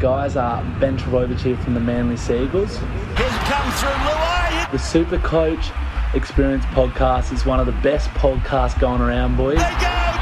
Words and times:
guys? 0.00 0.36
Uh, 0.36 0.64
ben 0.80 0.96
Trbojevic 0.96 1.38
here 1.40 1.56
from 1.58 1.74
the 1.74 1.80
Manly 1.80 2.16
Seagulls. 2.16 2.76
Here's 2.78 3.30
come 3.46 3.70
through 3.72 3.90
Luai. 3.90 4.70
The 4.70 4.78
SuperCoach 4.78 6.14
Experience 6.14 6.64
podcast 6.66 7.32
is 7.32 7.46
one 7.46 7.60
of 7.60 7.66
the 7.66 7.72
best 7.82 8.08
podcasts 8.10 8.78
going 8.80 9.00
around, 9.00 9.36
boys. 9.36 9.58
They 9.58 9.62
go. 9.62 9.66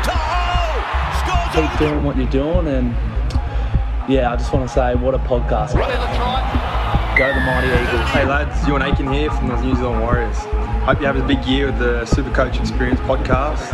Taho 0.04 1.19
scores 1.21 1.54
Keep 1.54 1.71
on. 1.71 1.79
doing 1.79 2.04
what 2.04 2.17
you're 2.17 2.27
doing, 2.29 2.67
and 2.67 2.91
yeah, 4.11 4.33
I 4.33 4.37
just 4.37 4.53
want 4.53 4.69
to 4.69 4.75
say, 4.75 4.95
what 4.96 5.14
a 5.14 5.19
podcast. 5.19 5.73
Go 7.17 7.35
the 7.35 7.41
Mighty 7.41 7.67
Eagles. 7.69 8.11
Hey 8.11 8.25
lads, 8.27 8.61
Euan 8.69 8.83
Aitken 8.83 9.13
here 9.13 9.31
from 9.31 9.49
the 9.49 9.61
New 9.63 9.75
Zealand 9.75 10.03
Warriors. 10.03 10.37
Hope 10.85 11.01
you 11.01 11.07
have 11.07 11.17
a 11.17 11.27
big 11.27 11.45
year 11.47 11.67
with 11.67 11.79
the 11.79 12.03
SuperCoach 12.05 12.61
Experience 12.61 13.01
podcast. 13.01 13.69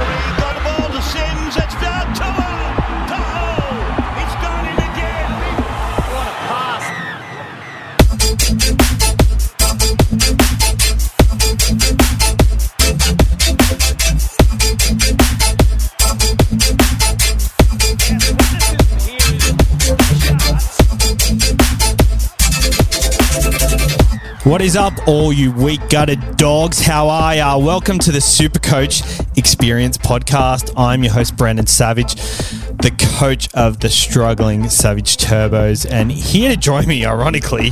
What 24.45 24.61
is 24.61 24.77
up, 24.77 24.93
all 25.09 25.33
you 25.33 25.53
weak 25.53 25.89
gutted 25.89 26.37
dogs? 26.37 26.79
How 26.79 27.09
are 27.09 27.35
ya? 27.35 27.57
Welcome 27.57 27.99
to 28.01 28.13
the 28.13 28.19
SuperCoach 28.19 29.39
Experience 29.39 29.97
Podcast. 29.97 30.71
I'm 30.77 31.03
your 31.03 31.15
host, 31.15 31.35
Brandon 31.39 31.67
Savage, 31.67 32.15
the 32.15 32.95
coach 33.19 33.49
of 33.55 33.81
the 33.81 33.89
struggling 33.89 34.69
Savage 34.69 35.17
Turbos. 35.17 35.91
And 35.91 36.13
here 36.13 36.51
to 36.51 36.59
join 36.59 36.87
me, 36.87 37.07
ironically, 37.07 37.69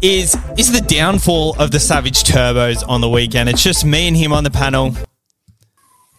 is 0.00 0.36
is 0.56 0.70
the 0.70 0.84
downfall 0.86 1.56
of 1.58 1.72
the 1.72 1.80
Savage 1.80 2.22
Turbos 2.22 2.88
on 2.88 3.00
the 3.00 3.08
weekend. 3.08 3.48
It's 3.48 3.64
just 3.64 3.84
me 3.84 4.06
and 4.06 4.16
him 4.16 4.32
on 4.32 4.44
the 4.44 4.52
panel. 4.52 4.94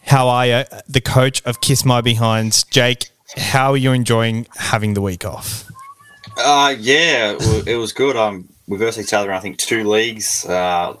How 0.02 0.28
are 0.28 0.46
you? 0.46 0.64
The 0.86 1.00
coach 1.00 1.42
of 1.46 1.62
Kiss 1.62 1.82
My 1.82 2.02
Behinds, 2.02 2.68
Jake. 2.68 3.08
How 3.38 3.70
are 3.70 3.78
you 3.78 3.92
enjoying 3.92 4.48
having 4.56 4.92
the 4.92 5.00
week 5.00 5.24
off? 5.24 5.69
Uh, 6.42 6.74
yeah, 6.78 7.36
it 7.66 7.76
was 7.76 7.92
good. 7.92 8.16
Um, 8.16 8.48
we 8.70 8.78
versed 8.78 8.98
each 8.98 9.12
other 9.12 9.30
in 9.30 9.36
I 9.36 9.40
think 9.40 9.58
two 9.58 9.84
leagues. 9.84 10.46
Uh, 10.46 10.96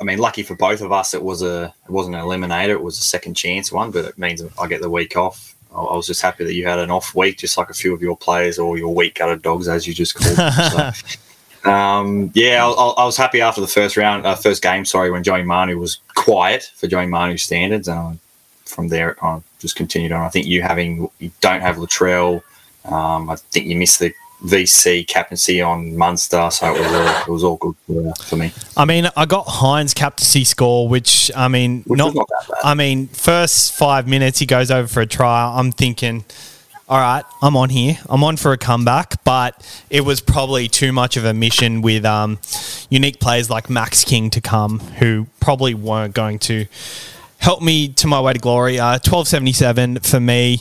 I 0.00 0.04
mean, 0.04 0.18
lucky 0.18 0.42
for 0.42 0.54
both 0.54 0.80
of 0.80 0.92
us, 0.92 1.14
it 1.14 1.22
was 1.22 1.42
a 1.42 1.74
it 1.84 1.90
wasn't 1.90 2.16
an 2.16 2.22
eliminator. 2.22 2.70
It 2.70 2.82
was 2.82 2.98
a 2.98 3.02
second 3.02 3.34
chance 3.34 3.72
one, 3.72 3.90
but 3.90 4.04
it 4.04 4.16
means 4.18 4.42
I 4.60 4.66
get 4.68 4.80
the 4.80 4.90
week 4.90 5.16
off. 5.16 5.54
I 5.74 5.80
I 5.80 5.96
was 5.96 6.06
just 6.06 6.22
happy 6.22 6.44
that 6.44 6.54
you 6.54 6.66
had 6.66 6.78
an 6.78 6.90
off 6.90 7.14
week, 7.14 7.38
just 7.38 7.58
like 7.58 7.70
a 7.70 7.74
few 7.74 7.92
of 7.92 8.00
your 8.00 8.16
players 8.16 8.58
or 8.58 8.78
your 8.78 8.94
weak 8.94 9.16
gutted 9.16 9.42
dogs, 9.42 9.68
as 9.68 9.86
you 9.86 9.94
just 9.94 10.14
called 10.14 10.36
them. 10.36 10.92
So, 11.64 11.70
um, 11.70 12.30
yeah, 12.34 12.64
I, 12.64 12.70
I 12.70 12.88
I 13.02 13.04
was 13.04 13.16
happy 13.16 13.40
after 13.40 13.60
the 13.60 13.66
first 13.66 13.96
round, 13.96 14.24
uh, 14.24 14.36
first 14.36 14.62
game. 14.62 14.84
Sorry, 14.84 15.10
when 15.10 15.24
Joey 15.24 15.42
Manu 15.42 15.78
was 15.78 15.98
quiet 16.14 16.70
for 16.76 16.86
Joey 16.86 17.06
Manu 17.06 17.36
standards, 17.36 17.88
and 17.88 17.98
I, 17.98 18.18
from 18.64 18.88
there 18.88 19.16
I 19.24 19.40
just 19.58 19.74
continued 19.74 20.12
on. 20.12 20.22
I 20.22 20.28
think 20.28 20.46
you 20.46 20.62
having 20.62 21.10
you 21.18 21.32
don't 21.40 21.62
have 21.62 21.76
Latrell. 21.76 22.42
Um, 22.84 23.28
I 23.28 23.34
think 23.34 23.66
you 23.66 23.76
missed 23.76 23.98
the 23.98 24.14
VC 24.44 25.06
captaincy 25.06 25.62
on 25.62 25.96
Munster, 25.96 26.50
so 26.50 26.74
it 26.74 26.78
was 26.78 26.92
all, 26.92 27.22
it 27.22 27.28
was 27.28 27.44
all 27.44 27.56
good 27.56 27.74
for, 27.86 28.14
for 28.24 28.36
me. 28.36 28.52
I 28.76 28.84
mean, 28.84 29.08
I 29.16 29.24
got 29.26 29.46
Hynes 29.46 29.94
captaincy 29.94 30.44
score, 30.44 30.88
which 30.88 31.30
I 31.34 31.48
mean, 31.48 31.82
Which 31.86 31.98
not, 31.98 32.14
not. 32.14 32.28
I 32.62 32.74
mean, 32.74 33.08
first 33.08 33.74
five 33.74 34.06
minutes 34.06 34.38
he 34.38 34.46
goes 34.46 34.70
over 34.70 34.86
for 34.86 35.00
a 35.00 35.06
try. 35.06 35.54
I'm 35.58 35.72
thinking, 35.72 36.24
all 36.88 36.98
right, 36.98 37.24
I'm 37.42 37.56
on 37.56 37.70
here. 37.70 37.98
I'm 38.08 38.22
on 38.22 38.36
for 38.36 38.52
a 38.52 38.58
comeback, 38.58 39.24
but 39.24 39.84
it 39.90 40.02
was 40.02 40.20
probably 40.20 40.68
too 40.68 40.92
much 40.92 41.16
of 41.16 41.24
a 41.24 41.34
mission 41.34 41.82
with 41.82 42.04
um, 42.04 42.38
unique 42.90 43.18
players 43.18 43.50
like 43.50 43.68
Max 43.70 44.04
King 44.04 44.30
to 44.30 44.40
come, 44.40 44.78
who 44.78 45.26
probably 45.40 45.74
weren't 45.74 46.14
going 46.14 46.38
to 46.40 46.66
help 47.38 47.62
me 47.62 47.88
to 47.88 48.06
my 48.06 48.20
way 48.20 48.34
to 48.34 48.38
glory. 48.38 48.78
Uh, 48.78 48.98
Twelve 48.98 49.26
seventy 49.26 49.52
seven 49.52 49.98
for 49.98 50.20
me, 50.20 50.60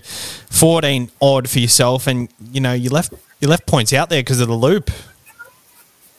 fourteen 0.49 1.11
odd 1.21 1.49
for 1.49 1.59
yourself, 1.59 2.07
and 2.07 2.29
you 2.51 2.61
know 2.61 2.73
you 2.73 2.89
left 2.89 3.13
you 3.39 3.47
left 3.47 3.65
points 3.65 3.93
out 3.93 4.09
there 4.09 4.21
because 4.21 4.39
of 4.39 4.47
the 4.47 4.55
loop. 4.55 4.91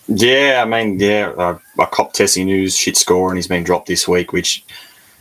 Yeah, 0.09 0.63
I 0.65 0.69
mean, 0.69 1.01
yeah, 1.01 1.33
uh, 1.37 1.59
I 1.79 1.85
copped 1.87 2.17
Tesi 2.17 2.45
Niu's 2.45 2.77
shit 2.77 2.97
score, 2.97 3.31
and 3.31 3.37
he's 3.37 3.49
been 3.49 3.65
dropped 3.65 3.89
this 3.89 4.07
week, 4.07 4.33
which 4.33 4.65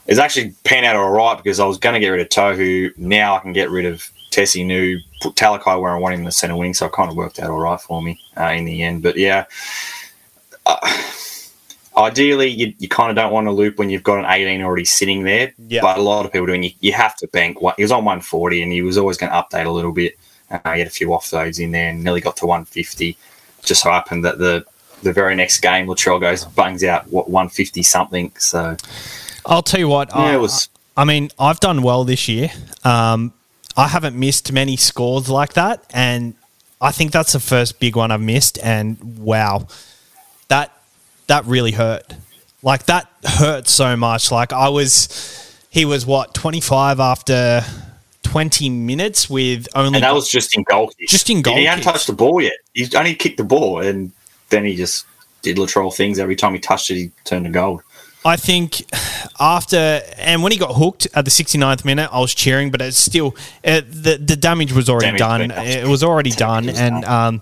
is 0.05 0.19
actually 0.19 0.53
panned 0.63 0.85
out 0.85 0.95
all 0.95 1.09
right 1.09 1.35
because 1.35 1.59
I 1.59 1.65
was 1.65 1.79
going 1.79 1.93
to 1.93 1.99
get 1.99 2.09
rid 2.09 2.21
of 2.21 2.29
Tohu. 2.29 2.95
Now 2.97 3.35
I 3.35 3.39
can 3.39 3.53
get 3.53 3.71
rid 3.71 3.85
of 3.85 4.11
Tesi 4.29 4.65
Niu, 4.65 4.99
put 5.21 5.35
Talakai 5.35 5.81
where 5.81 5.91
I 5.91 5.97
want 5.97 6.13
him 6.13 6.21
in 6.21 6.25
the 6.25 6.31
centre 6.31 6.55
wing, 6.55 6.73
so 6.73 6.85
it 6.85 6.91
kind 6.91 7.09
of 7.09 7.15
worked 7.15 7.39
out 7.39 7.49
all 7.49 7.59
right 7.59 7.79
for 7.79 8.01
me 8.01 8.19
uh, 8.37 8.49
in 8.49 8.65
the 8.65 8.83
end. 8.83 9.01
But 9.01 9.17
yeah, 9.17 9.45
uh, 10.65 10.77
ideally, 11.97 12.49
you, 12.49 12.73
you 12.77 12.87
kind 12.87 13.09
of 13.09 13.15
don't 13.15 13.31
want 13.31 13.47
to 13.47 13.51
loop 13.51 13.79
when 13.79 13.89
you've 13.89 14.03
got 14.03 14.19
an 14.19 14.25
18 14.25 14.61
already 14.61 14.85
sitting 14.85 15.23
there. 15.23 15.53
Yeah. 15.67 15.81
But 15.81 15.97
a 15.97 16.01
lot 16.01 16.25
of 16.25 16.31
people 16.31 16.47
doing, 16.47 16.63
you, 16.63 16.71
you 16.81 16.93
have 16.93 17.15
to 17.17 17.27
bank. 17.29 17.61
One, 17.61 17.73
he 17.77 17.83
was 17.83 17.91
on 17.91 18.05
140, 18.05 18.61
and 18.61 18.71
he 18.71 18.81
was 18.81 18.97
always 18.97 19.17
going 19.17 19.31
to 19.31 19.37
update 19.37 19.65
a 19.65 19.71
little 19.71 19.93
bit. 19.93 20.15
Uh, 20.49 20.73
he 20.73 20.79
had 20.79 20.87
a 20.87 20.91
few 20.91 21.07
offloads 21.09 21.59
in 21.59 21.71
there, 21.71 21.89
and 21.89 22.03
nearly 22.03 22.21
got 22.21 22.37
to 22.37 22.45
150. 22.45 23.17
Just 23.63 23.83
so 23.83 23.89
happened 23.89 24.25
that 24.25 24.37
the 24.37 24.65
the 25.03 25.13
very 25.13 25.35
next 25.35 25.59
game, 25.59 25.87
Latrell 25.87 26.19
goes 26.19 26.45
bungs 26.45 26.83
out 26.83 27.07
what 27.09 27.29
150 27.29 27.83
something. 27.83 28.31
So 28.37 28.75
I'll 29.45 29.61
tell 29.61 29.79
you 29.79 29.87
what. 29.87 30.09
yeah, 30.09 30.21
I, 30.21 30.33
it 30.35 30.39
was. 30.39 30.69
I 30.97 31.05
mean, 31.05 31.29
I've 31.39 31.59
done 31.59 31.81
well 31.81 32.03
this 32.03 32.27
year. 32.27 32.49
Um, 32.83 33.33
I 33.77 33.87
haven't 33.87 34.17
missed 34.17 34.51
many 34.51 34.77
scores 34.77 35.29
like 35.29 35.53
that, 35.53 35.83
and 35.93 36.35
I 36.81 36.91
think 36.91 37.11
that's 37.11 37.33
the 37.33 37.39
first 37.39 37.79
big 37.79 37.95
one 37.95 38.11
I've 38.11 38.21
missed. 38.21 38.57
And 38.61 39.19
wow, 39.19 39.67
that 40.47 40.71
that 41.27 41.45
really 41.45 41.71
hurt. 41.71 42.13
Like 42.63 42.85
that 42.85 43.07
hurt 43.23 43.67
so 43.67 43.95
much. 43.95 44.31
Like 44.31 44.53
I 44.53 44.69
was, 44.69 45.53
he 45.69 45.85
was 45.85 46.05
what 46.05 46.33
twenty 46.33 46.61
five 46.61 46.99
after 46.99 47.63
twenty 48.35 48.67
minutes 48.67 49.29
with 49.29 49.65
only 49.75 49.95
And 49.95 50.03
that 50.03 50.13
was 50.13 50.29
just 50.29 50.57
in 50.57 50.63
goal 50.63 50.89
kicks. 50.89 51.09
Just 51.09 51.29
in 51.29 51.41
goal 51.41 51.55
He 51.55 51.63
hadn't 51.63 51.85
touched 51.85 52.07
the 52.07 52.13
ball 52.13 52.41
yet. 52.41 52.57
He 52.73 52.85
only 52.93 53.15
kicked 53.15 53.37
the 53.37 53.45
ball, 53.45 53.79
and 53.79 54.11
then 54.49 54.65
he 54.65 54.75
just 54.75 55.05
did 55.41 55.55
Latrell 55.55 55.95
things. 55.95 56.19
Every 56.19 56.35
time 56.35 56.53
he 56.53 56.59
touched 56.59 56.91
it, 56.91 56.95
he 56.95 57.11
turned 57.23 57.45
to 57.45 57.51
gold. 57.51 57.81
I 58.25 58.35
think 58.35 58.83
after 59.39 60.01
and 60.17 60.43
when 60.43 60.51
he 60.51 60.57
got 60.57 60.73
hooked 60.75 61.07
at 61.13 61.23
the 61.23 61.31
69th 61.31 61.85
minute, 61.85 62.09
I 62.11 62.19
was 62.19 62.35
cheering, 62.35 62.71
but 62.71 62.81
it's 62.81 62.97
still 62.97 63.37
uh, 63.63 63.79
the 63.87 64.17
the 64.21 64.35
damage 64.35 64.73
was 64.73 64.89
already 64.89 65.17
Damage 65.17 65.51
done. 65.51 65.65
It 65.65 65.87
was 65.87 66.03
already 66.03 66.31
done, 66.31 66.65
was 66.65 66.77
and 66.77 67.03
done. 67.03 67.35
um, 67.35 67.41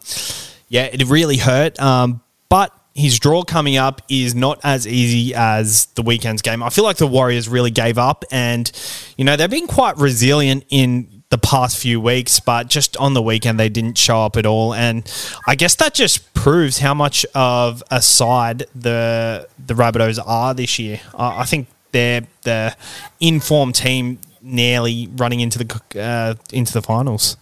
yeah, 0.68 0.84
it 0.84 1.04
really 1.10 1.38
hurt. 1.38 1.80
Um, 1.80 2.22
but 2.50 2.72
his 2.96 3.20
draw 3.20 3.44
coming 3.44 3.78
up 3.78 4.02
is 4.08 4.36
not 4.36 4.60
as 4.64 4.86
easy 4.88 5.34
as 5.34 5.86
the 5.96 6.04
weekend's 6.04 6.42
game. 6.42 6.62
I 6.62 6.70
feel 6.70 6.84
like 6.84 6.98
the 6.98 7.08
Warriors 7.08 7.50
really 7.50 7.72
gave 7.72 7.98
up, 7.98 8.24
and 8.32 8.72
you 9.18 9.26
know 9.26 9.36
they've 9.36 9.50
been 9.50 9.68
quite 9.68 9.98
resilient 9.98 10.66
in 10.70 11.24
the 11.30 11.38
past 11.40 11.80
few 11.80 12.00
weeks, 12.00 12.40
but 12.40 12.68
just 12.68 12.96
on 12.98 13.16
the 13.16 13.22
weekend 13.22 13.60
they 13.60 13.70
didn't 13.70 13.98
show 13.98 14.22
up 14.22 14.38
at 14.38 14.46
all, 14.46 14.74
and 14.74 15.12
I 15.48 15.56
guess 15.56 15.76
that 15.76 15.94
just 15.94 16.34
proves 16.34 16.80
how 16.80 16.94
much 16.94 17.26
of 17.34 17.82
a 17.90 18.02
side 18.02 18.66
the 18.76 19.48
the 19.66 19.74
Rabbitohs 19.74 20.20
are 20.24 20.54
this 20.54 20.78
year. 20.78 21.00
I 21.16 21.42
I 21.42 21.44
think 21.46 21.68
they're 21.92 22.28
the 22.44 22.76
informed 23.20 23.76
team, 23.76 24.20
nearly 24.42 25.10
running 25.16 25.40
into 25.40 25.64
the 25.64 25.82
uh, 26.00 26.36
into 26.52 26.74
the 26.74 26.82
finals. 26.82 27.38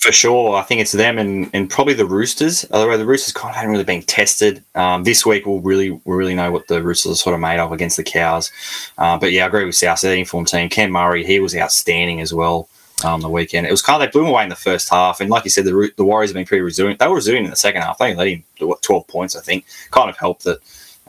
For 0.00 0.12
sure, 0.12 0.54
I 0.54 0.62
think 0.62 0.80
it's 0.80 0.92
them 0.92 1.18
and, 1.18 1.50
and 1.52 1.68
probably 1.68 1.94
the 1.94 2.06
Roosters. 2.06 2.64
Although 2.70 2.96
the 2.96 3.04
Roosters 3.04 3.32
kind 3.32 3.50
of 3.50 3.56
haven't 3.56 3.72
really 3.72 3.84
been 3.84 4.02
tested 4.02 4.62
um, 4.76 5.02
this 5.02 5.26
week, 5.26 5.44
we'll 5.44 5.58
really 5.60 5.90
we'll 5.90 6.16
really 6.16 6.36
know 6.36 6.52
what 6.52 6.68
the 6.68 6.82
Roosters 6.82 7.12
are 7.12 7.16
sort 7.16 7.34
of 7.34 7.40
made 7.40 7.58
of 7.58 7.72
against 7.72 7.96
the 7.96 8.04
Cows. 8.04 8.52
Uh, 8.96 9.18
but 9.18 9.32
yeah, 9.32 9.42
I 9.44 9.48
agree 9.48 9.64
with 9.64 9.74
South. 9.74 10.00
They're 10.00 10.12
the 10.12 10.20
informed 10.20 10.48
team. 10.48 10.68
Cam 10.68 10.92
Murray, 10.92 11.24
he 11.24 11.40
was 11.40 11.56
outstanding 11.56 12.20
as 12.20 12.32
well 12.32 12.68
on 13.04 13.20
the 13.20 13.28
weekend. 13.28 13.66
It 13.66 13.72
was 13.72 13.82
kind 13.82 14.00
of 14.00 14.06
they 14.06 14.12
blew 14.12 14.22
him 14.22 14.30
away 14.30 14.44
in 14.44 14.50
the 14.50 14.54
first 14.54 14.88
half, 14.88 15.20
and 15.20 15.30
like 15.30 15.42
you 15.42 15.50
said, 15.50 15.64
the 15.64 15.90
the 15.96 16.04
Warriors 16.04 16.30
have 16.30 16.36
been 16.36 16.46
pretty 16.46 16.62
resilient. 16.62 17.00
They 17.00 17.08
were 17.08 17.16
resilient 17.16 17.46
in 17.46 17.50
the 17.50 17.56
second 17.56 17.82
half. 17.82 17.98
They 17.98 18.14
let 18.14 18.28
him 18.28 18.44
what 18.60 18.82
twelve 18.82 19.08
points, 19.08 19.34
I 19.34 19.40
think. 19.40 19.64
Kind 19.90 20.10
of 20.10 20.16
helped 20.16 20.44
that 20.44 20.60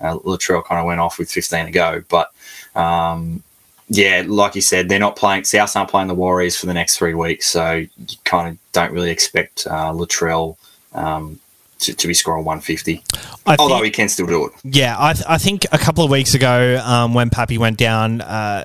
uh, 0.02 0.18
Latrell 0.18 0.66
kind 0.66 0.80
of 0.80 0.88
went 0.88 1.00
off 1.00 1.20
with 1.20 1.32
fifteen 1.32 1.66
to 1.66 1.72
go, 1.72 2.04
but. 2.10 2.32
Um, 2.76 3.44
yeah, 3.90 4.24
like 4.26 4.56
you 4.56 4.62
said, 4.62 4.88
they're 4.88 5.00
not 5.00 5.16
playing. 5.16 5.44
South 5.44 5.76
aren't 5.76 5.90
playing 5.90 6.08
the 6.08 6.14
Warriors 6.16 6.56
for 6.56 6.66
the 6.68 6.74
next 6.74 6.98
three 6.98 7.14
weeks, 7.16 7.48
so 7.48 7.74
you 7.74 8.18
kind 8.24 8.50
of 8.50 8.58
don't 8.72 8.92
really 8.92 9.10
expect 9.12 9.66
uh, 9.68 9.92
Latrell 9.92 10.58
um, 10.94 11.40
to, 11.80 11.94
to 11.94 12.08
be 12.08 12.14
scoring 12.14 12.46
150. 12.46 13.04
I 13.46 13.56
Although 13.58 13.76
think- 13.76 13.86
he 13.86 13.92
can 13.92 14.10
still 14.10 14.28
do 14.28 14.46
it. 14.46 14.54
Yeah, 14.64 14.96
I, 14.98 15.14
th- 15.14 15.26
I 15.28 15.38
think 15.40 15.66
a 15.72 15.78
couple 15.78 16.04
of 16.04 16.12
weeks 16.12 16.34
ago 16.36 16.80
um, 16.86 17.14
when 17.14 17.30
Pappy 17.30 17.58
went 17.58 17.78
down, 17.78 18.22
uh, 18.22 18.64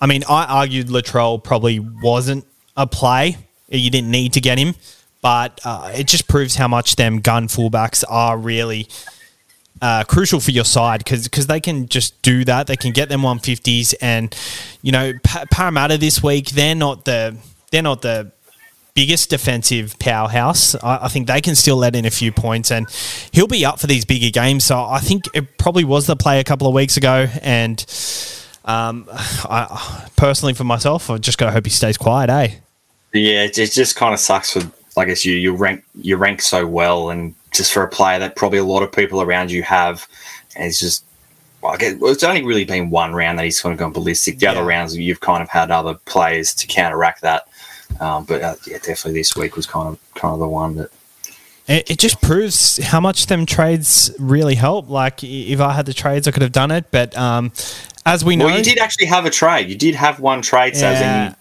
I 0.00 0.06
mean, 0.06 0.24
I 0.28 0.44
argued 0.44 0.86
Latrell 0.88 1.42
probably 1.42 1.78
wasn't 1.80 2.46
a 2.76 2.86
play. 2.86 3.36
You 3.68 3.90
didn't 3.90 4.10
need 4.10 4.32
to 4.34 4.40
get 4.40 4.56
him, 4.56 4.74
but 5.20 5.60
uh, 5.64 5.92
it 5.94 6.06
just 6.06 6.26
proves 6.26 6.54
how 6.54 6.68
much 6.68 6.96
them 6.96 7.20
gun 7.20 7.48
fullbacks 7.48 8.02
are 8.08 8.38
really 8.38 8.88
uh, 9.80 10.04
crucial 10.04 10.40
for 10.40 10.50
your 10.50 10.64
side 10.64 11.04
because 11.04 11.46
they 11.46 11.60
can 11.60 11.88
just 11.88 12.20
do 12.22 12.44
that. 12.44 12.66
They 12.66 12.76
can 12.76 12.92
get 12.92 13.08
them 13.08 13.22
150s, 13.22 13.94
and 14.00 14.34
you 14.82 14.92
know, 14.92 15.12
pa- 15.22 15.44
Parramatta 15.50 15.98
this 15.98 16.22
week 16.22 16.50
they're 16.50 16.74
not 16.74 17.04
the 17.04 17.36
they're 17.70 17.82
not 17.82 18.02
the 18.02 18.32
biggest 18.94 19.30
defensive 19.30 19.96
powerhouse. 20.00 20.74
I, 20.74 21.04
I, 21.04 21.08
think 21.08 21.28
they 21.28 21.40
can 21.40 21.54
still 21.54 21.76
let 21.76 21.94
in 21.94 22.04
a 22.04 22.10
few 22.10 22.32
points, 22.32 22.72
and 22.72 22.88
he'll 23.30 23.46
be 23.46 23.64
up 23.64 23.78
for 23.78 23.86
these 23.86 24.04
bigger 24.04 24.30
games. 24.30 24.64
So 24.64 24.84
I 24.84 24.98
think 24.98 25.24
it 25.34 25.56
probably 25.56 25.84
was 25.84 26.06
the 26.06 26.16
play 26.16 26.40
a 26.40 26.44
couple 26.44 26.66
of 26.66 26.74
weeks 26.74 26.96
ago, 26.96 27.28
and 27.42 27.78
um, 28.64 29.06
I 29.12 30.08
personally 30.16 30.54
for 30.54 30.64
myself, 30.64 31.10
I 31.10 31.18
just 31.18 31.38
gotta 31.38 31.52
hope 31.52 31.64
he 31.64 31.70
stays 31.70 31.96
quiet, 31.96 32.28
eh? 32.30 32.56
Yeah, 33.12 33.44
it, 33.44 33.56
it 33.56 33.72
just 33.72 33.96
kind 33.96 34.12
of 34.12 34.20
sucks 34.20 34.52
for. 34.52 34.62
I 34.96 35.04
guess 35.04 35.24
you 35.24 35.34
you 35.34 35.54
rank 35.54 35.84
you 35.94 36.16
rank 36.16 36.42
so 36.42 36.66
well, 36.66 37.10
and 37.10 37.36
just 37.52 37.72
for 37.72 37.82
a 37.82 37.88
player 37.88 38.18
that 38.18 38.36
probably 38.36 38.58
a 38.58 38.64
lot 38.64 38.82
of 38.82 38.92
people 38.92 39.22
around 39.22 39.50
you 39.50 39.62
have, 39.62 40.06
and 40.56 40.66
it's 40.66 40.80
just 40.80 41.04
well, 41.62 41.72
I 41.72 41.76
guess, 41.76 41.96
it's 42.00 42.22
only 42.22 42.44
really 42.44 42.64
been 42.64 42.90
one 42.90 43.14
round 43.14 43.38
that 43.38 43.44
he's 43.44 43.60
kind 43.60 43.72
of 43.72 43.78
gone 43.78 43.92
ballistic. 43.92 44.38
The 44.38 44.46
yeah. 44.46 44.52
other 44.52 44.64
rounds, 44.64 44.96
you've 44.96 45.20
kind 45.20 45.42
of 45.42 45.48
had 45.48 45.70
other 45.70 45.94
players 45.94 46.54
to 46.54 46.66
counteract 46.66 47.22
that. 47.22 47.48
Um, 48.00 48.24
but 48.24 48.42
uh, 48.42 48.54
yeah, 48.66 48.78
definitely 48.78 49.14
this 49.14 49.34
week 49.34 49.56
was 49.56 49.66
kind 49.66 49.88
of 49.88 50.14
kind 50.14 50.34
of 50.34 50.40
the 50.40 50.48
one 50.48 50.76
that. 50.76 50.90
It, 51.66 51.98
just 51.98 52.22
proves 52.22 52.82
how 52.82 52.98
much 52.98 53.26
them 53.26 53.44
trades 53.44 54.10
really 54.18 54.54
help. 54.54 54.88
Like 54.88 55.22
if 55.22 55.60
I 55.60 55.74
had 55.74 55.84
the 55.84 55.92
trades, 55.92 56.26
I 56.26 56.30
could 56.30 56.40
have 56.40 56.52
done 56.52 56.70
it. 56.70 56.86
But 56.90 57.14
um, 57.18 57.52
as 58.06 58.24
we 58.24 58.36
know, 58.36 58.46
well, 58.46 58.56
you 58.56 58.64
did 58.64 58.78
actually 58.78 59.04
have 59.06 59.26
a 59.26 59.30
trade. 59.30 59.68
You 59.68 59.76
did 59.76 59.94
have 59.94 60.18
one 60.18 60.40
trade, 60.40 60.74
yeah. 60.76 61.34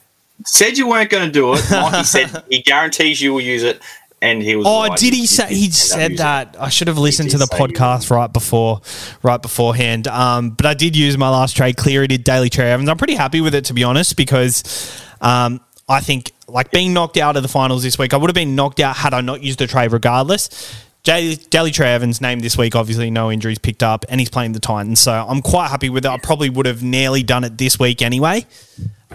said 0.46 0.78
you 0.78 0.90
weren't 0.90 1.10
going 1.10 1.26
to 1.28 1.32
do 1.32 1.54
it. 1.54 1.62
He 1.96 2.04
said 2.04 2.44
he 2.50 2.62
guarantees 2.62 3.22
you 3.22 3.32
will 3.34 3.42
use 3.42 3.64
it, 3.64 3.82
and 4.22 4.42
he 4.42 4.56
was. 4.56 4.66
Oh, 4.66 4.80
like, 4.80 5.00
did 5.00 5.14
he 5.14 5.26
say 5.26 5.48
he 5.48 5.70
said 5.72 6.18
that? 6.18 6.56
I 6.60 6.70
should 6.70 6.88
have 6.88 6.98
listened 6.98 7.32
to 7.32 7.38
the 7.38 7.46
podcast 7.46 8.10
right 8.10 8.32
before, 8.32 8.82
right 9.24 9.42
beforehand. 9.42 10.08
Um, 10.08 10.52
but 10.52 10.66
I 10.66 10.74
did 10.74 10.96
use 10.96 11.18
my 11.18 11.30
last 11.30 11.56
trade. 11.56 11.78
Cleary 11.78 12.08
did 12.08 12.24
Daly 12.24 12.50
Cherry 12.50 12.72
Evans. 12.72 12.90
I'm 12.90 12.98
pretty 12.98 13.16
happy 13.16 13.42
with 13.42 13.56
it 13.56 13.66
to 13.66 13.74
be 13.74 13.84
honest 13.84 14.18
because, 14.18 15.02
um, 15.22 15.62
I 15.90 16.00
think 16.02 16.34
like 16.48 16.72
being 16.72 16.94
knocked 16.94 17.18
out 17.18 17.38
of 17.38 17.44
the 17.44 17.50
finals 17.50 17.84
this 17.84 17.98
week, 17.98 18.14
I 18.14 18.18
would 18.18 18.30
have 18.30 18.36
been 18.36 18.56
knocked 18.56 18.80
out 18.80 18.96
had 18.96 19.14
I 19.14 19.22
not 19.22 19.42
used 19.42 19.60
the 19.60 19.68
trade 19.68 19.92
regardless. 19.92 20.84
Daly 21.04 21.72
Cherry 21.72 21.92
Evans 21.92 22.20
named 22.20 22.42
this 22.42 22.58
week, 22.58 22.76
obviously 22.76 23.10
no 23.10 23.32
injuries 23.32 23.60
picked 23.60 23.82
up, 23.82 24.04
and 24.10 24.20
he's 24.20 24.30
playing 24.30 24.52
the 24.52 24.60
Titans, 24.60 25.00
so 25.00 25.14
I'm 25.14 25.42
quite 25.42 25.70
happy 25.70 25.90
with 25.90 26.04
it. 26.04 26.10
I 26.10 26.18
probably 26.18 26.50
would 26.50 26.66
have 26.66 26.84
nearly 26.84 27.24
done 27.24 27.46
it 27.46 27.58
this 27.58 27.80
week 27.80 28.02
anyway. 28.02 28.46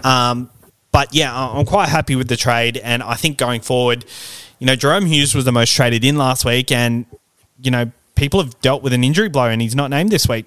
Um, 0.03 0.49
but 0.91 1.13
yeah, 1.13 1.31
I'm 1.35 1.67
quite 1.67 1.89
happy 1.89 2.15
with 2.15 2.29
the 2.29 2.35
trade, 2.35 2.77
and 2.77 3.03
I 3.03 3.13
think 3.13 3.37
going 3.37 3.61
forward, 3.61 4.05
you 4.63 4.67
know, 4.67 4.77
Jahrome 4.77 5.09
Hughes 5.09 5.35
was 5.35 5.43
the 5.43 5.51
most 5.51 5.73
traded 5.73 6.05
in 6.05 6.15
last 6.15 6.45
week, 6.45 6.71
and 6.71 7.05
you 7.61 7.69
know, 7.69 7.91
people 8.15 8.41
have 8.41 8.57
dealt 8.61 8.81
with 8.81 8.93
an 8.93 9.03
injury 9.03 9.27
blow, 9.27 9.49
and 9.49 9.61
he's 9.61 9.75
not 9.75 9.89
named 9.89 10.09
this 10.09 10.25
week. 10.25 10.45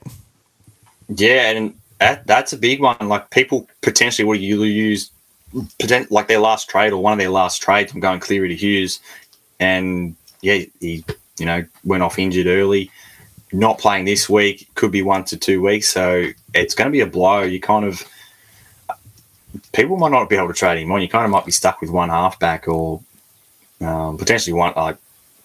Yeah, 1.10 1.50
and 1.50 1.74
that, 1.98 2.26
that's 2.26 2.54
a 2.54 2.56
big 2.56 2.80
one. 2.80 2.96
Like 2.98 3.28
people 3.28 3.68
potentially 3.82 4.38
you 4.38 4.62
use 4.62 5.10
like 6.08 6.28
their 6.28 6.38
last 6.38 6.70
trade 6.70 6.94
or 6.94 7.02
one 7.02 7.12
of 7.12 7.18
their 7.18 7.28
last 7.28 7.60
trades 7.60 7.92
from 7.92 8.00
going 8.00 8.20
Cleary 8.20 8.48
to 8.48 8.54
Hughes, 8.56 9.00
and 9.60 10.16
yeah, 10.40 10.64
he 10.80 11.04
you 11.38 11.44
know 11.44 11.66
went 11.84 12.02
off 12.02 12.18
injured 12.18 12.46
early. 12.46 12.90
Not 13.52 13.78
playing 13.78 14.06
this 14.06 14.30
week 14.30 14.66
could 14.76 14.92
be 14.92 15.02
one 15.02 15.24
to 15.24 15.36
two 15.36 15.60
weeks, 15.60 15.88
so 15.88 16.30
it's 16.54 16.74
going 16.74 16.86
to 16.86 16.90
be 16.90 17.02
a 17.02 17.06
blow. 17.06 17.42
You 17.42 17.60
kind 17.60 17.84
of 17.84 18.02
people 19.74 19.98
might 19.98 20.10
not 20.10 20.30
be 20.30 20.36
able 20.36 20.48
to 20.48 20.54
trade 20.54 20.78
him 20.78 20.90
on. 20.90 21.02
You 21.02 21.08
kind 21.08 21.26
of 21.26 21.30
might 21.30 21.44
be 21.44 21.52
stuck 21.52 21.82
with 21.82 21.90
one 21.90 22.08
halfback 22.08 22.66
or 22.66 23.02
um, 23.80 24.18
potentially 24.18 24.52
one 24.52 24.72
like 24.76 24.96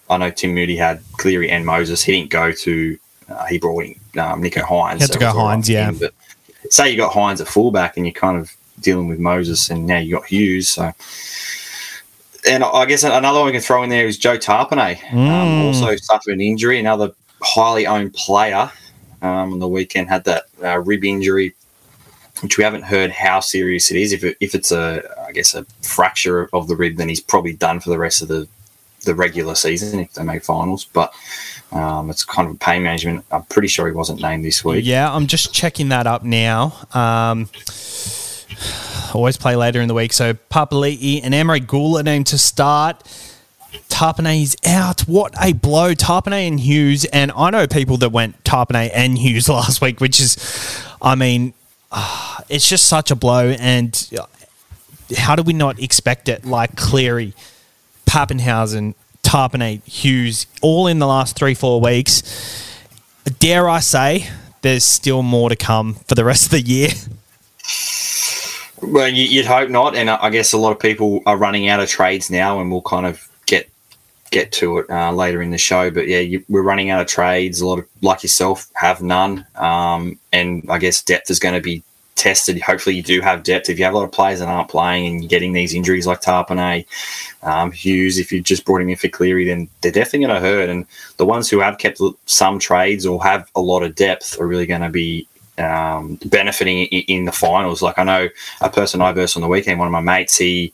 I 0.10 0.18
know 0.18 0.30
Tim 0.30 0.54
Moody 0.54 0.76
had 0.76 1.02
Cleary 1.14 1.50
and 1.50 1.66
Moses. 1.66 2.04
He 2.04 2.12
didn't 2.12 2.32
go 2.32 2.52
to. 2.52 2.98
Uh, 3.30 3.46
he 3.46 3.58
brought 3.58 3.86
in 3.86 3.92
um, 4.20 4.42
Nicho 4.42 4.62
Hynes. 4.62 4.96
He 4.96 5.02
had 5.02 5.08
so 5.08 5.14
to 5.14 5.20
go 5.20 5.34
Hynes, 5.34 5.70
yeah. 5.70 5.88
Him, 5.88 5.98
but 5.98 6.14
say 6.70 6.90
you 6.92 6.98
got 6.98 7.14
Hynes 7.14 7.40
at 7.40 7.48
fullback 7.48 7.96
and 7.96 8.06
you're 8.06 8.14
kind 8.14 8.38
of 8.38 8.54
dealing 8.82 9.08
with 9.08 9.20
Moses, 9.20 9.70
and 9.70 9.86
now 9.86 10.00
you 10.00 10.16
got 10.16 10.26
Hughes. 10.26 10.70
So, 10.70 10.92
and 12.48 12.64
I 12.64 12.86
guess 12.86 13.04
another 13.04 13.40
one 13.40 13.48
we 13.48 13.52
can 13.54 13.62
throw 13.62 13.84
in 13.84 13.90
there 13.90 14.06
is 14.06 14.18
Joe 14.18 14.38
Tapine. 14.38 14.98
Um, 15.12 15.18
mm. 15.18 15.30
Um, 15.30 15.66
also 15.68 15.96
suffered 15.96 16.34
an 16.34 16.42
injury. 16.42 16.80
Another 16.80 17.14
highly 17.42 17.88
owned 17.88 18.14
player 18.14 18.70
um, 19.22 19.54
on 19.54 19.60
the 19.60 19.68
weekend 19.68 20.10
had 20.10 20.26
that 20.26 20.44
uh, 20.62 20.80
rib 20.80 21.06
injury 21.06 21.56
which 22.42 22.58
we 22.58 22.64
haven't 22.64 22.84
heard 22.84 23.12
how 23.12 23.40
serious 23.40 23.92
it 23.92 23.98
is. 23.98 24.14
If, 24.14 24.24
it, 24.24 24.38
if 24.40 24.56
it's 24.56 24.72
a, 24.72 25.04
I 25.28 25.32
guess, 25.32 25.54
a 25.54 25.66
fracture 25.82 26.50
of 26.54 26.68
the 26.68 26.76
rib, 26.76 26.98
then 26.98 27.10
he's 27.10 27.22
probably 27.22 27.54
done 27.54 27.80
for 27.80 27.90
the 27.90 28.00
rest 28.00 28.22
of 28.22 28.28
the, 28.28 28.48
the 29.06 29.16
regular 29.16 29.56
season 29.56 30.00
if 30.00 30.14
they 30.14 30.24
make 30.24 30.44
finals. 30.44 30.86
But 30.86 31.14
um, 31.72 32.10
it's 32.10 32.26
kind 32.26 32.50
of 32.50 32.60
pain 32.60 32.84
management. 32.84 33.26
I'm 33.32 33.44
pretty 33.44 33.68
sure 33.68 33.88
he 33.88 33.94
wasn't 33.94 34.22
named 34.22 34.44
this 34.44 34.64
week. 34.66 34.86
Yeah, 34.86 35.14
I'm 35.14 35.28
just 35.28 35.54
checking 35.54 35.90
that 35.90 36.08
up 36.08 36.24
now. 36.24 36.74
Um, 36.94 37.50
always 39.14 39.38
play 39.38 39.56
later 39.56 39.82
in 39.82 39.88
the 39.88 39.94
week. 39.94 40.14
So 40.14 40.34
Papali'i 40.34 41.22
and 41.24 41.34
Emre 41.34 41.60
Guler 41.66 42.04
named 42.04 42.28
to 42.28 42.38
start. 42.38 43.04
Tapine 43.90 44.42
is 44.42 44.58
out. 44.66 45.02
What 45.02 45.34
a 45.42 45.54
blow. 45.54 45.94
Tapine 45.94 46.48
and 46.48 46.60
Hughes. 46.60 47.06
And 47.06 47.32
I 47.36 47.50
know 47.52 47.68
people 47.68 47.98
that 47.98 48.12
went 48.12 48.44
Tapine 48.44 48.90
and 48.94 49.18
Hughes 49.18 49.48
last 49.50 49.82
week, 49.82 50.02
which 50.02 50.20
is, 50.20 50.84
I 51.02 51.16
mean, 51.16 51.54
uh, 51.92 52.40
it's 52.50 52.68
just 52.68 52.86
such 52.86 53.12
a 53.12 53.16
blow. 53.16 53.50
And 53.60 54.10
how 55.18 55.36
do 55.36 55.44
we 55.44 55.54
not 55.54 55.80
expect 55.82 56.30
it? 56.30 56.46
Like 56.46 56.76
Cleary, 56.76 57.34
Papenhuyzen, 58.06 58.96
Tapine, 59.24 59.84
Hughes, 59.86 60.48
all 60.62 60.88
in 60.88 61.00
the 61.00 61.08
last 61.08 61.36
three, 61.36 61.54
four 61.54 61.82
weeks. 61.82 62.24
Dare 63.40 63.70
I 63.70 63.80
say, 63.80 64.30
there's 64.62 64.86
still 64.86 65.24
more 65.24 65.50
to 65.50 65.56
come 65.56 65.96
for 66.08 66.16
the 66.16 66.26
rest 66.26 66.46
of 66.46 66.52
the 66.52 66.62
year. 66.62 66.90
Well, 68.82 69.08
you'd 69.08 69.46
hope 69.46 69.70
not, 69.70 69.96
and 69.96 70.10
I 70.10 70.30
guess 70.32 70.54
a 70.54 70.58
lot 70.58 70.72
of 70.72 70.80
people 70.80 71.22
are 71.28 71.38
running 71.38 71.70
out 71.70 71.80
of 71.80 71.88
trades 71.88 72.32
now, 72.32 72.60
and 72.60 72.72
we'll 72.72 72.82
kind 72.82 73.06
of 73.06 73.31
get 74.32 74.52
to 74.54 74.80
it 74.80 74.90
uh, 74.90 75.12
later 75.12 75.42
in 75.42 75.52
the 75.52 75.58
show. 75.58 75.92
But 75.92 76.08
yeah, 76.08 76.20
you, 76.20 76.44
we're 76.50 76.64
running 76.64 76.90
out 76.90 77.02
of 77.02 77.08
trades. 77.08 77.62
A 77.62 77.68
lot 77.68 77.80
of 77.80 77.88
like 78.02 78.24
yourself 78.24 78.70
have 78.74 79.02
none, 79.02 79.46
um, 79.56 80.18
and 80.34 80.66
I 80.70 80.80
guess 80.80 81.04
depth 81.04 81.30
is 81.30 81.40
going 81.40 81.56
to 81.56 81.62
be 81.62 81.84
tested. 82.16 82.62
Hopefully, 82.62 82.96
you 82.96 83.04
do 83.04 83.22
have 83.22 83.44
depth. 83.44 83.70
If 83.70 83.78
you 83.78 83.86
have 83.86 83.94
a 83.94 83.98
lot 83.98 84.04
of 84.04 84.12
players 84.12 84.40
that 84.40 84.48
aren't 84.48 84.70
playing 84.70 85.06
and 85.06 85.22
you're 85.22 85.30
getting 85.30 85.54
these 85.54 85.74
injuries 85.74 86.08
like 86.08 86.22
Tapine, 86.22 86.86
um, 87.44 87.72
Hughes, 87.72 88.18
if 88.18 88.32
you 88.32 88.42
just 88.42 88.66
brought 88.66 88.82
him 88.82 88.90
in 88.90 88.96
for 88.96 89.10
Cleary, 89.10 89.46
then 89.46 89.68
they're 89.82 89.92
definitely 89.92 90.28
going 90.28 90.42
to 90.42 90.48
hurt. 90.48 90.70
And 90.70 90.86
the 91.18 91.26
ones 91.26 91.50
who 91.50 91.60
have 91.60 91.78
kept 91.78 92.00
some 92.26 92.60
trades 92.60 93.06
or 93.06 93.22
have 93.24 93.50
a 93.56 93.62
lot 93.62 93.84
of 93.84 93.96
depth 93.96 94.40
are 94.40 94.48
really 94.48 94.66
going 94.66 94.82
to 94.82 94.90
be 94.90 95.28
um, 95.58 96.18
benefiting 96.26 96.86
in, 96.86 97.02
in, 97.08 97.26
the 97.26 97.32
finals. 97.32 97.82
Like 97.82 98.00
I 98.00 98.04
know 98.04 98.30
a 98.62 98.70
person 98.70 99.02
I 99.02 99.12
versed 99.12 99.36
on 99.36 99.42
the 99.42 99.48
weekend, 99.48 99.80
one 99.80 99.88
of 99.88 99.92
my 99.92 100.00
mates, 100.00 100.38
he 100.38 100.74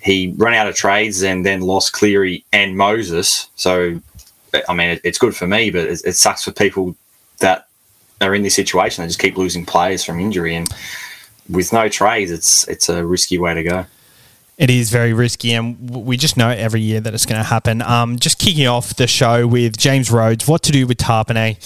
he 0.00 0.34
ran 0.36 0.54
out 0.54 0.68
of 0.68 0.74
trades 0.74 1.22
and 1.22 1.44
then 1.44 1.60
lost 1.60 1.92
Cleary 1.92 2.44
and 2.52 2.76
Moses. 2.76 3.48
So, 3.56 4.00
I 4.68 4.74
mean, 4.74 4.90
it, 4.90 5.00
it's 5.04 5.18
good 5.18 5.36
for 5.36 5.46
me, 5.46 5.70
but 5.70 5.86
it, 5.86 6.02
it, 6.04 6.16
sucks 6.16 6.44
for 6.44 6.52
people 6.52 6.96
that 7.38 7.68
are 8.20 8.34
in 8.34 8.42
this 8.42 8.54
situation. 8.54 9.02
They 9.02 9.08
just 9.08 9.18
keep 9.18 9.36
losing 9.36 9.66
players 9.66 10.04
from 10.04 10.20
injury, 10.20 10.54
and 10.54 10.68
with 11.48 11.72
no 11.72 11.88
trades, 11.88 12.30
it's 12.30 12.66
it's 12.68 12.88
a 12.88 13.04
risky 13.04 13.38
way 13.38 13.54
to 13.54 13.62
go. 13.62 13.86
It 14.56 14.70
is 14.70 14.90
very 14.90 15.12
risky, 15.12 15.52
and 15.52 15.90
we 15.90 16.16
just 16.16 16.36
know 16.36 16.48
every 16.48 16.80
year 16.80 17.00
that 17.00 17.14
it's 17.14 17.26
going 17.26 17.40
to 17.40 17.46
happen. 17.46 17.80
Um, 17.82 18.18
just 18.18 18.38
kicking 18.38 18.66
off 18.66 18.94
the 18.94 19.06
show 19.06 19.46
with 19.46 19.76
James 19.76 20.10
Rhodes, 20.10 20.48
what 20.48 20.62
to 20.64 20.72
do 20.72 20.86
with 20.86 20.98
Tapine 20.98 21.56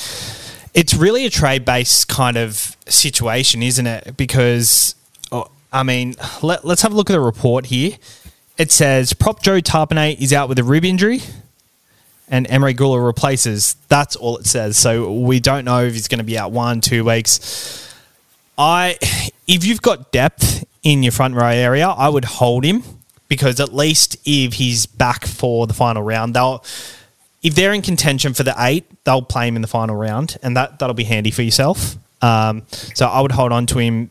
it's 0.74 0.94
really 0.94 1.26
a 1.26 1.30
trade 1.30 1.64
based 1.64 2.08
kind 2.08 2.36
of 2.36 2.76
situation, 2.86 3.62
isn't 3.62 3.86
it? 3.86 4.16
Because, 4.16 4.94
oh, 5.30 5.50
I 5.72 5.82
mean, 5.82 6.14
let, 6.42 6.64
us 6.64 6.82
have 6.82 6.92
a 6.92 6.94
look 6.96 7.10
at 7.10 7.14
the 7.14 7.20
report 7.20 7.66
here. 7.66 7.96
It 8.58 8.70
says 8.70 9.12
Prop 9.12 9.42
Joe 9.42 9.60
Tapine 9.60 10.20
is 10.20 10.32
out 10.32 10.48
with 10.48 10.58
a 10.58 10.64
rib 10.64 10.84
injury 10.84 11.20
and 12.28 12.48
Emre 12.48 12.74
Guler 12.74 13.04
replaces. 13.04 13.76
That's 13.88 14.16
all 14.16 14.38
it 14.38 14.46
says. 14.46 14.76
So 14.76 15.12
we 15.12 15.40
don't 15.40 15.64
know 15.64 15.84
if 15.84 15.92
he's 15.92 16.08
going 16.08 16.18
to 16.18 16.24
be 16.24 16.38
out 16.38 16.52
one, 16.52 16.80
two 16.80 17.04
weeks. 17.04 17.94
I, 18.56 18.96
if 19.46 19.64
you've 19.64 19.82
got 19.82 20.12
depth 20.12 20.64
in 20.82 21.02
your 21.02 21.12
front 21.12 21.34
row 21.34 21.48
area, 21.48 21.88
I 21.88 22.08
would 22.08 22.24
hold 22.24 22.64
him 22.64 22.82
because 23.28 23.60
at 23.60 23.74
least 23.74 24.16
if 24.24 24.54
he's 24.54 24.86
back 24.86 25.26
for 25.26 25.66
the 25.66 25.74
final 25.74 26.02
round, 26.02 26.34
they'll 26.34 26.64
if 27.42 27.54
they're 27.56 27.72
in 27.72 27.82
contention 27.82 28.34
for 28.34 28.44
the 28.44 28.54
eight, 28.58 28.84
they'll 29.04 29.22
play 29.22 29.48
him 29.48 29.56
in 29.56 29.62
the 29.62 29.68
final 29.68 29.96
round, 29.96 30.38
and 30.42 30.56
that 30.56 30.78
that'll 30.78 30.94
be 30.94 31.04
handy 31.04 31.30
for 31.30 31.42
yourself. 31.42 31.96
Um, 32.22 32.62
so 32.70 33.06
I 33.06 33.20
would 33.20 33.32
hold 33.32 33.50
on 33.50 33.66
to 33.66 33.78
him, 33.78 34.10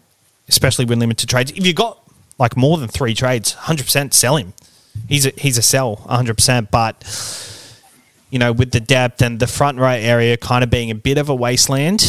especially 0.49 0.85
with 0.85 0.99
limited 0.99 1.29
trades. 1.29 1.51
If 1.51 1.65
you've 1.65 1.75
got 1.75 2.00
like 2.37 2.57
more 2.57 2.77
than 2.77 2.87
three 2.87 3.13
trades, 3.13 3.53
hundred 3.53 3.85
percent 3.85 4.13
sell 4.13 4.37
him. 4.37 4.53
He's 5.07 5.25
a, 5.25 5.31
he's 5.37 5.57
a 5.57 5.61
sell, 5.61 5.97
hundred 5.97 6.35
percent. 6.35 6.71
But 6.71 7.03
you 8.29 8.39
know, 8.39 8.51
with 8.51 8.71
the 8.71 8.79
depth 8.79 9.21
and 9.21 9.39
the 9.39 9.47
front 9.47 9.77
row 9.77 9.89
area 9.89 10.37
kind 10.37 10.63
of 10.63 10.69
being 10.69 10.91
a 10.91 10.95
bit 10.95 11.17
of 11.17 11.29
a 11.29 11.35
wasteland, 11.35 12.03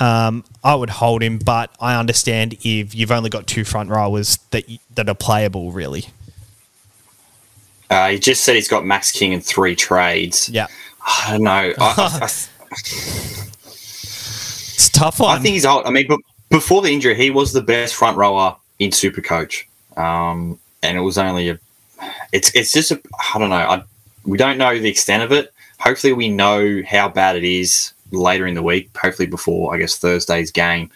um, 0.00 0.44
I 0.64 0.74
would 0.74 0.90
hold 0.90 1.22
him. 1.22 1.38
But 1.38 1.74
I 1.80 1.96
understand 1.96 2.54
if 2.62 2.94
you've 2.94 3.12
only 3.12 3.30
got 3.30 3.46
two 3.46 3.64
front 3.64 3.90
rowers 3.90 4.38
that 4.50 4.64
that 4.94 5.08
are 5.08 5.14
playable, 5.14 5.72
really. 5.72 6.06
Uh, 7.88 8.08
he 8.08 8.18
just 8.18 8.42
said 8.42 8.56
he's 8.56 8.68
got 8.68 8.84
Max 8.84 9.12
King 9.12 9.32
in 9.32 9.40
three 9.40 9.76
trades. 9.76 10.48
Yeah. 10.48 10.66
I 11.06 11.32
don't 11.32 11.42
know. 11.42 11.50
I, 11.50 11.72
I, 11.78 12.18
I, 12.22 12.24
it's 14.74 14.88
tough 14.88 15.20
one. 15.20 15.38
I 15.38 15.40
think 15.40 15.52
he's 15.52 15.64
old. 15.64 15.86
I 15.86 15.90
mean, 15.90 16.06
but 16.08 16.18
before 16.50 16.82
the 16.82 16.90
injury, 16.90 17.14
he 17.14 17.30
was 17.30 17.52
the 17.52 17.62
best 17.62 17.94
front 17.94 18.16
rower 18.16 18.56
in 18.78 18.90
SuperCoach. 18.90 19.64
Um, 19.96 20.58
and 20.82 20.96
it 20.96 21.00
was 21.00 21.18
only 21.18 21.48
a 21.48 21.58
it's 22.32 22.54
it's 22.54 22.72
just 22.72 22.90
a, 22.90 23.00
I 23.34 23.38
don't 23.38 23.50
know. 23.50 23.56
I, 23.56 23.82
we 24.24 24.38
don't 24.38 24.58
know 24.58 24.78
the 24.78 24.88
extent 24.88 25.22
of 25.22 25.32
it. 25.32 25.52
Hopefully, 25.78 26.12
we 26.12 26.28
know 26.28 26.82
how 26.86 27.08
bad 27.08 27.36
it 27.36 27.44
is 27.44 27.92
later 28.10 28.46
in 28.46 28.54
the 28.54 28.62
week. 28.62 28.90
Hopefully, 28.96 29.26
before 29.26 29.74
I 29.74 29.78
guess 29.78 29.96
Thursday's 29.96 30.50
game, 30.50 30.90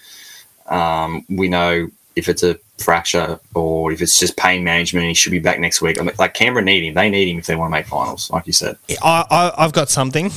um, 0.67 1.25
we 1.29 1.49
know 1.49 1.89
if 2.17 2.29
it's 2.29 2.43
a 2.43 2.59
fracture 2.79 3.39
or 3.55 3.93
if 3.93 4.01
it's 4.03 4.19
just 4.19 4.37
pain 4.37 4.65
management. 4.65 5.07
He 5.07 5.15
should 5.15 5.33
be 5.33 5.39
back 5.39 5.61
next 5.61 5.81
week. 5.81 5.99
I 6.01 6.03
mean, 6.03 6.15
like 6.19 6.35
Canberra 6.35 6.65
need 6.65 6.85
him. 6.85 6.95
They 6.95 7.11
need 7.11 7.29
him 7.29 7.39
if 7.39 7.47
they 7.47 7.57
want 7.57 7.71
to 7.71 7.79
make 7.79 7.87
finals, 7.87 8.31
like 8.31 8.47
you 8.47 8.53
said. 8.53 8.77
I, 9.03 9.25
I, 9.31 9.65
I've 9.65 9.73
got 9.73 9.91
something. 9.91 10.31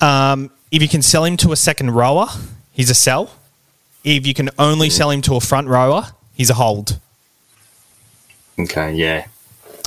Um, 0.00 0.50
if 0.70 0.82
you 0.82 0.88
can 0.88 1.02
sell 1.02 1.24
him 1.24 1.36
to 1.38 1.52
a 1.52 1.56
second 1.56 1.92
rower, 1.92 2.26
he's 2.72 2.90
a 2.90 2.94
sell. 2.94 3.30
If 4.04 4.26
you 4.26 4.34
can 4.34 4.50
only 4.58 4.88
sell 4.88 5.10
him 5.10 5.20
to 5.22 5.34
a 5.34 5.40
front 5.40 5.68
rower, 5.68 6.12
he's 6.36 6.50
a 6.50 6.54
hold. 6.54 7.00
Okay, 8.58 8.92
yeah. 8.94 9.26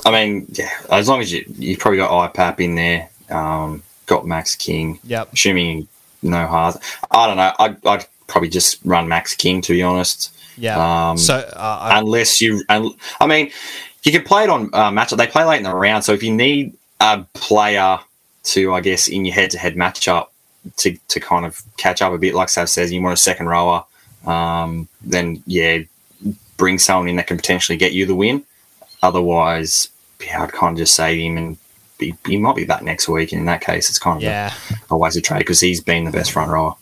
I 0.04 0.10
mean, 0.10 0.46
yeah. 0.50 0.70
As 0.90 1.08
long 1.08 1.20
as 1.20 1.32
you 1.32 1.44
you 1.56 1.76
probably 1.76 1.98
got 1.98 2.34
IPAP 2.34 2.60
in 2.60 2.74
there, 2.74 3.08
um, 3.30 3.82
got 4.06 4.26
Max 4.26 4.54
King. 4.56 4.98
Yep. 5.04 5.32
Assuming 5.32 5.88
no 6.22 6.46
hard. 6.46 6.76
I 7.10 7.26
don't 7.26 7.36
know. 7.36 7.52
I'd, 7.58 7.86
I'd 7.86 8.06
probably 8.26 8.48
just 8.48 8.78
run 8.84 9.08
Max 9.08 9.34
King 9.34 9.60
to 9.62 9.72
be 9.72 9.82
honest. 9.82 10.36
Yeah. 10.56 11.10
Um, 11.10 11.16
so 11.16 11.36
uh, 11.36 11.78
I, 11.82 11.98
unless 11.98 12.40
you, 12.40 12.62
and 12.68 12.90
I 13.20 13.26
mean, 13.26 13.50
you 14.02 14.12
can 14.12 14.22
play 14.22 14.44
it 14.44 14.50
on 14.50 14.70
uh, 14.72 14.90
matchup. 14.90 15.16
They 15.16 15.26
play 15.26 15.44
late 15.44 15.58
in 15.58 15.64
the 15.64 15.74
round, 15.74 16.04
so 16.04 16.12
if 16.12 16.22
you 16.22 16.32
need 16.32 16.74
a 17.00 17.24
player 17.34 17.98
to, 18.42 18.74
I 18.74 18.80
guess, 18.80 19.08
in 19.08 19.24
your 19.24 19.34
head-to-head 19.34 19.74
matchup 19.74 20.28
to 20.78 20.96
to 21.08 21.20
kind 21.20 21.46
of 21.46 21.62
catch 21.76 22.02
up 22.02 22.12
a 22.12 22.18
bit, 22.18 22.34
like 22.34 22.48
Sav 22.48 22.68
says, 22.68 22.92
you 22.92 23.02
want 23.02 23.14
a 23.14 23.16
second 23.16 23.46
rower, 23.46 23.84
um, 24.26 24.88
then 25.00 25.42
yeah, 25.46 25.78
bring 26.60 26.78
someone 26.78 27.08
in 27.08 27.16
that 27.16 27.26
can 27.26 27.38
potentially 27.38 27.78
get 27.78 27.92
you 27.92 28.04
the 28.04 28.14
win. 28.14 28.44
Otherwise, 29.02 29.88
yeah, 30.20 30.42
I'd 30.42 30.52
kind 30.52 30.74
of 30.74 30.78
just 30.78 30.94
save 30.94 31.18
him 31.18 31.36
and. 31.36 31.56
Be, 31.98 32.14
he 32.26 32.38
might 32.38 32.56
be 32.56 32.64
back 32.64 32.82
next 32.82 33.10
week, 33.10 33.30
and 33.32 33.40
in 33.40 33.44
that 33.44 33.60
case, 33.60 33.90
it's 33.90 33.98
kind 33.98 34.16
of 34.16 34.22
yeah. 34.22 34.54
a, 34.88 34.94
a 34.94 34.96
waste 34.96 35.18
of 35.18 35.22
trade 35.22 35.40
because 35.40 35.60
he's 35.60 35.82
been 35.82 36.04
the 36.04 36.10
best 36.10 36.32
front 36.32 36.50
rower. 36.50 36.74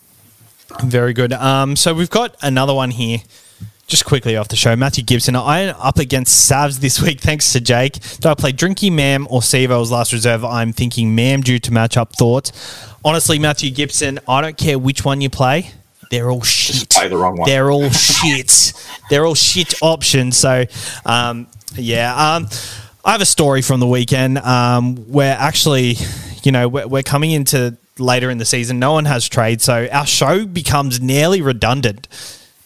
Very 0.81 1.11
good. 1.11 1.33
Um, 1.33 1.75
so 1.75 1.93
we've 1.93 2.09
got 2.09 2.37
another 2.41 2.73
one 2.73 2.91
here. 2.91 3.17
Just 3.85 4.05
quickly 4.05 4.37
off 4.37 4.47
the 4.47 4.55
show, 4.55 4.77
Matthew 4.77 5.03
Gibson. 5.03 5.35
I 5.35 5.59
am 5.59 5.75
up 5.77 5.97
against 5.97 6.49
Savs 6.49 6.79
this 6.79 7.01
week, 7.05 7.19
thanks 7.19 7.51
to 7.51 7.59
Jake. 7.59 7.99
Do 8.21 8.29
I 8.29 8.33
play 8.33 8.53
Drinky 8.53 8.89
Mam 8.89 9.27
or 9.29 9.41
Sevo 9.41 9.81
as 9.81 9.91
last 9.91 10.13
reserve? 10.13 10.45
I'm 10.45 10.71
thinking 10.71 11.13
Mam 11.15 11.41
due 11.41 11.59
to 11.59 11.73
match 11.73 11.97
up 11.97 12.15
thoughts. 12.15 12.53
Honestly, 13.03 13.39
Matthew 13.39 13.71
Gibson, 13.71 14.19
I 14.25 14.39
don't 14.39 14.57
care 14.57 14.79
which 14.79 15.03
one 15.03 15.19
you 15.19 15.29
play. 15.29 15.71
They're 16.09 16.29
all 16.29 16.41
shit. 16.41 16.89
the 16.89 17.17
wrong 17.17 17.37
one. 17.37 17.47
They're 17.47 17.71
all 17.71 17.89
shit. 17.89 18.73
They're 19.09 19.25
all 19.25 19.35
shit 19.35 19.75
options. 19.81 20.37
So, 20.37 20.65
um, 21.05 21.47
yeah. 21.75 22.35
Um, 22.35 22.47
I 23.05 23.11
have 23.13 23.21
a 23.21 23.25
story 23.25 23.61
from 23.61 23.79
the 23.79 23.87
weekend 23.87 24.39
um, 24.39 24.97
where 25.07 25.37
actually, 25.39 25.97
you 26.43 26.51
know, 26.51 26.67
we're, 26.67 26.87
we're 26.87 27.03
coming 27.03 27.31
into 27.31 27.77
later 27.97 28.29
in 28.29 28.37
the 28.39 28.45
season. 28.45 28.79
No 28.79 28.93
one 28.93 29.05
has 29.05 29.27
trade, 29.27 29.61
so 29.61 29.87
our 29.91 30.05
show 30.05 30.45
becomes 30.45 30.99
nearly 30.99 31.41
redundant. 31.41 32.07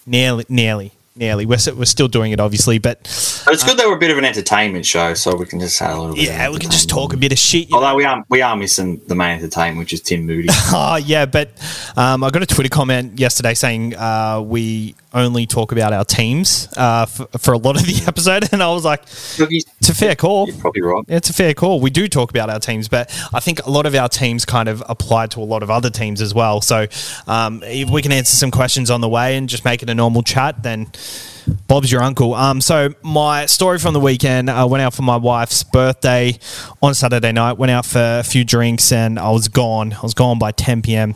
Nearly, 0.06 0.44
nearly, 0.50 0.92
nearly. 1.16 1.46
We're, 1.46 1.58
we're 1.76 1.84
still 1.84 2.08
doing 2.08 2.32
it, 2.32 2.40
obviously, 2.40 2.78
but 2.78 2.98
it's 3.02 3.64
good 3.64 3.78
that 3.78 3.86
we're 3.86 3.96
a 3.96 3.98
bit 3.98 4.10
of 4.10 4.18
an 4.18 4.24
entertainment 4.24 4.84
show, 4.86 5.14
so 5.14 5.36
we 5.36 5.46
can 5.46 5.60
just 5.60 5.78
have 5.78 5.96
a 5.96 6.00
little 6.00 6.16
bit. 6.16 6.26
yeah, 6.26 6.46
of 6.46 6.52
we 6.52 6.58
can 6.58 6.70
just 6.70 6.88
talk 6.88 7.12
a 7.12 7.16
bit 7.16 7.32
of 7.32 7.38
shit. 7.38 7.68
you 7.68 7.72
know. 7.72 7.78
Although 7.78 7.96
we 7.96 8.04
are 8.04 8.24
we 8.28 8.42
are 8.42 8.56
missing 8.56 9.00
the 9.06 9.14
main 9.14 9.38
entertainment, 9.38 9.78
which 9.78 9.92
is 9.92 10.00
Tim 10.00 10.26
Moody. 10.26 10.48
Oh, 10.50 10.96
yeah, 11.04 11.26
but 11.26 11.50
um, 11.96 12.24
I 12.24 12.30
got 12.30 12.42
a 12.42 12.46
Twitter 12.46 12.68
comment 12.68 13.18
yesterday 13.18 13.54
saying 13.54 13.94
uh, 13.96 14.40
we 14.44 14.94
only 15.14 15.46
talk 15.46 15.72
about 15.72 15.92
our 15.92 16.04
teams 16.04 16.68
uh, 16.76 17.06
for, 17.06 17.26
for 17.38 17.54
a 17.54 17.58
lot 17.58 17.76
of 17.76 17.86
the 17.86 18.04
episode, 18.08 18.52
and 18.52 18.62
I 18.62 18.70
was 18.72 18.84
like, 18.84 19.02
it's 19.04 19.88
a 19.88 19.94
fair 19.94 20.14
call. 20.14 20.48
You're 20.48 20.56
probably 20.56 20.82
right. 20.82 21.04
It's 21.08 21.30
a 21.30 21.32
fair 21.32 21.54
call. 21.54 21.80
We 21.80 21.90
do 21.90 22.08
talk 22.08 22.30
about 22.30 22.50
our 22.50 22.60
teams, 22.60 22.88
but 22.88 23.10
I 23.32 23.40
think 23.40 23.64
a 23.64 23.70
lot 23.70 23.86
of 23.86 23.94
our 23.94 24.08
teams 24.08 24.44
kind 24.44 24.68
of 24.68 24.82
apply 24.88 25.28
to 25.28 25.40
a 25.40 25.44
lot 25.44 25.62
of 25.62 25.70
other 25.70 25.90
teams 25.90 26.20
as 26.20 26.34
well. 26.34 26.60
So 26.60 26.86
um, 27.26 27.62
if 27.62 27.88
we 27.90 28.02
can 28.02 28.12
answer 28.12 28.36
some 28.36 28.50
questions 28.50 28.90
on 28.90 29.00
the 29.00 29.08
way 29.08 29.36
and 29.36 29.48
just 29.48 29.64
make 29.64 29.82
it 29.82 29.90
a 29.90 29.94
normal 29.94 30.22
chat, 30.22 30.62
then 30.62 30.88
Bob's 31.68 31.92
your 31.92 32.02
uncle. 32.02 32.34
Um, 32.34 32.60
so 32.60 32.94
my 33.02 33.46
story 33.46 33.78
from 33.78 33.94
the 33.94 34.00
weekend, 34.00 34.50
I 34.50 34.64
went 34.64 34.82
out 34.82 34.94
for 34.94 35.02
my 35.02 35.16
wife's 35.16 35.62
birthday 35.62 36.38
on 36.82 36.94
Saturday 36.94 37.32
night. 37.32 37.54
Went 37.54 37.70
out 37.70 37.86
for 37.86 38.18
a 38.20 38.22
few 38.22 38.44
drinks 38.44 38.92
and 38.92 39.18
I 39.18 39.30
was 39.30 39.48
gone. 39.48 39.92
I 39.92 40.00
was 40.02 40.14
gone 40.14 40.38
by 40.38 40.52
10 40.52 40.82
p.m. 40.82 41.14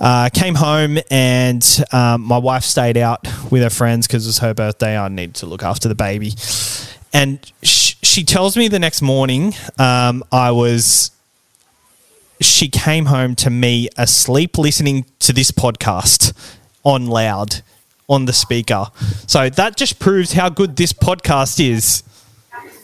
Uh, 0.00 0.28
came 0.32 0.54
home 0.54 0.98
and 1.10 1.84
um, 1.92 2.22
my 2.22 2.38
wife 2.38 2.62
stayed 2.62 2.96
out 2.96 3.26
with 3.50 3.62
her 3.62 3.70
friends 3.70 4.06
because 4.06 4.26
it 4.26 4.28
was 4.28 4.38
her 4.38 4.54
birthday. 4.54 4.96
I 4.96 5.08
needed 5.08 5.34
to 5.36 5.46
look 5.46 5.62
after 5.62 5.88
the 5.88 5.94
baby. 5.94 6.34
And 7.12 7.40
sh- 7.62 7.94
she 8.02 8.24
tells 8.24 8.56
me 8.56 8.68
the 8.68 8.78
next 8.78 9.02
morning 9.02 9.54
um, 9.78 10.22
I 10.30 10.50
was. 10.50 11.10
She 12.40 12.68
came 12.68 13.06
home 13.06 13.34
to 13.36 13.50
me 13.50 13.88
asleep 13.96 14.58
listening 14.58 15.06
to 15.18 15.32
this 15.32 15.50
podcast 15.50 16.32
on 16.84 17.06
loud 17.08 17.62
on 18.08 18.26
the 18.26 18.32
speaker. 18.32 18.86
So 19.26 19.50
that 19.50 19.76
just 19.76 19.98
proves 19.98 20.32
how 20.32 20.48
good 20.48 20.76
this 20.76 20.92
podcast 20.92 21.58
is 21.58 22.04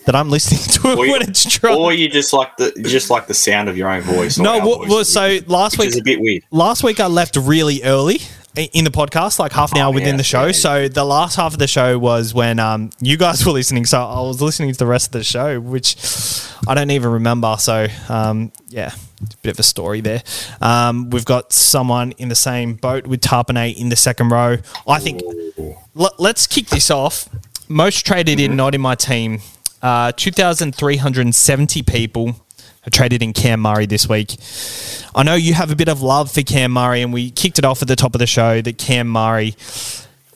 that 0.06 0.14
I'm 0.14 0.28
listening 0.30 0.60
to 0.82 0.90
it 0.92 0.98
Or 0.98 1.06
you, 1.06 1.12
when 1.12 1.22
it's 1.22 1.58
dry. 1.58 1.74
or 1.74 1.92
you 1.92 2.08
just 2.08 2.32
like 2.32 2.56
the 2.56 2.72
just 2.82 3.10
like 3.10 3.26
the 3.26 3.34
sound 3.34 3.68
of 3.68 3.76
your 3.76 3.88
own 3.88 4.02
voice. 4.02 4.38
No, 4.38 4.58
well, 4.58 4.76
voices, 4.78 4.90
well, 4.90 5.04
so 5.04 5.38
last 5.46 5.78
week 5.78 5.88
is 5.88 5.98
a 5.98 6.02
bit 6.02 6.20
weird. 6.20 6.42
last 6.50 6.82
week 6.84 7.00
I 7.00 7.06
left 7.06 7.36
really 7.36 7.82
early 7.82 8.18
in 8.72 8.84
the 8.84 8.90
podcast, 8.90 9.38
like 9.40 9.50
half 9.52 9.72
an 9.72 9.78
hour 9.78 9.88
Oh, 9.88 9.94
within 9.94 10.10
yeah, 10.14 10.16
the 10.18 10.22
show. 10.22 10.46
yeah. 10.46 10.52
So 10.52 10.88
the 10.88 11.04
last 11.04 11.34
half 11.34 11.54
of 11.54 11.58
the 11.58 11.66
show 11.66 11.98
was 11.98 12.32
when 12.34 12.60
um, 12.60 12.90
you 13.00 13.16
guys 13.16 13.44
were 13.46 13.52
listening. 13.52 13.84
So 13.84 14.00
I 14.00 14.20
was 14.20 14.40
listening 14.40 14.70
to 14.72 14.78
the 14.78 14.86
rest 14.86 15.06
of 15.08 15.12
the 15.12 15.24
show, 15.24 15.58
which 15.58 15.96
I 16.68 16.74
don't 16.74 16.90
even 16.92 17.10
remember. 17.10 17.56
So 17.58 17.88
um, 18.08 18.52
yeah, 18.68 18.92
it's 19.22 19.34
a 19.34 19.38
bit 19.38 19.50
of 19.52 19.58
a 19.58 19.64
story 19.64 20.02
there. 20.02 20.22
Um, 20.60 21.10
we've 21.10 21.24
got 21.24 21.52
someone 21.52 22.12
in 22.12 22.28
the 22.28 22.34
same 22.36 22.74
boat 22.74 23.06
with 23.08 23.20
Tapine 23.22 23.74
in 23.76 23.88
the 23.88 23.96
second 23.96 24.28
row. 24.30 24.58
I 24.86 24.98
think 25.00 25.20
l- 25.96 26.14
let's 26.18 26.46
kick 26.46 26.66
this 26.66 26.90
off. 26.90 27.28
Most 27.68 28.06
traded 28.06 28.38
in, 28.38 28.54
not 28.54 28.74
in 28.74 28.80
my 28.82 28.94
team. 28.94 29.40
Uh, 29.84 30.12
2,370 30.12 31.82
people 31.82 32.40
have 32.80 32.90
traded 32.90 33.22
in 33.22 33.34
Cam 33.34 33.60
Murray 33.60 33.84
this 33.84 34.08
week. 34.08 34.34
I 35.14 35.22
know 35.24 35.34
you 35.34 35.52
have 35.52 35.70
a 35.70 35.76
bit 35.76 35.90
of 35.90 36.00
love 36.00 36.32
for 36.32 36.40
Cam 36.40 36.72
Murray, 36.72 37.02
and 37.02 37.12
we 37.12 37.30
kicked 37.30 37.58
it 37.58 37.66
off 37.66 37.82
at 37.82 37.88
the 37.88 37.94
top 37.94 38.14
of 38.14 38.18
the 38.18 38.26
show 38.26 38.62
that 38.62 38.78
Cam 38.78 39.06
Murray 39.08 39.54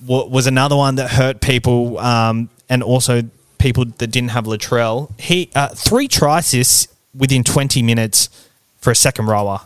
wa- 0.07 0.27
was 0.27 0.47
another 0.47 0.77
one 0.77 0.97
that 0.97 1.13
hurt 1.13 1.41
people, 1.41 1.99
um, 1.99 2.51
and 2.69 2.83
also 2.83 3.23
people 3.57 3.87
that 3.87 4.09
didn't 4.09 4.33
have 4.33 4.45
Latrell. 4.45 5.19
He 5.19 5.51
uh, 5.55 5.69
three 5.69 6.11
assists 6.11 6.89
within 7.17 7.43
20 7.43 7.83
minutes 7.83 8.29
for 8.77 8.91
a 8.91 8.95
second 8.95 9.29
rower. 9.29 9.63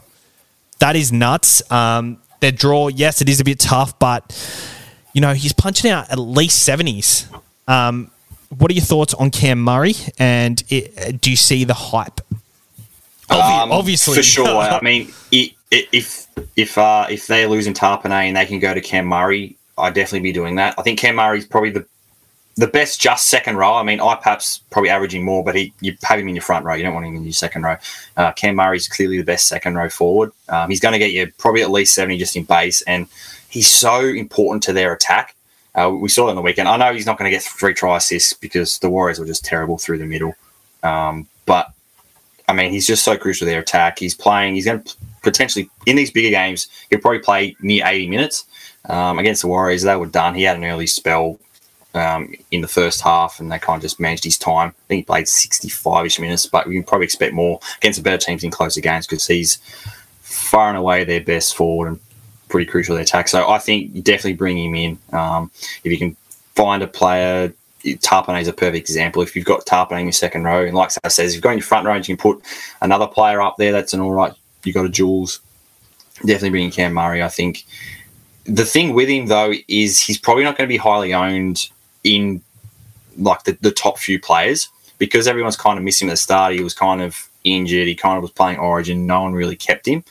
That 0.78 0.94
is 0.94 1.10
nuts. 1.10 1.60
Um, 1.72 2.18
their 2.38 2.52
draw, 2.52 2.86
yes, 2.86 3.20
it 3.20 3.28
is 3.28 3.40
a 3.40 3.44
bit 3.44 3.58
tough, 3.58 3.98
but 3.98 4.32
you 5.12 5.20
know 5.20 5.34
he's 5.34 5.52
punching 5.52 5.90
out 5.90 6.08
at 6.08 6.20
least 6.20 6.68
70s. 6.68 7.26
Um, 7.66 8.11
what 8.58 8.70
are 8.70 8.74
your 8.74 8.84
thoughts 8.84 9.14
on 9.14 9.30
Cam 9.30 9.60
Murray, 9.62 9.94
and 10.18 10.62
it, 10.68 11.20
do 11.20 11.30
you 11.30 11.36
see 11.36 11.64
the 11.64 11.74
hype? 11.74 12.20
Obvi- 13.30 13.62
Um, 13.62 13.72
obviously, 13.72 14.16
for 14.16 14.22
sure. 14.22 14.46
I 14.48 14.80
mean, 14.82 15.12
if 15.30 16.26
if 16.56 16.76
uh, 16.78 17.06
if 17.10 17.26
they're 17.26 17.48
losing 17.48 17.74
Tapine 17.74 18.10
and 18.28 18.36
they 18.36 18.46
can 18.46 18.58
go 18.58 18.74
to 18.74 18.80
Cam 18.80 19.06
Murray, 19.06 19.56
I'd 19.78 19.94
definitely 19.94 20.20
be 20.20 20.32
doing 20.32 20.56
that. 20.56 20.74
I 20.78 20.82
think 20.82 20.98
Cam 20.98 21.16
Murray's 21.16 21.46
probably 21.46 21.70
the 21.70 21.86
the 22.56 22.66
best 22.66 23.00
just 23.00 23.28
second 23.30 23.56
row. 23.56 23.74
I 23.76 23.82
mean, 23.82 23.98
IPAP's 23.98 24.60
probably 24.70 24.90
averaging 24.90 25.24
more, 25.24 25.42
but 25.42 25.54
he 25.54 25.72
you 25.80 25.96
have 26.02 26.18
him 26.18 26.28
in 26.28 26.34
your 26.34 26.42
front 26.42 26.66
row. 26.66 26.74
You 26.74 26.82
don't 26.82 26.92
want 26.94 27.06
him 27.06 27.16
in 27.16 27.24
your 27.24 27.32
second 27.32 27.62
row. 27.62 27.76
Uh, 28.16 28.32
Cam 28.32 28.56
Murray's 28.56 28.88
clearly 28.88 29.16
the 29.16 29.24
best 29.24 29.46
second 29.48 29.74
row 29.76 29.88
forward. 29.88 30.32
Um, 30.50 30.68
he's 30.68 30.80
going 30.80 30.92
to 30.92 30.98
get 30.98 31.12
you 31.12 31.32
probably 31.38 31.62
at 31.62 31.70
least 31.70 31.94
seventy 31.94 32.18
just 32.18 32.36
in 32.36 32.44
base, 32.44 32.82
and 32.82 33.06
he's 33.48 33.70
so 33.70 34.00
important 34.00 34.62
to 34.64 34.72
their 34.74 34.92
attack. 34.92 35.34
Uh, 35.74 35.90
we 35.90 36.08
saw 36.08 36.26
it 36.26 36.30
on 36.30 36.36
the 36.36 36.42
weekend. 36.42 36.68
I 36.68 36.76
know 36.76 36.92
he's 36.92 37.06
not 37.06 37.18
going 37.18 37.30
to 37.30 37.34
get 37.34 37.42
three 37.42 37.72
try 37.72 37.96
assists 37.96 38.34
because 38.34 38.78
the 38.80 38.90
Warriors 38.90 39.18
were 39.18 39.26
just 39.26 39.44
terrible 39.44 39.78
through 39.78 39.98
the 39.98 40.06
middle. 40.06 40.34
Um, 40.82 41.26
but 41.46 41.72
I 42.48 42.52
mean, 42.52 42.70
he's 42.70 42.86
just 42.86 43.04
so 43.04 43.16
crucial 43.16 43.46
to 43.46 43.50
their 43.50 43.60
attack. 43.60 43.98
He's 43.98 44.14
playing. 44.14 44.54
He's 44.54 44.66
going 44.66 44.82
to 44.82 44.96
potentially 45.22 45.70
in 45.86 45.96
these 45.96 46.10
bigger 46.10 46.30
games. 46.30 46.68
He'll 46.90 47.00
probably 47.00 47.20
play 47.20 47.56
near 47.60 47.86
eighty 47.86 48.08
minutes 48.08 48.44
um, 48.88 49.18
against 49.18 49.42
the 49.42 49.48
Warriors. 49.48 49.82
They 49.82 49.96
were 49.96 50.06
done. 50.06 50.34
He 50.34 50.42
had 50.42 50.56
an 50.56 50.64
early 50.64 50.86
spell 50.86 51.38
um, 51.94 52.34
in 52.50 52.60
the 52.60 52.68
first 52.68 53.00
half, 53.00 53.40
and 53.40 53.50
they 53.50 53.58
kind 53.58 53.78
of 53.78 53.82
just 53.82 54.00
managed 54.00 54.24
his 54.24 54.36
time. 54.36 54.70
I 54.70 54.86
think 54.88 54.98
he 54.98 55.04
played 55.04 55.28
sixty-five-ish 55.28 56.18
minutes, 56.18 56.46
but 56.46 56.66
we 56.66 56.74
can 56.74 56.84
probably 56.84 57.06
expect 57.06 57.32
more 57.32 57.60
against 57.78 57.98
the 57.98 58.02
better 58.02 58.18
teams 58.18 58.44
in 58.44 58.50
closer 58.50 58.80
games 58.80 59.06
because 59.06 59.26
he's 59.26 59.56
far 60.20 60.68
and 60.68 60.76
away 60.76 61.04
their 61.04 61.20
best 61.20 61.56
forward 61.56 61.88
and 61.88 62.00
pretty 62.52 62.70
crucial 62.70 62.94
to 62.94 63.02
attack. 63.02 63.26
So 63.26 63.48
I 63.48 63.58
think 63.58 64.04
definitely 64.04 64.34
bring 64.34 64.58
him 64.58 64.74
in 64.74 64.98
um, 65.12 65.50
if 65.82 65.90
you 65.90 65.98
can 65.98 66.16
find 66.54 66.82
a 66.82 66.86
player. 66.86 67.52
Tapine 67.84 68.40
is 68.40 68.46
a 68.46 68.52
perfect 68.52 68.88
example. 68.88 69.22
If 69.22 69.34
you've 69.34 69.44
got 69.44 69.66
Tapine 69.66 69.98
in 69.98 70.06
your 70.06 70.12
second 70.12 70.44
row, 70.44 70.64
and 70.64 70.76
like 70.76 70.92
I 71.02 71.08
says, 71.08 71.30
if 71.30 71.34
you've 71.34 71.42
got 71.42 71.50
in 71.50 71.58
your 71.58 71.64
front 71.64 71.84
row, 71.84 71.96
you 71.96 72.04
can 72.04 72.16
put 72.16 72.40
another 72.80 73.08
player 73.08 73.42
up 73.42 73.56
there. 73.56 73.72
That's 73.72 73.92
an 73.92 74.00
all 74.00 74.12
right. 74.12 74.32
You 74.62 74.72
got 74.72 74.84
a 74.84 74.88
Jules. 74.88 75.40
Definitely 76.18 76.50
bringing 76.50 76.70
Cam 76.70 76.92
Murray. 76.94 77.24
I 77.24 77.28
think 77.28 77.64
the 78.44 78.64
thing 78.64 78.94
with 78.94 79.08
him 79.08 79.26
though 79.26 79.52
is 79.66 80.00
he's 80.00 80.18
probably 80.18 80.44
not 80.44 80.56
going 80.56 80.68
to 80.68 80.72
be 80.72 80.76
highly 80.76 81.12
owned 81.12 81.68
in 82.04 82.40
like 83.18 83.42
the, 83.44 83.58
the 83.60 83.72
top 83.72 83.98
few 83.98 84.20
players 84.20 84.68
because 84.98 85.26
everyone's 85.26 85.56
kind 85.56 85.78
of 85.78 85.84
missing 85.84 86.08
at 86.08 86.12
the 86.12 86.16
start. 86.16 86.54
He 86.54 86.62
was 86.62 86.74
kind 86.74 87.02
of 87.02 87.28
injured. 87.42 87.88
He 87.88 87.96
kind 87.96 88.16
of 88.16 88.22
was 88.22 88.30
playing 88.30 88.58
Origin. 88.58 89.06
No 89.06 89.22
one 89.22 89.32
really 89.32 89.56
kept 89.56 89.86
him. 89.86 90.04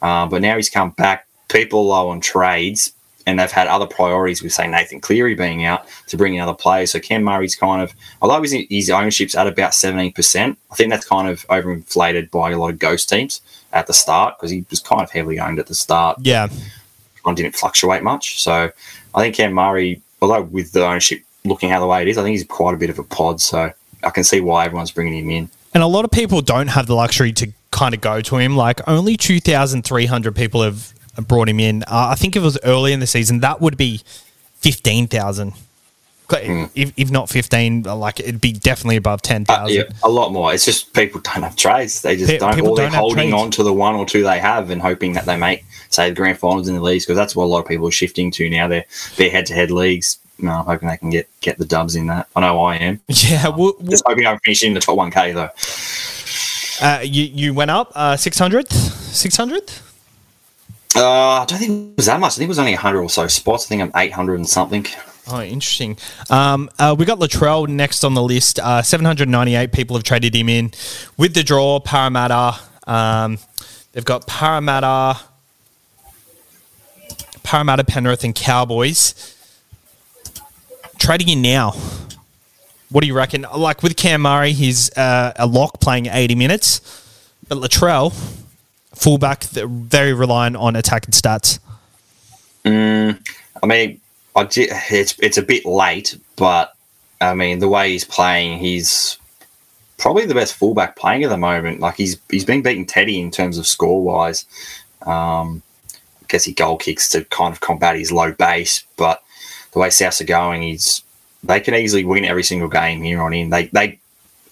Uh, 0.00 0.26
but 0.26 0.40
now 0.40 0.56
he's 0.56 0.70
come 0.70 0.90
back. 0.90 1.26
People 1.50 1.86
low 1.86 2.10
on 2.10 2.20
trades, 2.20 2.92
and 3.26 3.38
they've 3.38 3.50
had 3.50 3.66
other 3.66 3.86
priorities 3.86 4.42
with, 4.42 4.52
say, 4.52 4.66
Nathan 4.66 5.00
Cleary 5.00 5.34
being 5.34 5.64
out 5.64 5.86
to 6.08 6.16
bring 6.16 6.34
in 6.34 6.40
other 6.40 6.54
players. 6.54 6.92
So 6.92 7.00
Cam 7.00 7.22
Murray's 7.22 7.54
kind 7.54 7.82
of, 7.82 7.92
although 8.22 8.42
his, 8.42 8.52
his 8.68 8.90
ownership's 8.90 9.34
at 9.34 9.46
about 9.46 9.72
17%, 9.72 10.56
I 10.70 10.74
think 10.74 10.90
that's 10.90 11.06
kind 11.06 11.28
of 11.28 11.46
overinflated 11.48 12.30
by 12.30 12.52
a 12.52 12.58
lot 12.58 12.70
of 12.70 12.78
ghost 12.78 13.08
teams 13.08 13.40
at 13.72 13.86
the 13.86 13.92
start 13.92 14.36
because 14.38 14.50
he 14.50 14.64
was 14.70 14.80
kind 14.80 15.02
of 15.02 15.10
heavily 15.10 15.38
owned 15.38 15.58
at 15.58 15.66
the 15.66 15.74
start. 15.74 16.18
Yeah. 16.22 16.48
Of 17.24 17.36
didn't 17.36 17.54
fluctuate 17.54 18.02
much. 18.02 18.42
So 18.42 18.70
I 19.14 19.20
think 19.20 19.36
Cam 19.36 19.52
Murray, 19.52 20.00
although 20.22 20.42
with 20.42 20.72
the 20.72 20.86
ownership 20.86 21.22
looking 21.44 21.70
how 21.70 21.80
the 21.80 21.86
way 21.86 22.02
it 22.02 22.08
is, 22.08 22.18
I 22.18 22.22
think 22.22 22.32
he's 22.32 22.44
quite 22.44 22.74
a 22.74 22.78
bit 22.78 22.90
of 22.90 22.98
a 22.98 23.04
pod. 23.04 23.40
So 23.40 23.72
I 24.02 24.10
can 24.10 24.24
see 24.24 24.40
why 24.40 24.64
everyone's 24.64 24.90
bringing 24.90 25.24
him 25.24 25.30
in. 25.30 25.50
And 25.74 25.82
a 25.82 25.86
lot 25.86 26.04
of 26.04 26.10
people 26.10 26.40
don't 26.40 26.68
have 26.68 26.86
the 26.86 26.96
luxury 26.96 27.32
to 27.34 27.52
kind 27.70 27.94
of 27.94 28.00
go 28.00 28.20
to 28.20 28.36
him. 28.36 28.56
Like 28.56 28.80
only 28.88 29.16
2,300 29.16 30.34
people 30.34 30.62
have 30.62 30.92
brought 31.16 31.48
him 31.48 31.60
in. 31.60 31.82
Uh, 31.84 32.08
I 32.10 32.14
think 32.14 32.36
if 32.36 32.42
it 32.42 32.44
was 32.44 32.58
early 32.64 32.92
in 32.92 33.00
the 33.00 33.06
season, 33.06 33.40
that 33.40 33.60
would 33.60 33.76
be 33.76 34.02
15,000. 34.56 35.54
If, 36.32 36.92
if 36.96 37.10
not 37.10 37.28
15, 37.28 37.82
like 37.82 38.20
it'd 38.20 38.40
be 38.40 38.52
definitely 38.52 38.96
above 38.96 39.20
10,000. 39.22 39.64
Uh, 39.64 39.66
yeah, 39.68 39.82
a 40.02 40.08
lot 40.08 40.32
more. 40.32 40.54
It's 40.54 40.64
just 40.64 40.92
people 40.94 41.20
don't 41.20 41.42
have 41.42 41.56
trades. 41.56 42.02
They 42.02 42.16
just 42.16 42.30
Pe- 42.30 42.38
don't, 42.38 42.60
or 42.60 42.76
they're 42.76 42.88
don't 42.88 42.94
holding 42.94 43.32
on 43.32 43.50
to 43.52 43.64
the 43.64 43.72
one 43.72 43.96
or 43.96 44.06
two 44.06 44.22
they 44.22 44.38
have 44.38 44.70
and 44.70 44.80
hoping 44.80 45.14
that 45.14 45.24
they 45.24 45.36
make, 45.36 45.64
say, 45.88 46.08
the 46.10 46.14
grand 46.14 46.38
finals 46.38 46.68
in 46.68 46.76
the 46.76 46.80
leagues 46.80 47.04
because 47.04 47.16
that's 47.16 47.34
what 47.34 47.44
a 47.44 47.46
lot 47.46 47.58
of 47.60 47.66
people 47.66 47.88
are 47.88 47.92
shifting 47.92 48.30
to 48.32 48.48
now. 48.48 48.68
They're, 48.68 48.84
they're 49.16 49.30
head 49.30 49.46
to 49.46 49.54
head 49.54 49.70
leagues. 49.72 50.18
No, 50.38 50.52
I'm 50.52 50.64
hoping 50.66 50.88
they 50.88 50.96
can 50.96 51.10
get, 51.10 51.28
get 51.40 51.58
the 51.58 51.64
dubs 51.64 51.96
in 51.96 52.06
that. 52.06 52.28
I 52.36 52.40
know 52.40 52.60
I 52.60 52.76
am. 52.76 53.00
yeah, 53.08 53.48
well, 53.48 53.74
well, 53.78 53.90
Just 53.90 54.04
hoping 54.06 54.26
I'm 54.26 54.38
finishing 54.44 54.68
in 54.68 54.74
the 54.74 54.80
top 54.80 54.96
1K 54.96 55.34
though. 55.34 56.86
uh, 56.86 57.00
you, 57.02 57.24
you 57.24 57.52
went 57.54 57.70
up 57.72 57.90
uh, 57.94 58.14
600th? 58.14 58.68
600th? 58.68 59.89
Uh, 60.96 61.42
I 61.42 61.44
don't 61.46 61.58
think 61.58 61.92
it 61.92 61.96
was 61.96 62.06
that 62.06 62.18
much. 62.18 62.32
I 62.32 62.36
think 62.36 62.46
it 62.46 62.48
was 62.48 62.58
only 62.58 62.72
100 62.72 63.00
or 63.00 63.08
so 63.08 63.26
spots. 63.28 63.66
I 63.66 63.68
think 63.68 63.82
I'm 63.82 63.92
800 63.94 64.34
and 64.34 64.48
something. 64.48 64.86
Oh, 65.28 65.40
interesting. 65.40 65.96
Um, 66.28 66.68
uh, 66.78 66.96
we 66.98 67.04
got 67.04 67.20
Latrell 67.20 67.68
next 67.68 68.02
on 68.02 68.14
the 68.14 68.22
list. 68.22 68.58
Uh, 68.58 68.82
798 68.82 69.72
people 69.72 69.96
have 69.96 70.02
traded 70.02 70.34
him 70.34 70.48
in 70.48 70.72
with 71.16 71.34
the 71.34 71.44
draw. 71.44 71.78
Parramatta. 71.78 72.58
Um, 72.86 73.38
they've 73.92 74.04
got 74.04 74.26
Parramatta, 74.26 75.20
Parramatta, 77.44 77.84
Penrith, 77.84 78.24
and 78.24 78.34
Cowboys 78.34 79.36
trading 81.00 81.28
in 81.28 81.42
now. 81.42 81.72
What 82.90 83.00
do 83.00 83.06
you 83.06 83.14
reckon? 83.14 83.46
Like 83.56 83.82
with 83.82 83.96
Cam 83.96 84.22
Murray, 84.22 84.52
he's 84.52 84.90
uh, 84.96 85.32
a 85.36 85.46
lock 85.46 85.80
playing 85.80 86.06
80 86.06 86.34
minutes, 86.34 86.80
but 87.48 87.58
Latrell, 87.58 88.12
fullback, 89.00 89.44
very 89.44 90.12
reliant 90.12 90.56
on 90.56 90.76
attacking 90.76 91.12
stats. 91.12 91.58
I 93.62 93.66
mean, 93.66 94.00
I 94.36 94.44
di- 94.44 94.68
it's 94.70 95.18
it's 95.18 95.38
a 95.38 95.42
bit 95.42 95.64
late, 95.64 96.18
but 96.36 96.74
I 97.20 97.34
mean 97.34 97.58
the 97.58 97.68
way 97.68 97.90
he's 97.90 98.04
playing, 98.04 98.58
he's 98.58 99.18
probably 99.98 100.26
the 100.26 100.34
best 100.34 100.54
fullback 100.54 100.96
playing 100.96 101.24
at 101.24 101.30
the 101.30 101.38
moment. 101.38 101.80
Like 101.80 101.96
he's 101.96 102.18
he's 102.30 102.44
been 102.44 102.62
beating 102.62 102.86
Teddy 102.86 103.20
in 103.20 103.30
terms 103.30 103.58
of 103.58 103.66
score 103.66 104.02
wise. 104.02 104.44
Um, 105.06 105.62
I 106.22 106.26
guess 106.28 106.44
he 106.44 106.52
goal 106.52 106.76
kicks 106.76 107.08
to 107.10 107.24
kind 107.24 107.52
of 107.52 107.60
combat 107.60 107.96
his 107.96 108.12
low 108.12 108.32
base, 108.32 108.84
but 108.96 109.22
the 109.72 109.78
way 109.78 109.88
Souths 109.88 110.20
are 110.20 110.24
going, 110.24 110.62
he's 110.62 111.02
they 111.42 111.60
can 111.60 111.74
easily 111.74 112.04
win 112.04 112.26
every 112.26 112.42
single 112.42 112.68
game 112.68 113.02
here 113.02 113.22
on 113.22 113.32
in. 113.32 113.48
They 113.48 113.66
they 113.66 113.98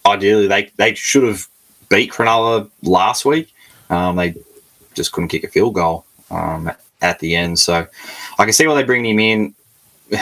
ideally 0.07 0.47
they 0.47 0.71
they 0.77 0.95
should 0.95 1.25
have 1.25 1.47
beat 1.91 2.13
Cronulla 2.13 2.71
last 2.83 3.27
week. 3.27 3.53
Um, 3.91 4.17
they 4.17 4.35
just 4.95 5.13
couldn't 5.13 5.29
kick 5.29 5.45
a 5.45 5.49
field 5.49 5.75
goal 5.75 6.05
um, 6.31 6.71
at 7.01 7.19
the 7.21 7.37
end. 7.37 7.59
So 7.59 7.87
I 8.39 8.45
can 8.45 8.53
see 8.53 8.67
why 8.67 8.75
they 8.75 8.85
bring 8.85 9.05
him 9.05 9.19
in. 9.19 9.55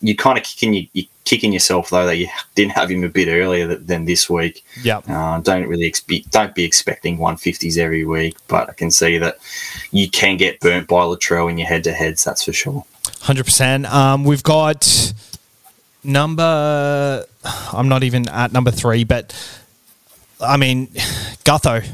You 0.00 0.14
kind 0.14 0.38
of 0.38 0.44
kicking 0.44 0.74
you, 0.74 0.86
you 0.92 1.06
kicking 1.24 1.52
yourself 1.52 1.90
though 1.90 2.06
that 2.06 2.18
you 2.18 2.28
didn't 2.54 2.70
have 2.70 2.88
him 2.88 3.02
a 3.02 3.08
bit 3.08 3.26
earlier 3.26 3.74
than 3.74 4.04
this 4.04 4.30
week. 4.30 4.64
Yeah. 4.80 4.98
Uh, 4.98 5.40
don't 5.40 5.66
really 5.66 5.86
expect 5.86 6.30
don't 6.30 6.54
be 6.54 6.62
expecting 6.62 7.18
150s 7.18 7.76
every 7.78 8.04
week, 8.04 8.36
but 8.46 8.70
I 8.70 8.74
can 8.74 8.92
see 8.92 9.18
that 9.18 9.38
you 9.90 10.08
can 10.08 10.36
get 10.36 10.60
burnt 10.60 10.86
by 10.86 11.02
Latrell 11.02 11.50
in 11.50 11.58
your 11.58 11.66
head 11.66 11.82
to 11.82 11.92
heads. 11.92 12.22
That's 12.22 12.44
for 12.44 12.52
sure. 12.52 12.84
Hundred 13.22 13.42
percent. 13.42 13.92
Um, 13.92 14.22
we've 14.22 14.44
got 14.44 15.12
number. 16.04 17.24
I'm 17.72 17.88
not 17.88 18.04
even 18.04 18.28
at 18.28 18.52
number 18.52 18.70
three, 18.70 19.02
but 19.02 19.34
I 20.40 20.56
mean, 20.56 20.86
Gutho. 21.44 21.84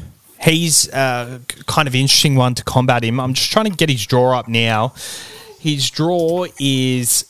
He's 0.45 0.87
kind 0.87 1.87
of 1.87 1.95
interesting 1.95 2.35
one 2.35 2.53
to 2.55 2.63
combat 2.63 3.03
him. 3.03 3.19
I'm 3.19 3.33
just 3.33 3.51
trying 3.51 3.65
to 3.65 3.75
get 3.75 3.89
his 3.89 4.05
draw 4.05 4.37
up 4.37 4.47
now. 4.47 4.93
His 5.59 5.89
draw 5.89 6.45
is 6.59 7.25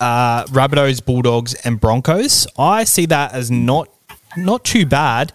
uh, 0.00 0.44
Rabbitohs, 0.46 1.04
Bulldogs, 1.04 1.52
and 1.54 1.78
Broncos. 1.78 2.46
I 2.58 2.84
see 2.84 3.04
that 3.06 3.34
as 3.34 3.50
not 3.50 3.90
not 4.36 4.64
too 4.64 4.86
bad. 4.86 5.32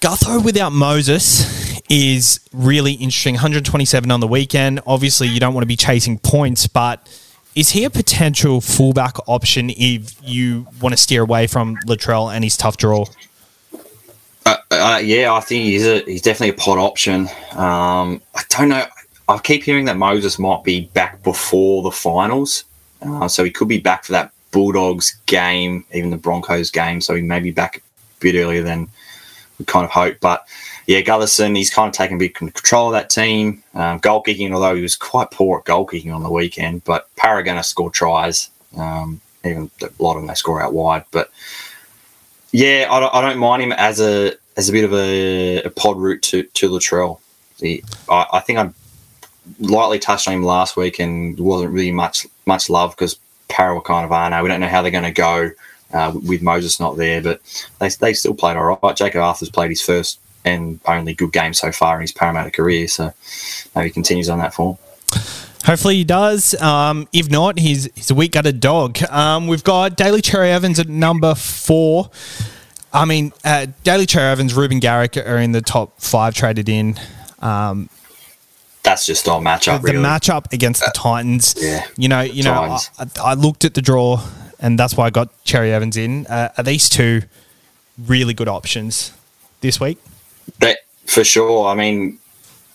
Gutho 0.00 0.44
without 0.44 0.72
Moses 0.72 1.78
is 1.88 2.40
really 2.52 2.94
interesting. 2.94 3.34
127 3.34 4.10
on 4.10 4.20
the 4.20 4.26
weekend. 4.26 4.80
Obviously, 4.86 5.28
you 5.28 5.38
don't 5.38 5.54
want 5.54 5.62
to 5.62 5.68
be 5.68 5.76
chasing 5.76 6.18
points, 6.18 6.66
but 6.66 7.06
is 7.54 7.70
he 7.70 7.84
a 7.84 7.90
potential 7.90 8.60
fullback 8.60 9.16
option 9.28 9.70
if 9.70 10.16
you 10.22 10.66
want 10.80 10.94
to 10.94 10.96
steer 10.96 11.22
away 11.22 11.46
from 11.46 11.76
Latrell 11.86 12.34
and 12.34 12.42
his 12.42 12.56
tough 12.56 12.76
draw? 12.76 13.04
Uh, 14.80 14.98
yeah, 14.98 15.32
I 15.32 15.40
think 15.40 15.64
he's 15.64 15.86
a, 15.86 16.00
he's 16.00 16.22
definitely 16.22 16.56
a 16.56 16.58
pot 16.58 16.78
option. 16.78 17.28
Um, 17.52 18.22
I 18.34 18.42
don't 18.48 18.68
know. 18.68 18.84
I 19.28 19.38
keep 19.38 19.62
hearing 19.62 19.84
that 19.84 19.96
Moses 19.96 20.38
might 20.38 20.64
be 20.64 20.86
back 20.86 21.22
before 21.22 21.82
the 21.82 21.90
finals, 21.90 22.64
uh, 23.02 23.28
so 23.28 23.44
he 23.44 23.50
could 23.50 23.68
be 23.68 23.78
back 23.78 24.04
for 24.04 24.12
that 24.12 24.32
Bulldogs 24.50 25.16
game, 25.26 25.84
even 25.92 26.10
the 26.10 26.16
Broncos 26.16 26.70
game. 26.70 27.00
So 27.00 27.14
he 27.14 27.22
may 27.22 27.40
be 27.40 27.52
back 27.52 27.76
a 27.76 27.80
bit 28.20 28.34
earlier 28.34 28.62
than 28.62 28.88
we 29.58 29.64
kind 29.66 29.84
of 29.84 29.90
hope. 29.90 30.18
But 30.20 30.44
yeah, 30.86 31.00
Gutherson, 31.02 31.56
he's 31.56 31.70
kind 31.70 31.88
of 31.88 31.94
taken 31.94 32.16
a 32.16 32.18
bit 32.18 32.34
control 32.34 32.88
of 32.88 32.92
that 32.94 33.10
team. 33.10 33.62
Um, 33.74 33.98
goal 33.98 34.22
kicking, 34.22 34.52
although 34.52 34.74
he 34.74 34.82
was 34.82 34.96
quite 34.96 35.30
poor 35.30 35.60
at 35.60 35.64
goal 35.64 35.86
kicking 35.86 36.12
on 36.12 36.24
the 36.24 36.30
weekend, 36.30 36.82
but 36.84 37.14
Para 37.16 37.44
going 37.44 37.58
to 37.58 37.62
score 37.62 37.90
tries. 37.90 38.50
Um, 38.76 39.20
even 39.44 39.70
a 39.82 39.90
lot 40.02 40.16
of 40.16 40.22
them 40.22 40.26
they 40.26 40.34
score 40.34 40.60
out 40.60 40.74
wide, 40.74 41.04
but 41.12 41.30
yeah, 42.52 42.88
I 42.90 43.20
don't 43.20 43.38
mind 43.38 43.62
him 43.62 43.72
as 43.72 44.00
a 44.00 44.34
as 44.56 44.68
a 44.68 44.72
bit 44.72 44.84
of 44.84 44.92
a, 44.92 45.62
a 45.62 45.70
pod 45.70 45.98
route 45.98 46.22
to 46.22 46.42
to 46.42 46.70
Latrell. 46.70 47.20
I, 47.62 48.26
I 48.32 48.40
think 48.40 48.58
I 48.58 48.70
lightly 49.58 49.98
touched 49.98 50.28
on 50.28 50.34
him 50.34 50.42
last 50.42 50.76
week 50.76 50.98
and 50.98 51.38
wasn't 51.38 51.72
really 51.72 51.92
much 51.92 52.26
much 52.46 52.70
love 52.70 52.92
because 52.92 53.16
Parra 53.48 53.80
kind 53.80 54.04
of 54.04 54.12
ah 54.12 54.28
no, 54.28 54.42
we 54.42 54.48
don't 54.48 54.60
know 54.60 54.68
how 54.68 54.82
they're 54.82 54.90
going 54.90 55.04
to 55.04 55.10
go 55.10 55.50
uh, 55.92 56.12
with 56.14 56.42
Moses 56.42 56.80
not 56.80 56.96
there, 56.96 57.22
but 57.22 57.40
they 57.78 57.88
they 58.00 58.12
still 58.12 58.34
played 58.34 58.56
all 58.56 58.78
right. 58.82 58.96
Jakob 58.96 59.20
Arthur's 59.20 59.50
played 59.50 59.70
his 59.70 59.82
first 59.82 60.18
and 60.44 60.80
only 60.86 61.14
good 61.14 61.32
game 61.32 61.52
so 61.52 61.70
far 61.70 61.96
in 61.96 62.02
his 62.02 62.12
Parramatta 62.12 62.50
career, 62.50 62.88
so 62.88 63.12
maybe 63.74 63.88
he 63.88 63.92
continues 63.92 64.28
on 64.28 64.38
that 64.38 64.54
form. 64.54 64.78
Hopefully 65.64 65.96
he 65.96 66.04
does. 66.04 66.54
Um, 66.60 67.06
if 67.12 67.30
not, 67.30 67.58
he's 67.58 67.88
he's 67.94 68.10
a 68.10 68.14
weak 68.14 68.32
gutted 68.32 68.60
dog. 68.60 69.02
Um, 69.10 69.46
we've 69.46 69.64
got 69.64 69.96
Daly 69.96 70.22
Cherry 70.22 70.50
Evans 70.50 70.78
at 70.78 70.88
number 70.88 71.34
four. 71.34 72.10
I 72.92 73.04
mean, 73.04 73.32
uh, 73.44 73.66
Daly 73.84 74.06
Cherry 74.06 74.30
Evans, 74.32 74.54
Reuben 74.54 74.80
Garrick 74.80 75.16
are 75.16 75.38
in 75.38 75.52
the 75.52 75.60
top 75.60 76.00
five 76.00 76.34
traded 76.34 76.68
in. 76.68 76.98
Um, 77.40 77.88
That's 78.82 79.06
just 79.06 79.28
our 79.28 79.40
matchup, 79.40 79.82
the 79.82 79.92
really. 79.92 80.04
matchup 80.04 80.52
against 80.52 80.80
the 80.80 80.90
Titans. 80.94 81.54
yeah. 81.58 81.86
You 81.96 82.08
know, 82.08 82.20
you 82.20 82.42
know, 82.42 82.78
I, 82.98 83.06
I 83.22 83.34
looked 83.34 83.64
at 83.64 83.74
the 83.74 83.82
draw, 83.82 84.22
and 84.58 84.78
that's 84.78 84.96
why 84.96 85.06
I 85.06 85.10
got 85.10 85.28
Cherry 85.44 85.72
Evans 85.72 85.96
in. 85.96 86.26
Uh, 86.26 86.50
are 86.58 86.64
these 86.64 86.88
two 86.88 87.22
really 87.98 88.34
good 88.34 88.48
options 88.48 89.12
this 89.60 89.78
week? 89.78 89.98
That 90.58 90.78
for 91.06 91.22
sure. 91.24 91.68
I 91.68 91.74
mean, 91.74 92.18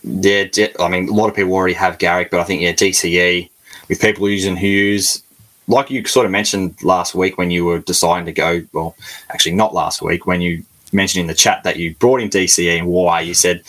yeah. 0.03 0.45
I 0.79 0.87
mean, 0.87 1.09
a 1.09 1.13
lot 1.13 1.29
of 1.29 1.35
people 1.35 1.53
already 1.53 1.73
have 1.73 1.97
Garrick, 1.97 2.31
but 2.31 2.39
I 2.39 2.43
think 2.43 2.61
yeah, 2.61 2.73
DCE 2.73 3.49
with 3.89 3.99
people 3.99 4.29
using 4.29 4.55
Hughes, 4.55 5.23
like 5.67 5.89
you 5.89 6.05
sort 6.05 6.25
of 6.25 6.31
mentioned 6.31 6.81
last 6.83 7.15
week 7.15 7.37
when 7.37 7.51
you 7.51 7.65
were 7.65 7.79
deciding 7.79 8.25
to 8.25 8.31
go. 8.31 8.63
Well, 8.73 8.95
actually, 9.29 9.55
not 9.55 9.73
last 9.73 10.01
week 10.01 10.25
when 10.25 10.41
you 10.41 10.63
mentioned 10.91 11.21
in 11.21 11.27
the 11.27 11.33
chat 11.33 11.63
that 11.63 11.77
you 11.77 11.95
brought 11.95 12.21
in 12.21 12.29
DCE 12.29 12.79
and 12.79 12.87
why. 12.87 13.21
You 13.21 13.33
said 13.33 13.63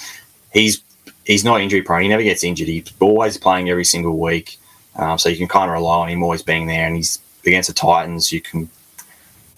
he's 0.52 0.82
he's 1.24 1.44
not 1.44 1.60
injury 1.60 1.82
prone. 1.82 2.02
He 2.02 2.08
never 2.08 2.22
gets 2.22 2.44
injured. 2.44 2.68
He's 2.68 2.92
always 3.00 3.38
playing 3.38 3.70
every 3.70 3.84
single 3.84 4.18
week, 4.18 4.58
um, 4.96 5.18
so 5.18 5.28
you 5.28 5.36
can 5.36 5.48
kind 5.48 5.70
of 5.70 5.74
rely 5.74 5.98
on 5.98 6.08
him 6.08 6.22
always 6.22 6.42
being 6.42 6.66
there. 6.66 6.86
And 6.86 6.96
he's 6.96 7.18
against 7.44 7.68
the 7.68 7.74
Titans. 7.74 8.32
You 8.32 8.40
can 8.40 8.68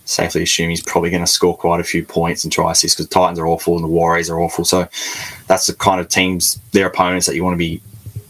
safely 0.05 0.43
assume 0.43 0.71
he's 0.71 0.83
probably 0.83 1.11
going 1.11 1.23
to 1.23 1.31
score 1.31 1.57
quite 1.57 1.81
a 1.81 1.85
few 1.85 2.03
points 2.03 2.43
and 2.43 2.53
try 2.53 2.73
assists 2.73 2.97
because 2.97 3.11
Titans 3.11 3.39
are 3.39 3.47
awful 3.47 3.75
and 3.75 3.85
the 3.85 3.89
Warriors 3.89 4.31
are 4.31 4.41
awful. 4.41 4.65
So 4.65 4.89
that's 5.49 5.67
the 5.67 5.75
kind 5.75 6.01
of 6.01 6.09
teams, 6.09 6.59
their 6.73 6.87
opponents 6.87 7.27
that 7.27 7.35
you 7.35 7.45
want 7.45 7.55
to 7.55 7.59
be 7.59 7.83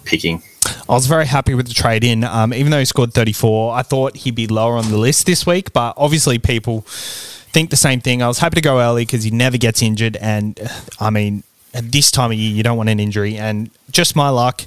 picking. 0.05 0.42
I 0.88 0.92
was 0.92 1.07
very 1.07 1.26
happy 1.26 1.54
with 1.54 1.68
the 1.68 1.74
trade 1.74 2.04
in. 2.04 2.24
Um, 2.24 2.52
even 2.52 2.70
though 2.70 2.78
he 2.78 2.85
scored 2.85 3.12
34, 3.12 3.74
I 3.74 3.83
thought 3.83 4.16
he'd 4.16 4.35
be 4.35 4.46
lower 4.46 4.76
on 4.76 4.90
the 4.90 4.98
list 4.98 5.26
this 5.26 5.46
week. 5.46 5.72
But 5.72 5.94
obviously, 5.96 6.38
people 6.38 6.83
think 6.83 7.70
the 7.70 7.76
same 7.76 8.00
thing. 8.00 8.22
I 8.22 8.28
was 8.28 8.38
happy 8.38 8.57
to 8.57 8.61
go 8.61 8.81
early 8.81 9.04
because 9.04 9.24
he 9.24 9.31
never 9.31 9.57
gets 9.57 9.83
injured, 9.83 10.16
and 10.16 10.61
uh, 10.61 10.68
I 11.00 11.11
mean, 11.11 11.42
at 11.74 11.92
this 11.92 12.11
time 12.11 12.31
of 12.31 12.38
year, 12.38 12.54
you 12.54 12.62
don't 12.62 12.76
want 12.76 12.88
an 12.88 13.00
injury. 13.00 13.37
And 13.37 13.70
just 13.90 14.16
my 14.16 14.28
luck, 14.28 14.62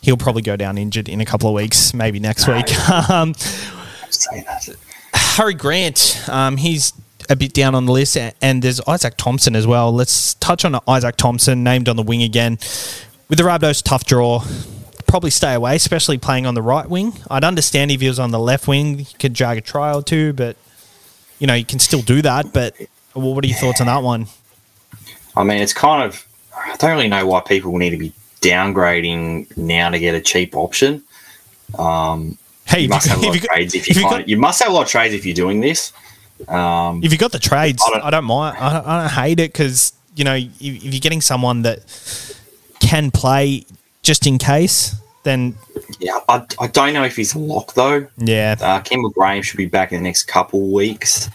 he'll 0.00 0.16
probably 0.16 0.42
go 0.42 0.56
down 0.56 0.78
injured 0.78 1.08
in 1.08 1.20
a 1.20 1.24
couple 1.24 1.48
of 1.48 1.54
weeks, 1.54 1.92
maybe 1.94 2.20
next 2.20 2.48
week. 2.48 2.66
um, 3.10 3.34
Harry 5.14 5.54
Grant, 5.54 6.22
um, 6.28 6.56
he's 6.56 6.92
a 7.28 7.36
bit 7.36 7.52
down 7.52 7.74
on 7.74 7.86
the 7.86 7.92
list, 7.92 8.16
and 8.16 8.62
there's 8.62 8.80
Izaac 8.80 9.14
Thompson 9.16 9.54
as 9.54 9.66
well. 9.66 9.92
Let's 9.92 10.34
touch 10.34 10.64
on 10.64 10.72
Izaac 10.72 11.16
Thompson, 11.16 11.62
named 11.62 11.88
on 11.88 11.96
the 11.96 12.02
wing 12.02 12.22
again. 12.22 12.58
With 13.28 13.38
the 13.38 13.44
Rabbitohs, 13.44 13.82
tough 13.82 14.04
draw. 14.04 14.42
Probably 15.08 15.30
stay 15.30 15.54
away, 15.54 15.74
especially 15.74 16.18
playing 16.18 16.46
on 16.46 16.54
the 16.54 16.62
right 16.62 16.88
wing. 16.88 17.14
I'd 17.30 17.42
understand 17.42 17.90
if 17.90 18.00
he 18.00 18.06
was 18.08 18.18
on 18.18 18.30
the 18.30 18.38
left 18.38 18.68
wing, 18.68 19.00
you 19.00 19.06
could 19.18 19.32
drag 19.32 19.58
a 19.58 19.60
try 19.62 19.92
or 19.92 20.02
two, 20.02 20.32
but 20.34 20.56
you 21.38 21.46
know 21.46 21.54
you 21.54 21.64
can 21.64 21.78
still 21.78 22.02
do 22.02 22.20
that. 22.22 22.52
But 22.52 22.76
well, 23.14 23.34
what 23.34 23.42
are 23.44 23.48
your 23.48 23.56
thoughts 23.56 23.80
on 23.80 23.86
that 23.86 24.02
one? 24.02 24.26
I 25.34 25.44
mean, 25.44 25.58
it's 25.62 25.72
kind 25.72 26.02
of. 26.02 26.24
I 26.54 26.76
don't 26.76 26.90
really 26.90 27.08
know 27.08 27.26
why 27.26 27.40
people 27.40 27.76
need 27.78 27.90
to 27.90 27.96
be 27.96 28.12
downgrading 28.42 29.56
now 29.56 29.90
to 29.90 29.98
get 29.98 30.14
a 30.14 30.20
cheap 30.20 30.54
option. 30.56 31.02
Um, 31.78 32.36
Hey, 32.66 32.80
you 32.80 32.88
must 32.90 33.06
you, 33.06 33.12
have 33.12 33.22
a 33.22 33.26
lot 33.28 33.36
of 33.36 33.42
got- 33.42 33.50
trades 33.54 33.74
if 33.74 33.88
you, 33.88 33.94
kind 33.94 34.10
got- 34.10 34.28
you 34.28 34.36
must 34.36 34.60
have 34.62 34.70
a 34.70 34.74
lot 34.74 34.82
of 34.82 34.88
trades 34.88 35.14
if 35.14 35.24
you're 35.24 35.34
doing 35.34 35.60
this. 35.60 35.92
Um, 36.48 37.02
if 37.02 37.12
you 37.12 37.18
got 37.18 37.32
the 37.32 37.38
trades, 37.38 37.82
I 37.86 37.90
don't- 37.92 38.04
I 38.04 38.10
don't 38.10 38.24
mind. 38.24 38.58
I 38.58 38.72
don't, 38.74 38.86
I 38.86 39.00
don't 39.00 39.10
hate 39.12 39.40
it 39.40 39.52
because 39.52 39.94
you 40.16 40.24
know 40.24 40.34
if 40.34 40.60
you're 40.60 41.00
getting 41.00 41.22
someone 41.22 41.62
that 41.62 41.78
can 42.80 43.10
play 43.10 43.64
just 44.08 44.26
in 44.26 44.38
case, 44.38 44.96
then 45.22 45.54
yeah, 46.00 46.18
I, 46.30 46.42
I 46.58 46.66
don't 46.68 46.94
know 46.94 47.04
if 47.04 47.14
he's 47.14 47.34
a 47.34 47.38
lock 47.38 47.74
though. 47.74 48.06
yeah, 48.16 48.56
Uh, 48.58 48.80
Campbell 48.80 49.10
Graham 49.10 49.42
should 49.42 49.58
be 49.58 49.66
back 49.66 49.92
in 49.92 49.98
the 49.98 50.08
next 50.08 50.22
couple 50.22 50.72
weeks. 50.72 51.28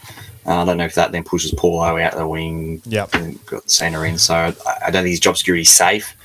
Uh, 0.44 0.62
I 0.62 0.64
don't 0.64 0.78
know 0.78 0.84
if 0.84 0.96
that 0.96 1.12
then 1.12 1.22
pushes 1.22 1.52
Paulo 1.52 1.96
out 1.96 2.14
of 2.14 2.18
the 2.18 2.26
wing. 2.26 2.82
Yeah. 2.84 3.06
And 3.12 3.38
got 3.46 3.62
the 3.62 3.70
centre 3.70 4.04
in. 4.04 4.18
So 4.18 4.34
I, 4.34 4.52
I 4.86 4.90
don't 4.90 5.04
think 5.04 5.12
his 5.12 5.20
job 5.20 5.36
security 5.36 5.62
is 5.62 5.70
safe. 5.70 6.16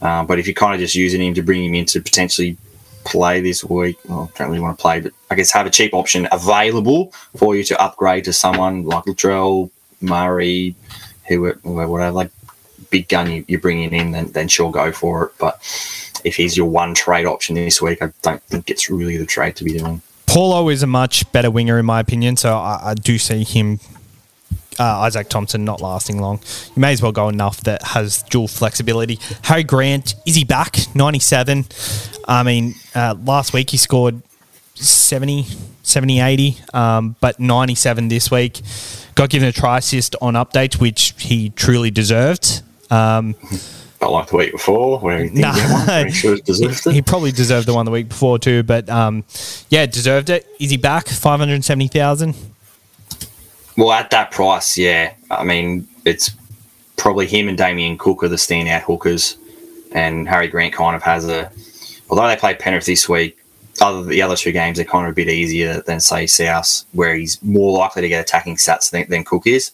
Uh, 0.00 0.24
but 0.24 0.38
if 0.38 0.46
you're 0.46 0.54
kind 0.54 0.72
of 0.72 0.80
just 0.80 0.94
using 0.94 1.20
him 1.20 1.34
to 1.34 1.42
bring 1.42 1.62
him 1.62 1.74
in 1.74 1.84
to 1.92 2.00
potentially 2.00 2.56
play 3.04 3.42
this 3.42 3.62
week, 3.62 3.98
well, 4.08 4.32
don't 4.38 4.48
really 4.48 4.60
want 4.60 4.78
to 4.78 4.80
play, 4.80 5.00
but 5.00 5.12
I 5.30 5.34
guess 5.34 5.50
have 5.50 5.66
a 5.66 5.70
cheap 5.70 5.92
option 5.92 6.26
available 6.32 7.12
for 7.36 7.54
you 7.54 7.64
to 7.64 7.78
upgrade 7.78 8.24
to 8.24 8.32
someone 8.32 8.84
like 8.84 9.04
Latrell, 9.04 9.70
Murray, 10.00 10.74
who, 11.28 11.52
whatever, 11.64 12.10
like 12.10 12.30
big 12.92 13.08
gun 13.08 13.28
you, 13.28 13.44
you're 13.48 13.58
bringing 13.58 13.92
in, 13.92 14.12
then, 14.12 14.30
then 14.30 14.46
sure 14.46 14.70
go 14.70 14.92
for 14.92 15.24
it. 15.24 15.32
But 15.38 15.54
if 16.22 16.36
he's 16.36 16.56
your 16.56 16.68
one 16.68 16.94
trade 16.94 17.26
option 17.26 17.56
this 17.56 17.82
week, 17.82 18.00
I 18.00 18.12
don't 18.22 18.42
think 18.44 18.70
it's 18.70 18.88
really 18.88 19.16
the 19.16 19.26
trade 19.26 19.56
to 19.56 19.64
be 19.64 19.76
doing. 19.76 20.00
Paulo 20.26 20.68
is 20.68 20.82
a 20.82 20.86
much 20.86 21.30
better 21.32 21.50
winger 21.50 21.78
in 21.78 21.86
my 21.86 21.98
opinion, 21.98 22.36
so 22.36 22.56
I, 22.56 22.90
I 22.90 22.94
do 22.94 23.18
see 23.18 23.42
him. 23.42 23.80
Uh, 24.78 25.04
Izaac 25.04 25.28
Thompson 25.28 25.66
not 25.66 25.82
lasting 25.82 26.18
long. 26.18 26.40
You 26.74 26.80
may 26.80 26.92
as 26.92 27.02
well 27.02 27.12
go 27.12 27.28
enough 27.28 27.60
that 27.64 27.82
has 27.82 28.22
dual 28.22 28.48
flexibility. 28.48 29.18
Harry 29.42 29.64
Grant, 29.64 30.14
is 30.24 30.34
he 30.34 30.44
back? 30.44 30.78
97. 30.94 31.66
I 32.26 32.42
mean, 32.42 32.74
uh, 32.94 33.14
last 33.22 33.52
week 33.52 33.68
he 33.68 33.76
scored 33.76 34.22
70, 34.74 35.46
70 35.82 36.20
80, 36.20 36.56
um, 36.72 37.16
but 37.20 37.38
97 37.38 38.08
this 38.08 38.30
week. 38.30 38.62
Got 39.14 39.28
given 39.28 39.48
a 39.48 39.52
try 39.52 39.78
assist 39.78 40.16
on 40.22 40.34
updates, 40.34 40.80
which 40.80 41.14
he 41.18 41.50
truly 41.50 41.90
deserved. 41.90 42.62
Um, 42.92 43.34
Not 44.00 44.12
like 44.12 44.26
the 44.28 44.36
week 44.36 44.52
before, 44.52 44.98
where 44.98 45.24
he 45.24 45.30
Nah. 45.40 45.52
one. 45.86 46.10
Sure 46.10 46.34
he 46.34 46.40
deserved 46.44 46.90
he 46.90 47.00
probably 47.02 47.32
deserved 47.32 47.66
the 47.68 47.74
one 47.74 47.84
the 47.86 47.92
week 47.92 48.08
before 48.08 48.38
too, 48.38 48.62
but 48.62 48.88
um, 48.90 49.24
yeah, 49.70 49.86
deserved 49.86 50.28
it. 50.28 50.46
Is 50.60 50.70
he 50.70 50.76
back? 50.76 51.06
570,000? 51.06 52.34
Well, 53.76 53.92
at 53.92 54.10
that 54.10 54.30
price, 54.32 54.76
yeah. 54.76 55.14
I 55.30 55.44
mean, 55.44 55.88
it's 56.04 56.30
probably 56.96 57.26
him 57.26 57.48
and 57.48 57.56
Damien 57.56 57.96
Cook 57.96 58.22
are 58.22 58.28
the 58.28 58.36
standout 58.36 58.82
hookers, 58.82 59.36
and 59.92 60.28
Harry 60.28 60.48
Grant 60.48 60.74
kind 60.74 60.94
of 60.96 61.02
has 61.02 61.26
a. 61.28 61.50
Although 62.10 62.26
they 62.26 62.36
played 62.36 62.58
Penrith 62.58 62.84
this 62.84 63.08
week, 63.08 63.38
other 63.80 64.02
the 64.02 64.20
other 64.20 64.36
two 64.36 64.52
games 64.52 64.78
are 64.78 64.84
kind 64.84 65.06
of 65.06 65.12
a 65.12 65.14
bit 65.14 65.28
easier 65.28 65.80
than 65.82 66.00
say 66.00 66.26
South, 66.26 66.84
where 66.92 67.14
he's 67.14 67.42
more 67.42 67.78
likely 67.78 68.02
to 68.02 68.08
get 68.08 68.20
attacking 68.20 68.56
stats 68.56 68.90
than, 68.90 69.08
than 69.08 69.24
Cook 69.24 69.46
is. 69.46 69.70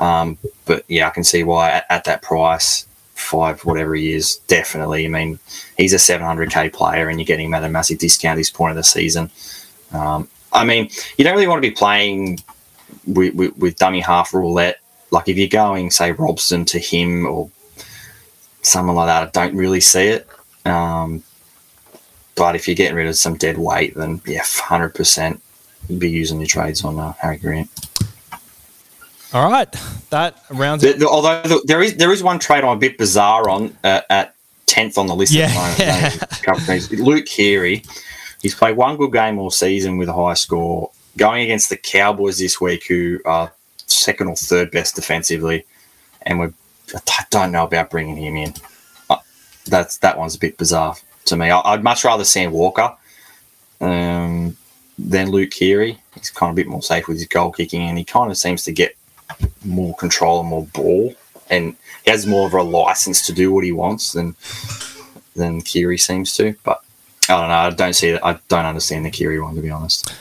Um, 0.00 0.38
but 0.64 0.84
yeah, 0.88 1.06
I 1.06 1.10
can 1.10 1.24
see 1.24 1.44
why 1.44 1.70
at, 1.70 1.86
at 1.90 2.04
that 2.04 2.22
price, 2.22 2.86
five 3.14 3.64
whatever 3.64 3.94
he 3.94 4.12
is, 4.12 4.36
definitely. 4.48 5.04
I 5.04 5.08
mean, 5.08 5.38
he's 5.76 5.92
a 5.92 5.96
700k 5.96 6.72
player, 6.72 7.08
and 7.08 7.20
you're 7.20 7.26
getting 7.26 7.46
him 7.46 7.54
at 7.54 7.62
a 7.62 7.68
massive 7.68 7.98
discount 7.98 8.38
this 8.38 8.50
point 8.50 8.70
of 8.70 8.76
the 8.76 8.82
season. 8.82 9.30
Um, 9.92 10.28
I 10.52 10.64
mean, 10.64 10.90
you 11.16 11.24
don't 11.24 11.34
really 11.34 11.46
want 11.46 11.62
to 11.62 11.68
be 11.68 11.74
playing 11.74 12.40
with, 13.06 13.34
with, 13.34 13.56
with 13.58 13.76
dummy 13.76 14.00
half 14.00 14.34
roulette. 14.34 14.80
Like 15.10 15.28
if 15.28 15.36
you're 15.36 15.48
going, 15.48 15.90
say, 15.90 16.12
Robson 16.12 16.64
to 16.66 16.78
him 16.78 17.26
or 17.26 17.50
someone 18.62 18.96
like 18.96 19.08
that, 19.08 19.28
I 19.28 19.30
don't 19.30 19.56
really 19.56 19.80
see 19.80 20.08
it. 20.08 20.26
Um, 20.64 21.22
but 22.36 22.56
if 22.56 22.66
you're 22.66 22.74
getting 22.74 22.96
rid 22.96 23.06
of 23.06 23.16
some 23.16 23.36
dead 23.36 23.58
weight, 23.58 23.94
then 23.94 24.20
yeah, 24.26 24.42
hundred 24.44 24.94
percent, 24.94 25.42
you'd 25.88 26.00
be 26.00 26.10
using 26.10 26.38
your 26.40 26.46
trades 26.46 26.84
on 26.84 26.98
uh, 26.98 27.12
Harry 27.20 27.36
Grant. 27.36 27.68
All 29.32 29.48
right, 29.48 29.70
that 30.10 30.42
rounds 30.50 30.82
The- 30.82 30.94
the- 30.94 31.08
although 31.08 31.40
the, 31.42 31.62
there 31.64 31.82
is 31.82 31.96
there 31.96 32.12
is 32.12 32.22
one 32.22 32.38
trade 32.40 32.64
I'm 32.64 32.76
a 32.76 32.80
bit 32.80 32.98
bizarre 32.98 33.48
on 33.48 33.76
uh, 33.84 34.00
at 34.10 34.34
tenth 34.66 34.98
on 34.98 35.06
the 35.06 35.14
list 35.14 35.32
Yeah. 35.32 35.46
at 35.52 35.76
the 35.76 35.84
moment. 35.84 36.22
A 36.22 36.26
couple 36.44 36.60
of 36.60 36.66
things. 36.66 36.90
Luke 36.92 37.26
Keary, 37.26 37.84
he's 38.42 38.54
played 38.54 38.76
one 38.76 38.96
good 38.96 39.12
game 39.12 39.38
all 39.38 39.50
season 39.50 39.96
with 39.98 40.08
a 40.08 40.12
high 40.12 40.34
score. 40.34 40.90
Going 41.16 41.42
against 41.44 41.68
the 41.68 41.76
Cowboys 41.76 42.38
this 42.38 42.60
week, 42.60 42.86
who 42.88 43.20
are 43.24 43.52
second 43.86 44.28
or 44.28 44.36
third 44.36 44.70
best 44.72 44.94
defensively, 44.96 45.64
and 46.22 46.40
we 46.40 46.46
I 46.94 47.24
don't 47.30 47.52
know 47.52 47.64
about 47.64 47.90
bringing 47.90 48.16
him 48.16 48.36
in. 48.36 48.54
Uh, 49.08 49.16
That's 49.66 49.98
that 49.98 50.18
one's 50.18 50.34
a 50.34 50.38
bit 50.40 50.56
bizarre 50.58 50.96
to 51.26 51.36
me. 51.36 51.50
I, 51.50 51.60
I'd 51.60 51.84
much 51.84 52.04
rather 52.04 52.24
Sam 52.24 52.50
Walker 52.50 52.96
um, 53.80 54.56
than 54.98 55.30
Luke 55.30 55.50
Keary. 55.50 56.00
He's 56.14 56.30
kind 56.30 56.50
of 56.50 56.54
a 56.54 56.56
bit 56.56 56.66
more 56.68 56.82
safe 56.82 57.06
with 57.08 57.16
his 57.18 57.26
goal 57.26 57.52
kicking, 57.52 57.82
and 57.82 57.96
he 57.98 58.04
kind 58.04 58.30
of 58.30 58.36
seems 58.36 58.64
to 58.64 58.72
get 58.72 58.96
more 59.64 59.94
control 59.96 60.40
and 60.40 60.48
more 60.48 60.66
ball, 60.66 61.14
and 61.48 61.76
he 62.04 62.10
has 62.10 62.26
more 62.26 62.46
of 62.46 62.54
a 62.54 62.62
license 62.62 63.24
to 63.26 63.32
do 63.32 63.52
what 63.52 63.64
he 63.64 63.72
wants 63.72 64.12
than 64.12 64.34
than 65.36 65.60
Keary 65.62 65.98
seems 65.98 66.34
to. 66.36 66.54
But 66.64 66.82
I 67.28 67.34
don't 67.40 67.48
know. 67.48 67.54
I 67.54 67.70
don't 67.70 67.92
see. 67.94 68.14
I 68.14 68.38
don't 68.48 68.64
understand 68.64 69.04
the 69.06 69.10
Keary 69.10 69.40
one 69.40 69.54
to 69.56 69.62
be 69.62 69.70
honest. 69.70 70.12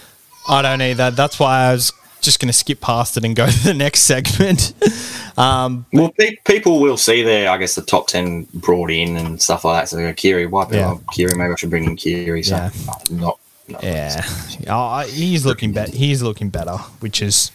I 0.48 0.62
don't 0.62 0.82
either. 0.82 1.12
That's 1.12 1.40
why 1.40 1.66
I 1.68 1.74
was 1.74 1.92
just 2.22 2.40
going 2.40 2.48
to 2.48 2.54
skip 2.54 2.82
past 2.82 3.16
it 3.18 3.24
and 3.24 3.36
go 3.36 3.48
to 3.50 3.64
the 3.64 3.74
next 3.74 4.02
segment. 4.02 4.74
um, 5.38 5.86
Well, 5.94 6.12
pe- 6.18 6.36
people 6.46 6.80
will 6.80 6.98
see 6.98 7.24
there. 7.24 7.50
I 7.50 7.58
guess 7.58 7.76
the 7.76 7.82
top 7.82 8.08
ten 8.08 8.48
brought 8.54 8.92
in 8.92 9.16
and 9.16 9.42
stuff 9.42 9.64
like 9.66 9.82
that. 9.84 9.90
So 9.90 9.96
they 9.98 10.04
go 10.04 10.14
Keary, 10.14 10.46
what? 10.48 10.72
Yeah. 10.74 10.92
Oh, 10.96 11.02
Keary, 11.14 11.36
maybe 11.38 11.54
I 11.54 11.56
should 11.56 11.70
bring 11.70 11.86
in 11.86 11.96
Keary. 11.96 12.44
So 12.44 12.56
Yeah. 12.56 12.72
not. 13.12 13.40
not 13.68 13.84
yeah, 13.84 14.26
oh, 14.68 15.00
he's 15.08 15.46
looking 15.46 15.72
better. 15.74 15.92
He's 15.96 16.24
looking 16.24 16.50
better, 16.50 16.78
which 17.02 17.22
is 17.22 17.52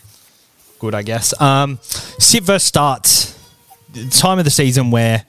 good, 0.85 0.95
I 0.95 1.03
guess. 1.03 1.41
Um, 1.41 1.79
sit 1.83 2.45
versus 2.45 2.67
starts. 2.67 3.33
The 3.93 4.11
Time 4.11 4.39
of 4.39 4.45
the 4.45 4.51
season 4.51 4.91
where 4.91 5.25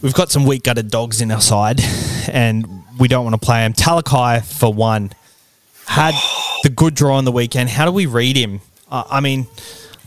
we've 0.00 0.14
got 0.14 0.30
some 0.30 0.46
weak 0.46 0.62
gutted 0.62 0.90
dogs 0.92 1.20
in 1.20 1.32
our 1.32 1.40
side, 1.40 1.80
and 2.28 2.84
we 2.98 3.08
don't 3.08 3.24
want 3.24 3.34
to 3.34 3.44
play 3.44 3.62
them. 3.62 3.72
Talakai 3.72 4.44
for 4.44 4.72
one 4.72 5.12
had 5.86 6.14
the 6.62 6.68
good 6.68 6.94
draw 6.94 7.16
on 7.16 7.24
the 7.24 7.32
weekend. 7.32 7.70
How 7.70 7.84
do 7.84 7.90
we 7.90 8.06
read 8.06 8.36
him? 8.36 8.60
Uh, 8.88 9.02
I 9.10 9.20
mean, 9.20 9.48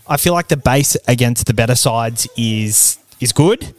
I 0.08 0.16
feel 0.16 0.34
like 0.34 0.48
the 0.48 0.58
base 0.58 0.96
against 1.08 1.48
the 1.48 1.54
better 1.54 1.76
sides 1.76 2.26
is 2.38 3.00
is 3.20 3.34
good, 3.34 3.74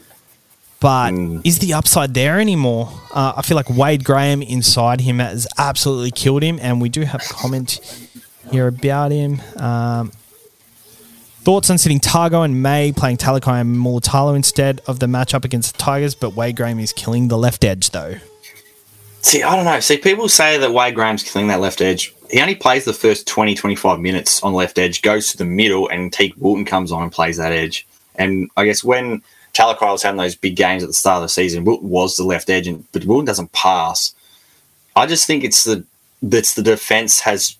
but 0.81 1.15
is 1.45 1.61
the 1.61 1.73
upside 1.73 2.13
there 2.13 2.39
anymore? 2.39 2.91
Uh, 3.15 3.33
I 3.37 3.43
feel 3.43 3.57
like 3.57 3.71
Wade 3.71 4.05
Graham 4.05 4.43
inside 4.43 5.01
him 5.01 5.19
has 5.19 5.47
absolutely 5.57 6.11
killed 6.11 6.43
him, 6.43 6.59
and 6.61 6.79
we 6.79 6.91
do 6.91 7.03
have 7.03 7.23
comment 7.23 7.81
here 8.51 8.69
about 8.69 9.13
him. 9.13 9.41
Um, 9.57 10.13
thoughts 11.43 11.71
on 11.71 11.79
sitting 11.79 12.01
Tago 12.01 12.45
and 12.45 12.63
May 12.63 12.93
playing 12.93 13.17
Talakai 13.17 13.61
and 13.61 13.77
Mulitalo 13.77 14.37
instead 14.37 14.81
of 14.87 14.99
the 14.99 15.07
matchup 15.07 15.45
against 15.45 15.77
the 15.77 15.83
Tigers, 15.83 16.15
but 16.15 16.35
Wade 16.35 16.57
Graham 16.57 16.79
is 16.79 16.93
killing 16.93 17.29
the 17.29 17.39
left 17.39 17.65
edge 17.65 17.91
though. 17.91 18.17
See, 19.23 19.43
I 19.43 19.55
don't 19.55 19.67
know. 19.67 19.81
See, 19.81 19.99
people 19.99 20.29
say 20.29 20.57
that 20.59 20.73
Wade 20.73 20.95
Graham's 20.95 21.23
killing 21.23 21.49
that 21.49 21.61
left 21.61 21.81
edge. 21.81 22.15
He 22.31 22.41
only 22.41 22.55
plays 22.55 22.85
the 22.85 22.93
first 22.93 23.27
20, 23.27 23.55
25 23.55 24.01
minutes 24.01 24.43
on 24.43 24.55
left 24.55 24.79
edge, 24.79 25.03
goes 25.03 25.31
to 25.31 25.37
the 25.37 25.45
middle, 25.45 25.89
and 25.89 26.11
Teig 26.11 26.37
Wilton 26.39 26.65
comes 26.65 26.91
on 26.91 27.03
and 27.03 27.13
plays 27.13 27.37
that 27.37 27.53
edge. 27.53 27.87
And 28.15 28.51
I 28.57 28.65
guess 28.65 28.83
when 28.83 29.23
Talakai 29.53 29.93
was 29.93 30.03
having 30.03 30.19
those 30.19 30.37
big 30.37 30.57
games 30.57 30.83
at 30.83 30.89
the 30.89 30.95
start 30.95 31.19
of 31.19 31.23
the 31.23 31.29
season, 31.29 31.65
Wilton 31.65 31.89
was 31.89 32.17
the 32.17 32.25
left 32.25 32.49
edge, 32.49 32.67
and, 32.67 32.91
but 32.93 33.05
Wilton 33.05 33.27
doesn't 33.27 33.53
pass. 33.53 34.15
I 34.97 35.07
just 35.07 35.27
think 35.27 35.45
it's 35.45 35.65
the 35.65 35.85
that's 36.23 36.55
the 36.55 36.63
defense 36.63 37.21
has 37.21 37.57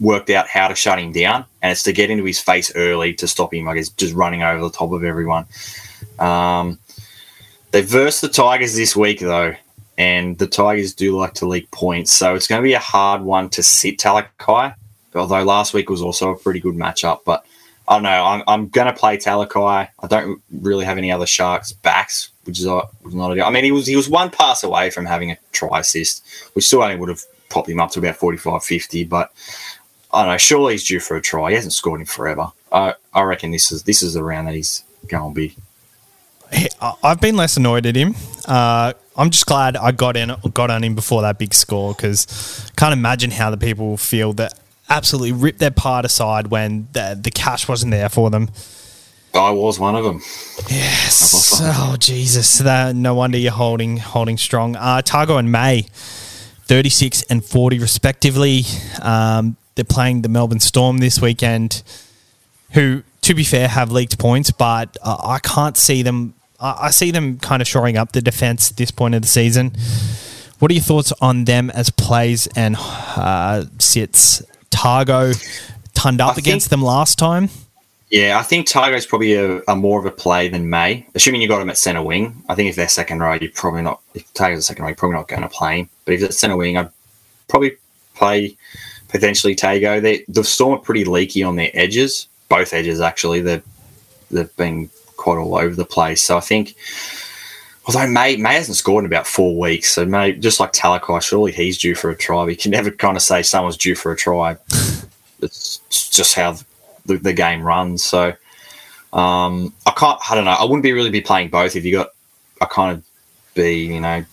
worked 0.00 0.30
out 0.30 0.48
how 0.48 0.68
to 0.68 0.74
shut 0.74 0.98
him 0.98 1.12
down, 1.12 1.44
and 1.62 1.72
it's 1.72 1.82
to 1.84 1.92
get 1.92 2.10
into 2.10 2.24
his 2.24 2.40
face 2.40 2.72
early 2.74 3.12
to 3.14 3.26
stop 3.26 3.52
him. 3.52 3.68
I 3.68 3.74
guess 3.74 3.88
just 3.90 4.14
running 4.14 4.42
over 4.42 4.62
the 4.62 4.70
top 4.70 4.92
of 4.92 5.04
everyone. 5.04 5.46
Um, 6.18 6.78
they 7.70 7.82
versed 7.82 8.22
the 8.22 8.28
Tigers 8.28 8.74
this 8.74 8.96
week 8.96 9.20
though, 9.20 9.54
and 9.98 10.38
the 10.38 10.46
Tigers 10.46 10.94
do 10.94 11.16
like 11.16 11.34
to 11.34 11.46
leak 11.46 11.70
points, 11.70 12.12
so 12.12 12.34
it's 12.34 12.46
going 12.46 12.62
to 12.62 12.66
be 12.66 12.74
a 12.74 12.78
hard 12.78 13.22
one 13.22 13.50
to 13.50 13.62
sit 13.62 13.98
Talakai. 13.98 14.74
although 15.14 15.42
last 15.42 15.74
week 15.74 15.90
was 15.90 16.02
also 16.02 16.30
a 16.30 16.38
pretty 16.38 16.60
good 16.60 16.74
matchup. 16.74 17.20
But 17.24 17.44
I 17.86 17.94
don't 17.94 18.04
know. 18.04 18.24
I'm, 18.24 18.42
I'm 18.46 18.68
going 18.68 18.86
to 18.86 18.98
play 18.98 19.16
Talakai. 19.16 19.88
I 19.98 20.06
don't 20.06 20.40
really 20.52 20.84
have 20.84 20.98
any 20.98 21.10
other 21.10 21.26
Sharks 21.26 21.72
backs, 21.72 22.30
which 22.44 22.58
is 22.58 22.66
not, 22.66 22.90
not 23.04 23.32
ideal. 23.32 23.44
I 23.44 23.50
mean, 23.50 23.64
he 23.64 23.72
was 23.72 23.86
he 23.86 23.96
was 23.96 24.08
one 24.08 24.30
pass 24.30 24.62
away 24.62 24.90
from 24.90 25.04
having 25.04 25.30
a 25.30 25.38
try 25.52 25.80
assist, 25.80 26.24
which 26.54 26.66
still 26.66 26.82
only 26.82 26.96
would 26.96 27.08
have 27.08 27.22
popped 27.48 27.68
him 27.68 27.80
up 27.80 27.90
to 27.92 27.98
about 27.98 28.16
45 28.16 28.62
50. 28.64 29.04
But 29.04 29.32
I 30.12 30.22
don't 30.22 30.32
know. 30.32 30.38
Surely 30.38 30.74
he's 30.74 30.86
due 30.86 31.00
for 31.00 31.16
a 31.16 31.20
try. 31.22 31.50
He 31.50 31.56
hasn't 31.56 31.72
scored 31.72 32.00
in 32.00 32.06
forever. 32.06 32.52
I, 32.72 32.94
I 33.14 33.22
reckon 33.22 33.50
this 33.50 33.72
is 33.72 33.82
this 33.84 34.02
is 34.02 34.14
the 34.14 34.22
round 34.22 34.46
that 34.48 34.54
he's 34.54 34.82
going 35.06 35.34
big. 35.34 35.54
I- 36.80 36.94
I've 37.02 37.20
been 37.20 37.36
less 37.36 37.56
annoyed 37.56 37.86
at 37.86 37.96
him. 37.96 38.14
Uh, 38.46 38.92
I'm 39.16 39.30
just 39.30 39.46
glad 39.46 39.76
I 39.76 39.92
got 39.92 40.16
in, 40.16 40.32
got 40.54 40.70
on 40.70 40.82
him 40.84 40.94
before 40.94 41.22
that 41.22 41.38
big 41.38 41.52
score 41.52 41.92
because 41.94 42.70
can't 42.76 42.92
imagine 42.92 43.32
how 43.32 43.50
the 43.50 43.56
people 43.56 43.96
feel 43.96 44.32
that 44.34 44.54
absolutely 44.88 45.32
ripped 45.32 45.58
their 45.58 45.70
part 45.72 46.04
aside 46.04 46.46
when 46.46 46.88
the, 46.92 47.18
the 47.20 47.30
cash 47.30 47.68
wasn't 47.68 47.90
there 47.90 48.08
for 48.08 48.30
them. 48.30 48.48
I 49.34 49.50
was 49.50 49.78
one 49.78 49.94
of 49.94 50.04
them. 50.04 50.20
Yes. 50.70 51.60
Oh 51.62 51.96
Jesus! 51.98 52.58
That 52.58 52.96
no 52.96 53.14
wonder 53.14 53.36
you're 53.36 53.52
holding 53.52 53.98
holding 53.98 54.38
strong. 54.38 54.74
Uh, 54.74 55.02
Tago 55.04 55.38
and 55.38 55.52
May, 55.52 55.86
thirty 56.68 56.90
six 56.90 57.22
and 57.24 57.44
forty 57.44 57.78
respectively. 57.78 58.62
Um, 59.02 59.56
they're 59.74 59.84
playing 59.84 60.22
the 60.22 60.28
Melbourne 60.28 60.60
Storm 60.60 60.98
this 60.98 61.20
weekend, 61.20 61.82
who, 62.72 63.02
to 63.22 63.34
be 63.34 63.44
fair, 63.44 63.68
have 63.68 63.90
leaked 63.92 64.18
points, 64.18 64.50
but 64.50 64.96
uh, 65.02 65.16
I 65.24 65.38
can't 65.38 65.76
see 65.76 66.02
them. 66.02 66.34
I, 66.60 66.86
I 66.86 66.90
see 66.90 67.10
them 67.10 67.38
kind 67.38 67.62
of 67.62 67.68
shoring 67.68 67.96
up 67.96 68.12
the 68.12 68.20
defense 68.20 68.70
at 68.70 68.76
this 68.76 68.90
point 68.90 69.14
of 69.14 69.22
the 69.22 69.28
season. 69.28 69.72
What 70.58 70.70
are 70.70 70.74
your 70.74 70.82
thoughts 70.82 71.12
on 71.20 71.44
them 71.44 71.70
as 71.70 71.90
plays 71.90 72.48
and 72.56 72.76
uh, 72.78 73.64
sits? 73.78 74.42
Tago 74.70 75.34
turned 75.94 76.20
up 76.20 76.36
I 76.36 76.38
against 76.38 76.70
them 76.70 76.82
last 76.82 77.18
time. 77.18 77.48
Yeah, 78.10 78.38
I 78.38 78.42
think 78.42 78.66
Tago's 78.66 79.04
probably 79.04 79.34
a, 79.34 79.60
a 79.68 79.76
more 79.76 80.00
of 80.00 80.06
a 80.06 80.10
play 80.10 80.48
than 80.48 80.70
May. 80.70 81.06
Assuming 81.14 81.42
you 81.42 81.48
got 81.48 81.60
him 81.60 81.68
at 81.68 81.76
centre 81.76 82.02
wing, 82.02 82.42
I 82.48 82.54
think 82.54 82.70
if 82.70 82.76
they're 82.76 82.88
second 82.88 83.20
row, 83.20 83.34
you're 83.34 83.50
probably 83.50 83.82
not. 83.82 84.00
If 84.14 84.32
Tago's 84.32 84.60
a 84.60 84.62
second 84.62 84.84
row, 84.84 84.88
you're 84.88 84.96
probably 84.96 85.16
not 85.16 85.28
going 85.28 85.42
to 85.42 85.48
play 85.48 85.80
him. 85.80 85.90
But 86.06 86.14
if 86.14 86.22
it's 86.22 86.38
centre 86.38 86.56
wing, 86.56 86.78
I'd 86.78 86.90
probably 87.48 87.76
play 88.14 88.56
potentially 89.08 89.54
Tago. 89.54 90.00
They, 90.00 90.24
the 90.28 90.42
Storm 90.42 90.78
are 90.78 90.82
pretty 90.82 91.04
leaky 91.04 91.42
on 91.42 91.56
their 91.56 91.70
edges, 91.74 92.28
both 92.48 92.72
edges 92.72 93.00
actually. 93.00 93.40
They're 93.42 93.62
they've 94.30 94.56
been 94.56 94.90
quite 95.16 95.36
all 95.36 95.56
over 95.56 95.74
the 95.74 95.84
place. 95.84 96.22
So 96.22 96.36
I 96.36 96.40
think, 96.40 96.74
although 97.86 98.06
May 98.06 98.36
May 98.36 98.54
hasn't 98.54 98.78
scored 98.78 99.04
in 99.04 99.06
about 99.06 99.26
four 99.26 99.58
weeks, 99.58 99.92
so 99.92 100.06
May 100.06 100.32
just 100.32 100.60
like 100.60 100.72
Talakai, 100.72 101.20
surely 101.22 101.52
he's 101.52 101.76
due 101.76 101.94
for 101.94 102.08
a 102.10 102.16
try. 102.16 102.44
But 102.44 102.50
you 102.50 102.56
can 102.56 102.70
never 102.70 102.90
kind 102.90 103.16
of 103.16 103.22
say 103.22 103.42
someone's 103.42 103.76
due 103.76 103.94
for 103.94 104.12
a 104.12 104.16
try. 104.16 104.56
it's 105.42 105.78
just 105.90 106.34
how 106.34 106.56
the, 107.08 107.16
the 107.16 107.32
game 107.32 107.62
runs. 107.62 108.04
So 108.04 108.34
um, 109.12 109.74
I 109.84 109.90
can't. 109.90 110.20
I 110.30 110.34
don't 110.36 110.44
know. 110.44 110.52
I 110.52 110.62
wouldn't 110.62 110.84
be 110.84 110.92
really 110.92 111.10
be 111.10 111.20
playing 111.20 111.48
both 111.48 111.74
if 111.74 111.84
you 111.84 111.92
got. 111.92 112.10
I 112.60 112.66
kind 112.66 112.96
of 112.96 113.04
be 113.54 113.86
you 113.86 114.00
know 114.00 114.24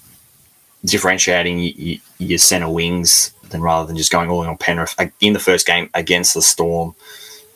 differentiating 0.83 1.99
your 2.19 2.38
centre 2.38 2.69
wings 2.69 3.31
than 3.49 3.61
rather 3.61 3.88
than 3.88 3.97
just 3.97 4.11
going 4.11 4.29
all 4.29 4.43
in 4.43 4.49
on 4.49 4.57
Penrith 4.57 4.95
in 5.21 5.33
the 5.33 5.39
first 5.39 5.65
game 5.65 5.89
against 5.93 6.33
the 6.33 6.41
Storm. 6.41 6.95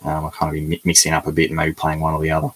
Um, 0.04 0.26
I 0.26 0.30
kind 0.30 0.50
of 0.50 0.54
be 0.54 0.62
mi- 0.62 0.82
mixing 0.84 1.14
up 1.14 1.28
a 1.28 1.32
bit 1.32 1.50
and 1.50 1.58
maybe 1.58 1.74
playing 1.74 2.00
one 2.00 2.14
or 2.14 2.22
the 2.22 2.32
other. 2.32 2.50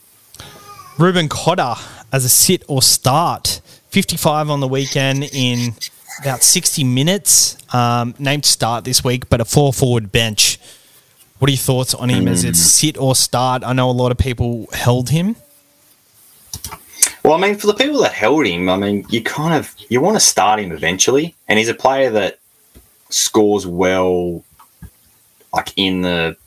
Reuben 0.98 1.28
Cotter 1.28 1.76
as 2.12 2.24
a 2.26 2.30
sit 2.30 2.64
or 2.68 2.82
start. 2.82 3.62
55 3.90 4.50
on 4.50 4.60
the 4.60 4.68
weekend 4.68 5.24
in 5.34 5.74
about 6.22 6.42
60 6.42 6.84
minutes. 6.84 7.58
Um, 7.74 8.16
named 8.18 8.46
start 8.46 8.86
this 8.86 9.04
week, 9.04 9.30
but 9.30 9.42
a 9.42 9.46
four 9.46 9.74
forward 9.74 10.12
bench. 10.12 10.60
What 11.44 11.50
are 11.50 11.52
your 11.52 11.58
thoughts 11.58 11.94
on 11.94 12.08
him 12.08 12.30
as 12.30 12.46
it's 12.46 12.58
hmm. 12.58 12.68
sit 12.68 12.98
or 12.98 13.18
start? 13.18 13.66
I 13.66 13.74
know 13.74 13.90
a 13.90 13.92
lot 13.92 14.14
of 14.14 14.18
people 14.18 14.66
held 14.72 15.10
him. 15.10 15.36
Well, 17.22 17.34
I 17.34 17.38
mean, 17.38 17.56
for 17.58 17.68
the 17.68 17.74
people 17.74 18.00
that 18.04 18.14
held 18.14 18.46
him, 18.46 18.70
I 18.70 18.78
mean, 18.78 19.06
you 19.10 19.22
kind 19.22 19.54
of 19.54 19.76
you 19.90 20.00
want 20.00 20.16
to 20.16 20.22
start 20.22 20.62
him 20.62 20.72
eventually, 20.72 21.36
and 21.50 21.60
he's 21.60 21.68
a 21.68 21.74
player 21.74 22.10
that 22.12 22.40
scores 23.10 23.68
well, 23.68 24.46
like 25.54 25.74
in 25.76 26.04
the 26.04 26.38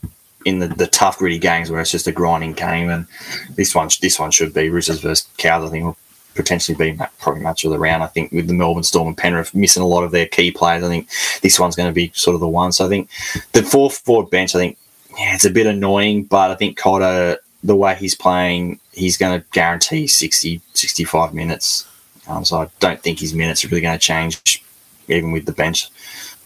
in 0.47 0.57
the, 0.57 0.67
the 0.67 0.87
tough 0.87 1.19
gritty 1.19 1.37
games 1.37 1.69
where 1.69 1.79
it's 1.79 1.91
just 1.91 2.07
a 2.07 2.11
grinding 2.11 2.53
game. 2.53 2.89
And 2.89 3.05
this 3.51 3.75
one 3.75 3.89
this 4.01 4.19
one 4.19 4.31
should 4.31 4.51
be 4.51 4.71
Roosters 4.71 5.01
versus 5.01 5.27
Cows. 5.37 5.63
I 5.63 5.71
think 5.71 5.85
will 5.85 5.97
potentially 6.33 6.75
be 6.75 6.99
probably 7.19 7.43
match 7.43 7.63
of 7.63 7.69
the 7.69 7.77
round. 7.77 8.01
I 8.01 8.07
think 8.07 8.31
with 8.31 8.47
the 8.47 8.55
Melbourne 8.55 8.81
Storm 8.81 9.09
and 9.09 9.17
Penrith 9.17 9.53
missing 9.53 9.83
a 9.83 9.87
lot 9.87 10.03
of 10.03 10.09
their 10.09 10.25
key 10.25 10.49
players, 10.49 10.83
I 10.83 10.87
think 10.87 11.07
this 11.43 11.59
one's 11.59 11.75
going 11.75 11.89
to 11.89 11.93
be 11.93 12.11
sort 12.15 12.33
of 12.33 12.39
the 12.39 12.47
one. 12.47 12.71
So 12.71 12.83
I 12.83 12.89
think 12.89 13.11
the 13.51 13.61
fourth 13.61 13.99
forward 13.99 14.31
bench, 14.31 14.55
I 14.55 14.57
think, 14.57 14.79
yeah, 15.17 15.33
it's 15.35 15.45
a 15.45 15.49
bit 15.49 15.65
annoying, 15.65 16.23
but 16.23 16.51
I 16.51 16.55
think 16.55 16.77
Cotter, 16.77 17.37
the 17.63 17.75
way 17.75 17.95
he's 17.95 18.15
playing, 18.15 18.79
he's 18.93 19.17
going 19.17 19.39
to 19.39 19.45
guarantee 19.51 20.07
60, 20.07 20.61
65 20.73 21.33
minutes. 21.33 21.87
Um, 22.27 22.43
so 22.45 22.57
I 22.61 22.69
don't 22.79 23.01
think 23.01 23.19
his 23.19 23.33
minutes 23.33 23.63
are 23.63 23.69
really 23.69 23.81
going 23.81 23.97
to 23.97 24.03
change, 24.03 24.63
even 25.07 25.31
with 25.31 25.45
the 25.45 25.53
bench, 25.53 25.89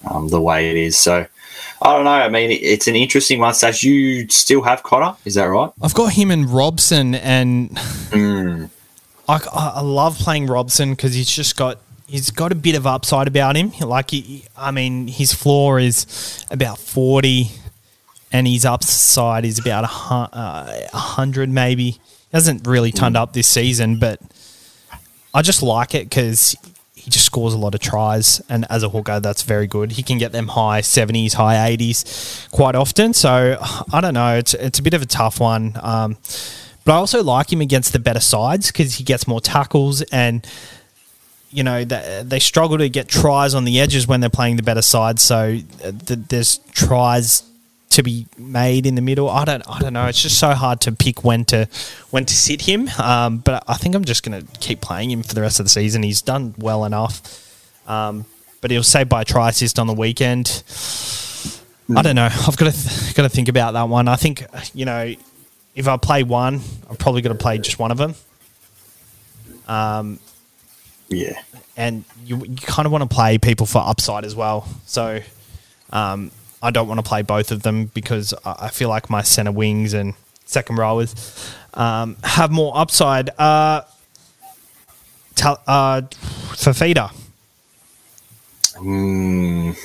um, 0.10 0.27
the 0.29 0.39
way 0.41 0.69
it 0.69 0.77
is. 0.77 0.97
So 0.97 1.25
I 1.81 1.93
don't 1.95 2.05
know. 2.05 2.12
I 2.12 2.29
mean, 2.29 2.51
it's 2.51 2.88
an 2.88 2.95
interesting 2.95 3.39
one. 3.39 3.53
Sash, 3.53 3.84
you 3.84 4.29
still 4.29 4.62
have 4.62 4.84
Cotter, 4.84 5.17
is 5.25 5.34
that 5.36 5.45
right? 5.45 5.71
I've 5.81 5.93
got 5.95 6.13
him 6.13 6.29
and 6.31 6.49
Robson, 6.49 7.15
and 7.15 7.71
Mm. 8.12 8.69
I, 9.27 9.34
I 9.36 9.67
I 9.75 9.81
love 9.81 10.17
playing 10.17 10.47
Robson 10.47 10.91
because 10.91 11.13
he's 11.13 11.29
just 11.29 11.55
got 11.55 11.77
he's 12.07 12.29
got 12.29 12.51
a 12.51 12.55
bit 12.55 12.75
of 12.75 12.86
upside 12.86 13.27
about 13.27 13.55
him. 13.55 13.71
Like, 13.79 14.12
he, 14.12 14.45
I 14.57 14.71
mean, 14.71 15.07
his 15.07 15.34
floor 15.34 15.79
is 15.79 16.45
about 16.51 16.77
forty, 16.77 17.51
and 18.32 18.48
his 18.48 18.65
upside 18.65 19.46
is 19.46 19.60
about 19.60 19.84
uh, 19.84 20.88
a 20.94 20.98
hundred, 20.98 21.50
maybe. 21.50 21.91
He 21.91 22.00
hasn't 22.34 22.65
really 22.65 22.91
turned 22.91 23.17
up 23.17 23.34
this 23.34 23.48
season, 23.48 23.98
but 23.98 24.20
I 25.34 25.41
just 25.41 25.62
like 25.62 25.94
it 25.94 26.10
because 26.10 26.56
he 26.96 27.10
just 27.10 27.26
scores 27.26 27.54
a 27.54 27.58
lot 27.58 27.74
of 27.74 27.82
tries, 27.82 28.41
and 28.48 28.65
as 28.70 28.84
a 28.84 28.89
hooker, 28.89 29.20
that's 29.20 29.41
very 29.41 29.67
good. 29.67 29.94
He 29.94 30.04
can 30.04 30.17
get 30.17 30.32
them 30.32 30.50
high 30.50 30.82
seventies, 30.82 31.34
high 31.34 31.67
eighties 31.67 32.48
quite 32.52 32.76
often. 32.76 33.13
So 33.13 33.58
I 33.91 34.02
don't 34.02 34.13
know. 34.13 34.38
It's 34.38 34.54
it's 34.54 34.80
a 34.80 34.84
bit 34.84 34.94
of 34.94 35.02
a 35.02 35.08
tough 35.08 35.39
one. 35.39 35.74
Um, 35.82 36.17
but 36.86 36.94
I 36.94 36.96
also 36.96 37.24
like 37.24 37.52
him 37.52 37.62
against 37.62 37.94
the 37.94 38.00
better 38.00 38.20
sides 38.20 38.67
because 38.67 38.96
he 38.96 39.04
gets 39.04 39.28
more 39.28 39.41
tackles 39.41 40.02
and 40.04 40.46
you 41.52 41.63
know 41.63 41.84
they, 41.84 42.24
they 42.26 42.39
struggle 42.39 42.78
to 42.78 42.89
get 42.89 43.08
tries 43.08 43.54
on 43.54 43.65
the 43.65 43.80
edges 43.80 44.08
when 44.08 44.20
they're 44.22 44.30
playing 44.30 44.56
the 44.56 44.63
better 44.63 44.82
side. 44.82 45.20
So 45.20 45.60
uh, 45.84 45.91
th- 46.06 46.20
there's 46.30 46.58
tries 46.74 47.44
to 47.91 48.04
be 48.04 48.27
made 48.38 48.86
in 48.86 48.95
the 48.95 49.01
middle. 49.01 49.30
I 49.30 49.45
don't 49.45 49.63
I 49.69 49.80
don't 49.80 49.93
know. 49.93 50.06
It's 50.08 50.21
just 50.21 50.39
so 50.39 50.51
hard 50.51 50.82
to 50.82 50.91
pick 50.91 51.23
when 51.23 51.45
to 51.45 51.67
when 52.10 52.25
to 52.25 52.34
sit 52.34 52.62
him. 52.63 52.89
Um, 52.97 53.38
but 53.38 53.63
I 53.67 53.75
think 53.75 53.95
I'm 53.95 54.04
just 54.06 54.23
going 54.23 54.41
to 54.45 54.60
keep 54.60 54.82
playing 54.82 55.12
him 55.12 55.23
for 55.23 55.34
the 55.36 55.41
rest 55.41 55.60
of 55.60 55.65
the 55.65 55.69
season. 55.69 56.04
He's 56.04 56.21
done 56.21 56.56
well 56.58 56.84
enough. 56.86 57.21
Um, 57.88 58.25
but 58.62 58.71
he'll 58.71 58.84
saved 58.84 59.10
by 59.10 59.21
a 59.21 59.25
try 59.25 59.49
assist 59.49 59.80
on 59.80 59.88
the 59.88 59.93
weekend. 59.93 60.63
I 61.95 62.01
don't 62.04 62.15
know. 62.15 62.30
I've 62.32 62.56
got 62.58 62.71
to 62.71 62.89
th- 62.89 63.15
got 63.15 63.23
to 63.23 63.30
think 63.30 63.49
about 63.49 63.73
that 63.73 63.89
one. 63.89 64.08
I 64.08 64.15
think 64.15 64.45
you 64.73 64.86
know 64.86 65.13
if 65.75 65.88
I 65.88 65.97
play 65.97 66.23
one, 66.23 66.62
I'm 66.89 66.95
probably 66.97 67.21
going 67.21 67.36
to 67.38 67.41
play 67.41 67.58
just 67.58 67.80
one 67.80 67.91
of 67.91 67.97
them. 67.97 68.15
Um, 69.67 70.19
Yeah. 71.10 71.41
and 71.77 72.04
you, 72.25 72.38
you 72.45 72.56
kind 72.58 72.86
of 72.86 72.91
want 72.91 73.10
to 73.10 73.13
play 73.13 73.38
people 73.38 73.65
for 73.65 73.80
upside 73.80 74.25
as 74.25 74.36
well. 74.36 74.67
So 74.86 75.21
um, 75.91 76.32
I 76.62 76.71
don't 76.71 76.88
want 76.88 77.00
to 77.00 77.04
play 77.04 77.21
both 77.21 77.52
of 77.52 77.63
them 77.63 77.86
because 77.86 78.34
I 78.45 78.69
feel 78.69 78.89
like 78.89 79.10
my 79.10 79.21
center 79.21 79.52
wings 79.52 79.93
and 79.93 80.13
second 80.45 80.78
rowers 80.78 81.54
um, 81.74 82.17
have 82.24 82.52
more 82.52 82.78
upside. 82.78 83.30
Uh, 83.39 83.82
tel- 85.36 85.62
uh, 85.67 86.02
Fifita. 86.02 87.12
Mm. 88.76 89.76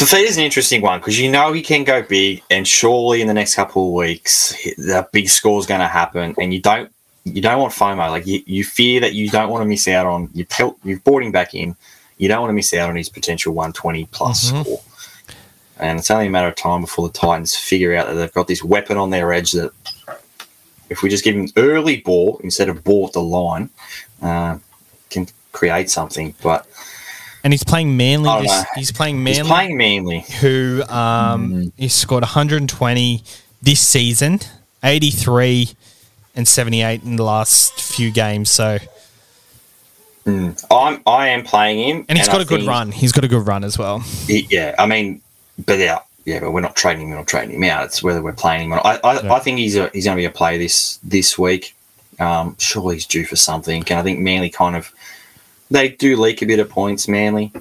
An 0.00 0.44
interesting 0.44 0.80
one 0.80 1.00
because 1.00 1.18
you 1.18 1.30
know 1.30 1.52
he 1.52 1.60
can 1.60 1.82
go 1.82 2.02
big, 2.02 2.42
and 2.50 2.66
surely 2.68 3.20
in 3.20 3.26
the 3.26 3.34
next 3.34 3.56
couple 3.56 3.88
of 3.88 3.94
weeks 3.94 4.54
that 4.76 5.10
big 5.10 5.28
score 5.28 5.58
is 5.58 5.66
going 5.66 5.80
to 5.80 5.88
happen, 5.88 6.34
and 6.38 6.54
you 6.54 6.60
don't 6.60 6.90
you 7.24 7.42
don't 7.42 7.60
want 7.60 7.72
FOMO. 7.72 8.10
Like 8.10 8.26
you, 8.26 8.42
you 8.46 8.64
fear 8.64 9.00
that 9.00 9.14
you 9.14 9.28
don't 9.28 9.50
want 9.50 9.62
to 9.62 9.66
miss 9.66 9.88
out 9.88 10.06
on 10.06 10.30
you 10.32 11.00
brought 11.00 11.22
him 11.22 11.32
back 11.32 11.54
in, 11.54 11.74
you 12.18 12.28
don't 12.28 12.40
want 12.40 12.50
to 12.50 12.54
miss 12.54 12.74
out 12.74 12.90
on 12.90 12.96
his 12.96 13.08
potential 13.08 13.52
120 13.54 14.06
plus 14.12 14.50
Mhm. 14.52 14.62
score. 14.64 14.80
And 15.78 15.98
it's 15.98 16.10
only 16.10 16.26
a 16.26 16.30
matter 16.30 16.48
of 16.48 16.56
time 16.56 16.80
before 16.82 17.06
the 17.08 17.14
Titans 17.16 17.54
figure 17.54 17.94
out 17.94 18.08
that 18.08 18.14
they've 18.14 18.32
got 18.32 18.48
this 18.48 18.62
weapon 18.64 18.96
on 18.96 19.10
their 19.10 19.32
edge 19.32 19.52
that 19.52 19.70
if 20.90 21.02
we 21.02 21.08
just 21.08 21.22
give 21.24 21.36
him 21.36 21.48
early 21.56 21.98
ball 21.98 22.40
instead 22.42 22.68
of 22.68 22.82
ball 22.82 23.06
at 23.06 23.12
the 23.12 23.20
line, 23.20 23.70
uh, 24.22 24.58
can 25.10 25.28
create 25.52 25.88
something. 25.90 26.34
But 26.42 26.66
And 27.44 27.52
he's 27.52 27.62
playing 27.62 27.96
Manly. 27.96 28.28
I 28.28 28.34
don't 28.34 28.42
This, 28.42 28.50
know. 28.52 28.64
he's 28.74 28.92
playing 28.92 29.22
Manly. 29.22 29.38
he's 29.38 29.46
playing 29.48 29.76
Manly. 29.76 30.20
who 30.40 30.82
um, 30.88 31.72
he 31.76 31.88
scored 31.88 32.22
120 32.24 33.22
this 33.62 33.80
season, 33.80 34.40
83 34.82 35.70
and 36.34 36.48
78 36.48 37.02
in 37.04 37.14
the 37.16 37.22
last 37.24 37.80
few 37.80 38.10
games. 38.10 38.50
So, 38.50 38.78
I'm 40.70 41.00
I 41.06 41.28
am 41.28 41.42
playing 41.44 41.88
him, 41.88 42.04
and 42.08 42.18
he's 42.18 42.28
I 42.28 42.32
got 42.32 42.40
a 42.40 42.44
good 42.44 42.66
run. 42.66 42.92
He's 42.92 43.12
got 43.12 43.24
a 43.24 43.28
good 43.28 43.46
run 43.46 43.64
as 43.64 43.78
well. 43.78 44.00
he- 44.26 44.46
yeah, 44.50 44.74
I 44.78 44.86
mean, 44.86 45.20
but 45.66 45.78
yeah, 45.78 45.98
yeah, 46.24 46.40
but 46.40 46.50
we're 46.52 46.60
not 46.60 46.76
trading 46.76 47.04
him. 47.04 47.10
We're 47.10 47.16
not 47.16 47.26
trading 47.26 47.56
him 47.56 47.64
out. 47.64 47.84
It's 47.86 48.02
whether 48.02 48.22
we're 48.22 48.32
playing 48.32 48.66
him. 48.66 48.74
Or 48.74 48.86
I, 48.86 49.00
I, 49.04 49.22
Yeah. 49.22 49.32
I 49.32 49.38
think 49.40 49.58
he's 49.58 49.76
a, 49.76 49.88
he's 49.92 50.04
going 50.04 50.16
to 50.16 50.20
be 50.20 50.24
a 50.26 50.30
play 50.30 50.58
this 50.58 50.98
this 51.02 51.38
week. 51.38 51.74
Um, 52.20 52.56
surely 52.58 52.96
he's 52.96 53.06
due 53.06 53.24
for 53.24 53.36
something. 53.36 53.82
And 53.88 53.98
I 53.98 54.02
think 54.02 54.18
Manly 54.18 54.50
kind 54.50 54.76
of 54.76 54.92
they 55.70 55.90
do 55.90 56.16
leak 56.16 56.42
a 56.42 56.46
bit 56.46 56.58
of 56.58 56.68
points. 56.68 57.06
Manly. 57.08 57.52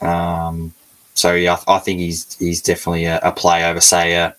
Um, 0.00 0.72
so 1.14 1.34
yeah, 1.34 1.56
I, 1.68 1.76
I 1.76 1.78
think 1.78 2.00
he's 2.00 2.36
he's 2.38 2.60
definitely 2.62 3.04
a, 3.04 3.18
a 3.22 3.32
play 3.32 3.64
over 3.64 3.80
say 3.80 4.14
a, 4.14 4.34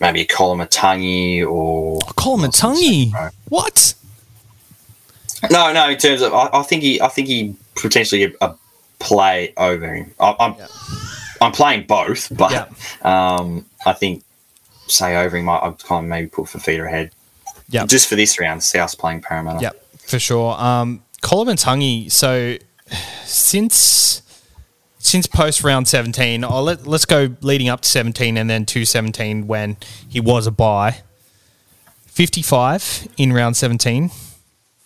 maybe 0.00 0.22
a 0.22 0.26
Colin 0.26 0.58
Matangi 0.66 1.46
or 1.48 2.00
Colin 2.16 2.50
Matangi. 2.50 3.12
What? 3.48 3.94
No, 5.50 5.72
no. 5.72 5.88
In 5.90 5.98
terms 5.98 6.22
of, 6.22 6.32
I, 6.34 6.48
I 6.52 6.62
think 6.62 6.82
he, 6.82 7.00
I 7.00 7.08
think 7.08 7.28
he 7.28 7.54
potentially 7.76 8.24
a, 8.24 8.32
a 8.40 8.54
play 8.98 9.52
over 9.56 9.94
him. 9.94 10.12
I, 10.18 10.34
I'm, 10.40 10.54
I'm 11.40 11.52
playing 11.52 11.86
both, 11.86 12.34
but 12.36 12.50
Yeah. 12.50 12.66
um, 13.02 13.64
I 13.86 13.92
think 13.92 14.24
say 14.88 15.16
over 15.16 15.36
him. 15.36 15.48
I, 15.48 15.58
I'd 15.60 15.78
kind 15.84 16.04
of 16.04 16.08
maybe 16.08 16.28
put 16.28 16.46
Fifita 16.46 16.86
ahead. 16.86 17.12
Yeah. 17.70 17.84
just 17.86 18.08
for 18.08 18.16
this 18.16 18.40
round. 18.40 18.62
South's 18.62 18.94
playing 18.94 19.20
Parramatta. 19.20 19.60
Yep, 19.60 19.84
for 20.00 20.18
sure. 20.18 20.58
Um, 20.58 21.02
Koloamatangi. 21.22 22.10
So 22.10 22.56
since 23.24 24.22
since 24.98 25.26
post 25.26 25.62
round 25.62 25.86
seventeen, 25.86 26.44
I'll 26.44 26.62
let 26.62 26.86
let's 26.86 27.04
go 27.04 27.36
leading 27.42 27.68
up 27.68 27.82
to 27.82 27.88
seventeen 27.88 28.36
and 28.38 28.48
then 28.48 28.64
to 28.66 28.84
seventeen 28.84 29.46
when 29.46 29.76
he 30.08 30.18
was 30.20 30.46
a 30.46 30.50
buy. 30.50 31.02
Fifty 32.06 32.42
five 32.42 33.06
in 33.16 33.32
round 33.32 33.56
17, 33.56 34.10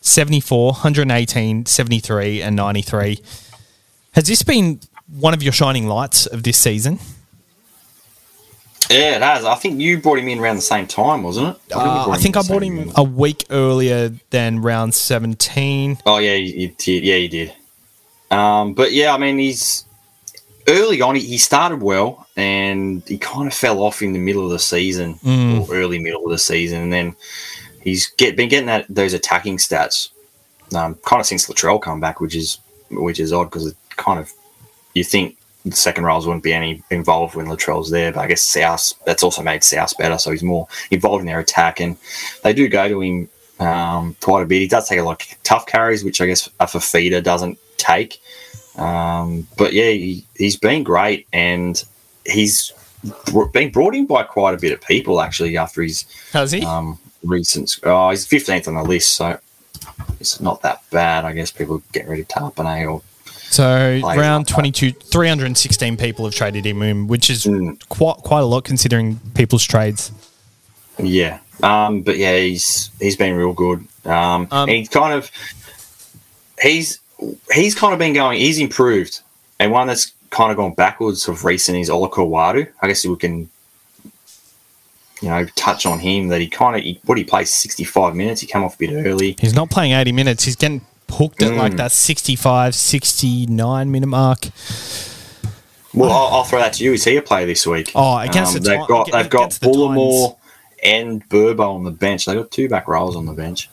74, 0.03 0.73
118, 0.73 1.65
73, 1.67 2.43
and 2.43 2.55
ninety 2.57 2.83
three. 2.83 3.21
Has 4.13 4.27
this 4.27 4.43
been 4.43 4.81
one 5.09 5.33
of 5.33 5.43
your 5.43 5.53
shining 5.53 5.87
lights 5.87 6.27
of 6.27 6.43
this 6.43 6.59
season? 6.59 6.99
Yeah, 8.91 9.17
it 9.17 9.23
has. 9.23 9.45
I 9.45 9.55
think 9.55 9.81
you 9.81 9.99
brought 10.03 10.19
him 10.19 10.29
in 10.29 10.39
around 10.39 10.57
the 10.57 10.63
same 10.63 10.87
time, 10.87 11.23
wasn't 11.23 11.57
it? 11.57 11.73
Uh, 11.75 12.11
I 12.11 12.19
think 12.19 12.37
I 12.37 12.43
bought 12.43 12.63
him 12.63 12.77
year. 12.77 12.87
a 12.97 13.03
week 13.05 13.45
earlier 13.49 14.11
than 14.31 14.61
round 14.61 14.95
17. 14.95 15.99
Oh 16.05 16.19
yeah, 16.19 16.35
you, 16.35 16.69
did. 16.77 17.05
Yeah, 17.05 17.17
you 17.17 17.29
did. 17.29 17.55
Um, 18.31 18.75
but 18.75 18.93
yeah, 18.93 19.15
I 19.15 19.19
mean, 19.19 19.39
he's 19.39 19.85
early 20.69 21.01
on. 21.01 21.15
He, 21.15 21.23
he 21.23 21.39
started 21.39 21.81
well, 21.81 22.27
and 22.37 23.03
he 23.07 23.17
kind 23.19 23.47
of 23.47 23.55
fell 23.55 23.83
off 23.83 24.03
in 24.03 24.13
the 24.13 24.19
middle 24.19 24.45
of 24.45 24.51
the 24.51 24.59
season 24.59 25.15
Mm. 25.23 25.69
or 25.69 25.75
early 25.75 25.99
middle 25.99 26.25
of 26.27 26.31
the 26.31 26.39
season, 26.39 26.83
and 26.83 26.93
then 26.93 27.17
he's 27.83 28.09
get 28.13 28.37
been 28.37 28.49
getting 28.49 28.67
that 28.67 28.87
those 28.89 29.13
attacking 29.13 29.59
stats 29.59 30.11
um, 30.75 30.95
kind 31.05 31.21
of 31.21 31.27
since 31.27 31.49
Latrell 31.49 31.81
come 31.81 32.01
back, 32.01 32.21
which 32.21 32.35
is 32.35 32.59
which 32.91 33.21
is 33.21 33.33
odd 33.33 33.45
because 33.45 33.67
it 33.67 33.77
kind 33.97 34.19
of 34.19 34.33
you 34.95 35.05
think 35.05 35.37
the 35.65 35.77
second 35.77 36.05
rows 36.05 36.27
wouldn't 36.27 36.43
be 36.43 36.53
any 36.53 36.83
involved 36.91 37.35
when 37.35 37.47
Latrell's 37.47 37.91
there, 37.91 38.13
but 38.13 38.21
I 38.21 38.27
guess 38.27 38.43
South 38.43 38.93
that's 39.07 39.23
also 39.23 39.43
made 39.43 39.63
South 39.63 39.97
better, 39.97 40.19
so 40.19 40.31
he's 40.31 40.43
more 40.43 40.67
involved 40.91 41.21
in 41.21 41.27
their 41.27 41.39
attack, 41.39 41.81
and 41.81 41.97
they 42.43 42.53
do 42.53 42.69
go 42.69 42.89
to 42.89 43.01
him 43.01 43.29
um, 43.61 44.17
quite 44.21 44.43
a 44.43 44.47
bit. 44.47 44.61
He 44.61 44.69
does 44.69 44.89
take 44.89 44.99
a 44.99 45.03
lot 45.05 45.23
of 45.23 45.43
tough 45.45 45.67
carries, 45.67 46.05
which 46.05 46.21
I 46.21 46.27
guess 46.27 46.49
a 46.59 46.67
Fifita 46.67 47.23
doesn't 47.23 47.59
take. 47.77 48.21
Um, 48.77 49.47
but 49.57 49.73
yeah, 49.73 49.91
he, 49.91 50.25
he's 50.37 50.57
been 50.57 50.83
great, 50.83 51.27
and 51.33 51.83
he's 52.27 52.73
br- 53.27 53.45
been 53.45 53.71
brought 53.71 53.95
in 53.95 54.07
by 54.07 54.25
quite 54.25 54.55
a 54.55 54.59
bit 54.59 54.73
of 54.73 54.81
people 54.81 55.21
actually 55.21 55.57
after 55.57 55.83
his 55.83 56.07
Has 56.33 56.51
he? 56.53 56.65
um, 56.65 56.99
recent. 57.23 57.79
Oh, 57.85 58.11
he's 58.11 58.27
fifteenth 58.27 58.69
on 58.69 58.75
the 58.75 58.83
list, 58.83 59.13
so 59.13 59.39
it's 60.21 60.41
not 60.41 60.63
that 60.63 60.83
bad. 60.91 61.25
I 61.25 61.33
guess 61.33 61.51
people 61.51 61.83
get 61.93 62.07
rid 62.09 62.21
of 62.21 62.29
Tapine 62.29 62.91
or 62.91 63.03
So 63.51 64.01
round 64.03 64.03
like 64.03 64.19
that. 64.47 64.49
22, 64.49 64.93
316 64.93 65.97
people 65.97 66.25
have 66.25 66.35
traded 66.35 66.65
him 66.67 66.83
in, 66.83 67.07
which 67.07 67.29
is 67.31 67.45
Mm. 67.45 67.79
quite 67.89 68.17
quite 68.19 68.41
a 68.41 68.47
lot 68.47 68.65
considering 68.65 69.21
people's 69.35 69.65
trades. 69.65 70.11
Yeah, 70.99 71.39
um, 71.63 72.03
but 72.03 72.17
yeah, 72.19 72.37
he's 72.37 72.91
he's 73.01 73.17
been 73.17 73.35
real 73.35 73.53
good. 73.53 73.87
Um, 74.05 74.49
Um, 74.51 74.69
he's 74.69 74.89
kind 74.89 75.15
of 75.15 75.31
he's 76.63 76.99
he's 77.53 77.75
kind 77.75 77.93
of 77.93 77.99
been 77.99 78.13
going. 78.15 78.39
He's 78.39 78.59
improved, 78.59 79.21
and 79.59 79.71
one 79.73 79.87
that's 79.87 80.13
kind 80.31 80.51
of 80.51 80.57
gone 80.57 80.73
backwards 80.75 81.29
of 81.29 81.45
recent 81.45 81.79
is 81.79 81.89
Olakau'atu. 81.91 82.67
I 82.81 82.89
guess 82.89 83.05
we 83.05 83.17
can, 83.17 83.51
you 85.23 85.29
know, 85.31 85.47
touch 85.57 85.87
on 85.87 85.99
him 86.01 86.29
that 86.29 86.41
he 86.41 86.49
kind 86.49 86.77
of 86.77 86.83
he, 86.83 87.01
what 87.05 87.17
he 87.17 87.25
plays 87.25 87.51
sixty 87.53 87.85
five 87.85 88.15
minutes. 88.15 88.41
He 88.43 88.47
came 88.47 88.63
off 88.65 88.75
a 88.75 88.79
bit 88.79 89.07
early. 89.07 89.37
He's 89.41 89.55
not 89.55 89.71
playing 89.71 89.93
80 89.93 90.13
minutes. 90.13 90.45
He's 90.45 90.57
getting 90.57 90.85
hooked 91.11 91.43
at 91.43 91.53
Mm. 91.53 91.59
like 91.59 91.77
that 91.77 91.93
65, 91.93 92.75
69 92.75 93.91
minute 93.91 94.07
mark. 94.07 94.49
Well, 95.95 96.11
I'll, 96.11 96.37
I'll 96.39 96.45
throw 96.45 96.59
that 96.61 96.73
to 96.75 96.85
you. 96.85 96.95
Is 96.95 97.05
he 97.05 97.17
a 97.17 97.23
player 97.23 97.47
this 97.47 97.67
week? 97.67 97.95
Um, 97.95 98.03
Oh, 98.03 98.19
against 98.19 98.55
the 98.55 98.61
they've 98.61 98.87
got 98.89 99.11
they've 99.13 99.29
got 99.29 99.51
the 99.53 99.67
Bullimore 99.67 100.37
and 100.83 101.27
Burbo 101.29 101.75
on 101.75 101.85
the 101.85 101.91
bench. 101.91 102.25
They've 102.25 102.37
got 102.37 102.51
two 102.51 102.69
back 102.69 102.89
rows 102.89 103.15
on 103.15 103.27
the 103.27 103.33
bench. 103.35 103.69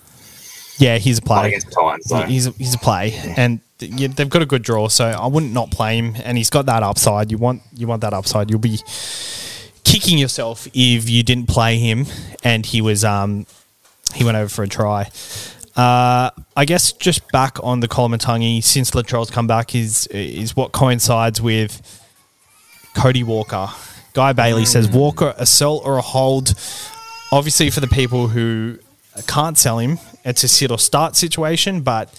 Yeah, 0.78 0.98
he's 0.98 1.18
a 1.18 1.22
player. 1.22 1.48
against 1.48 1.72
Titans, 1.72 2.06
though. 2.06 2.22
He's 2.22 2.48
a, 2.48 2.52
he's 2.52 2.74
a 2.74 2.78
play, 2.78 3.12
and 3.36 3.60
yeah, 3.80 4.08
they've 4.08 4.30
got 4.30 4.42
a 4.42 4.46
good 4.46 4.62
draw, 4.62 4.88
so 4.88 5.06
I 5.08 5.28
wouldn't 5.28 5.52
not 5.52 5.72
play 5.72 5.98
him. 5.98 6.16
And 6.24 6.38
he's 6.38 6.50
got 6.50 6.66
that 6.68 6.84
upside. 6.84 7.32
You 7.32 7.38
want 7.38 7.62
you 7.74 7.88
want 7.88 8.02
that 8.02 8.14
upside. 8.14 8.50
You'll 8.50 8.60
be 8.60 8.80
kicking 9.84 10.18
yourself 10.18 10.68
if 10.74 11.10
you 11.10 11.24
didn't 11.24 11.48
play 11.48 11.78
him, 11.78 12.06
and 12.44 12.66
he 12.66 12.82
was 12.82 13.04
um 13.04 13.46
he 14.14 14.24
went 14.24 14.38
over 14.38 14.50
for 14.50 14.64
a 14.64 14.68
try. 14.68 15.10
Uh, 15.76 16.30
I 16.58 16.66
guess 16.66 16.92
just 16.92 17.32
back 17.32 17.58
on 17.64 17.80
the 17.80 17.88
Koloamatangi 17.88 18.64
since 18.64 18.92
Latrell's 18.92 19.32
come 19.32 19.48
back 19.48 19.76
is 19.76 20.08
is 20.08 20.56
what 20.56 20.72
coincides 20.72 21.42
with 21.42 22.04
Cody 22.96 23.24
Walker. 23.24 23.70
Guy 24.14 24.34
Bailey 24.34 24.66
says 24.66 24.90
Walker 24.90 25.34
a 25.38 25.46
sell 25.46 25.78
or 25.78 25.98
a 25.98 26.02
hold. 26.02 26.54
Obviously, 27.32 27.70
for 27.70 27.80
the 27.80 27.88
people 27.88 28.28
who 28.28 28.80
can't 29.28 29.58
sell 29.58 29.80
him, 29.80 30.00
it's 30.26 30.44
a 30.44 30.48
sit 30.48 30.72
or 30.72 30.80
start 30.80 31.16
situation. 31.16 31.82
But 31.82 32.10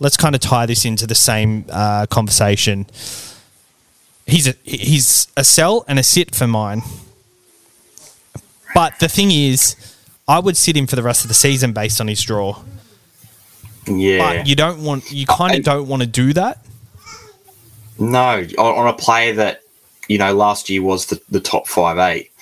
let's 0.00 0.16
kind 0.16 0.34
of 0.34 0.40
tie 0.40 0.66
this 0.66 0.84
into 0.84 1.06
the 1.06 1.14
same 1.14 1.66
uh, 1.70 2.06
conversation. 2.06 2.86
He's 4.34 4.48
a 4.48 4.54
he's 4.64 5.28
a 5.36 5.44
sell 5.44 5.84
and 5.86 5.96
a 5.96 6.02
sit 6.02 6.34
for 6.34 6.48
mine. 6.48 6.82
But 8.74 8.98
the 8.98 9.06
thing 9.06 9.30
is, 9.30 9.76
I 10.26 10.40
would 10.40 10.56
sit 10.56 10.76
him 10.76 10.88
for 10.88 10.96
the 10.96 11.04
rest 11.04 11.22
of 11.22 11.28
the 11.28 11.34
season 11.34 11.72
based 11.72 12.00
on 12.00 12.08
his 12.08 12.20
draw. 12.20 12.60
Yeah. 13.86 14.18
But 14.18 14.48
you 14.48 14.56
don't 14.56 14.82
want 14.82 15.12
you 15.12 15.24
kind 15.24 15.56
of 15.56 15.62
don't 15.62 15.86
want 15.86 16.02
to 16.02 16.08
do 16.08 16.32
that. 16.32 16.66
No, 18.00 18.44
on, 18.58 18.78
on 18.78 18.88
a 18.88 18.92
player 18.92 19.34
that 19.34 19.62
you 20.08 20.18
know 20.18 20.34
last 20.34 20.68
year 20.68 20.82
was 20.82 21.06
the, 21.06 21.20
the 21.30 21.38
top 21.38 21.68
five 21.68 21.98
eight. 21.98 22.32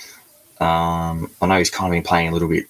Um, 0.63 1.31
I 1.43 1.47
know 1.47 1.59
he's 1.59 1.69
kind 1.69 1.93
of 1.93 1.93
been 1.93 2.09
playing 2.09 2.31
a 2.31 2.33
little 2.33 2.49
bit 2.49 2.65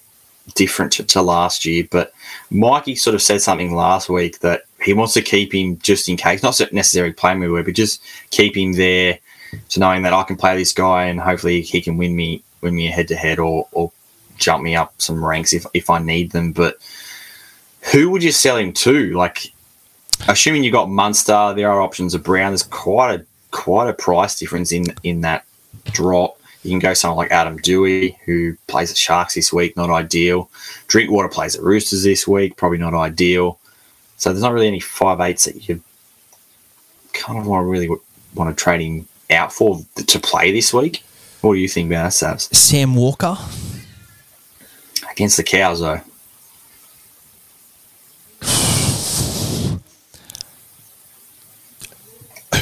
different 0.53 0.91
to, 0.93 1.03
to 1.05 1.21
last 1.21 1.63
year, 1.63 1.87
but 1.89 2.11
Mikey 2.51 2.95
sort 2.95 3.15
of 3.15 3.21
said 3.21 3.41
something 3.41 3.73
last 3.73 4.09
week 4.09 4.39
that 4.39 4.63
he 4.83 4.93
wants 4.93 5.13
to 5.13 5.21
keep 5.21 5.53
him 5.53 5.79
just 5.79 6.09
in 6.09 6.17
case, 6.17 6.43
not 6.43 6.59
necessarily 6.71 7.13
play 7.13 7.33
me 7.35 7.47
with, 7.47 7.65
but 7.65 7.75
just 7.75 8.01
keep 8.31 8.55
him 8.55 8.73
there, 8.73 9.19
to 9.69 9.79
knowing 9.79 10.03
that 10.03 10.13
I 10.13 10.23
can 10.23 10.35
play 10.35 10.57
this 10.57 10.73
guy 10.73 11.05
and 11.05 11.19
hopefully 11.19 11.61
he 11.61 11.81
can 11.81 11.97
win 11.97 12.15
me 12.15 12.43
win 12.61 12.75
me 12.75 12.87
head 12.87 13.07
to 13.09 13.15
head 13.15 13.39
or 13.39 13.67
or 13.71 13.91
jump 14.37 14.63
me 14.63 14.75
up 14.75 14.93
some 14.97 15.23
ranks 15.23 15.53
if 15.53 15.65
if 15.73 15.89
I 15.89 15.99
need 15.99 16.31
them. 16.31 16.51
But 16.51 16.77
who 17.91 18.09
would 18.09 18.23
you 18.23 18.31
sell 18.31 18.57
him 18.57 18.73
to? 18.73 19.13
Like 19.13 19.51
assuming 20.27 20.63
you 20.63 20.71
got 20.71 20.89
Munster, 20.89 21.53
there 21.55 21.71
are 21.71 21.81
options 21.81 22.13
of 22.13 22.23
Brown. 22.23 22.51
There's 22.51 22.63
quite 22.63 23.19
a 23.19 23.25
quite 23.51 23.89
a 23.89 23.93
price 23.93 24.37
difference 24.37 24.71
in 24.71 24.85
in 25.03 25.21
that 25.21 25.45
drop. 25.91 26.39
You 26.63 26.71
can 26.71 26.79
go 26.79 26.93
someone 26.93 27.17
like 27.17 27.31
Adam 27.31 27.59
Doueihi, 27.59 28.15
who 28.25 28.55
plays 28.67 28.89
at 28.89 28.95
Sharks 28.95 29.35
this 29.35 29.51
week, 29.51 29.75
not 29.75 29.89
ideal. 29.89 30.49
Drinkwater 30.87 31.27
plays 31.27 31.57
at 31.57 31.61
Roosters 31.61 32.03
this 32.03 32.25
week, 32.25 32.55
probably 32.55 32.77
not 32.77 32.93
ideal. 32.93 33.59
So 34.23 34.29
there's 34.31 34.41
not 34.41 34.53
really 34.53 34.67
any 34.69 34.79
five 34.79 35.19
eights 35.19 35.43
that 35.43 35.67
you 35.67 35.81
kind 37.11 37.37
of 37.37 37.45
want 37.45 37.63
to 37.65 37.65
really 37.69 37.89
want 38.33 38.57
to 38.57 38.63
trade 38.63 38.79
him 38.79 39.05
out 39.29 39.51
for 39.51 39.81
to 39.97 40.17
play 40.17 40.53
this 40.53 40.73
week. 40.73 41.03
What 41.41 41.55
do 41.55 41.59
you 41.59 41.67
think 41.67 41.87
about 41.91 42.03
that, 42.13 42.37
Sabs? 42.37 42.55
Sam 42.55 42.95
Walker. 42.95 43.37
Against 45.11 45.35
the 45.35 45.43
Cows, 45.43 45.81
though. 45.81 45.99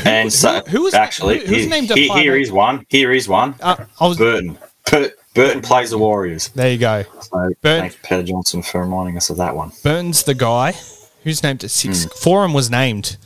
And 0.06 0.32
so, 0.34 0.62
who 0.70 0.82
was- 0.84 0.94
actually, 0.94 1.40
who- 1.40 1.46
who's 1.48 1.58
here, 1.62 1.70
named 1.70 1.90
here- 1.94 2.14
here 2.18 2.36
eight? 2.36 2.52
one. 2.52 2.86
Here 2.90 3.12
is 3.12 3.28
one. 3.28 3.56
Uh, 3.62 3.76
I 4.00 4.08
was 4.08 4.18
Burton. 4.18 4.58
Bur- 4.90 5.12
Burton 5.36 5.62
plays 5.62 5.92
the 5.92 5.98
Warriors. 5.98 6.50
there. 6.56 6.72
You 6.72 6.78
go. 6.78 7.04
So 7.22 7.54
Burton- 7.62 7.82
thanks, 7.82 7.96
Peter 8.04 8.24
Johnson, 8.24 8.64
for 8.64 8.82
reminding 8.82 9.16
us 9.18 9.30
of 9.30 9.38
that 9.38 9.56
one. 9.56 9.72
Burton's 9.84 10.24
the 10.24 10.34
guy 10.34 10.76
who's 11.24 11.44
named 11.44 11.64
at 11.64 11.72
six. 11.72 12.06
Foran 12.08 12.54
was 12.54 12.70
named. 12.70 13.18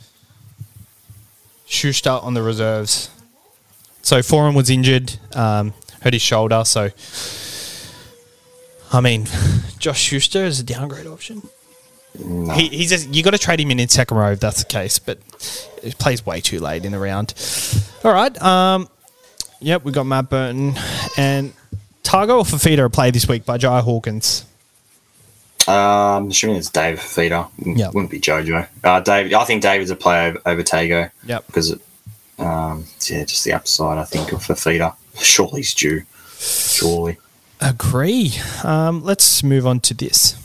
Schuster 1.66 2.10
on 2.10 2.34
the 2.34 2.42
reserves. 2.42 3.10
So 4.02 4.18
Foran 4.20 4.54
was 4.54 4.70
injured, 4.70 5.16
um, 5.34 5.74
hurt 6.02 6.12
his 6.12 6.22
shoulder. 6.22 6.62
So, 6.64 6.90
I 8.92 9.00
mean, 9.00 9.26
Josh 9.78 10.00
Schuster 10.00 10.44
is 10.44 10.60
a 10.60 10.64
downgrade 10.64 11.06
option. 11.06 11.42
He, 12.16 12.68
he's 12.68 12.90
just, 12.90 13.08
you 13.12 13.22
got 13.22 13.32
to 13.32 13.38
trade 13.38 13.60
him 13.60 13.70
in 13.70 13.78
in 13.80 13.88
second 13.88 14.16
row 14.16 14.30
if 14.32 14.40
that's 14.40 14.60
the 14.62 14.68
case, 14.68 14.98
but 14.98 15.18
he 15.82 15.90
plays 15.92 16.24
way 16.24 16.40
too 16.40 16.60
late 16.60 16.84
in 16.86 16.92
the 16.92 16.98
round. 16.98 17.34
All 18.04 18.12
right. 18.12 18.40
Um, 18.40 18.88
Yep, 19.60 19.84
we 19.84 19.92
got 19.92 20.04
Matt 20.04 20.28
Burton 20.28 20.74
and 21.16 21.52
Tago 22.02 22.38
or 22.38 22.44
Fifita 22.44 22.78
are 22.80 22.88
played 22.88 23.14
this 23.14 23.26
week 23.26 23.44
by 23.44 23.56
Jai 23.58 23.80
Hawkins. 23.80 24.44
Um, 25.68 26.24
I'm 26.24 26.30
assuming 26.30 26.56
it's 26.56 26.70
Dave 26.70 27.00
Feeder. 27.00 27.46
Yeah. 27.58 27.88
Wouldn't 27.88 28.10
be 28.10 28.20
Jojo. 28.20 28.68
Uh, 28.84 29.00
David, 29.00 29.34
I 29.34 29.44
think 29.44 29.62
David's 29.62 29.90
a 29.90 29.96
player 29.96 30.28
over, 30.28 30.40
over 30.46 30.62
Tago. 30.62 31.10
Yep. 31.24 31.46
Because, 31.46 31.70
it, 31.70 31.80
um, 32.38 32.84
yeah, 33.08 33.24
just 33.24 33.44
the 33.44 33.52
upside, 33.52 33.98
I 33.98 34.04
think, 34.04 34.32
of 34.32 34.42
Feeder. 34.44 34.92
Surely 35.18 35.60
he's 35.60 35.74
due. 35.74 36.02
Surely. 36.38 37.18
Agree. 37.60 38.32
Um, 38.62 39.02
let's 39.02 39.42
move 39.42 39.66
on 39.66 39.80
to 39.80 39.94
this. 39.94 40.36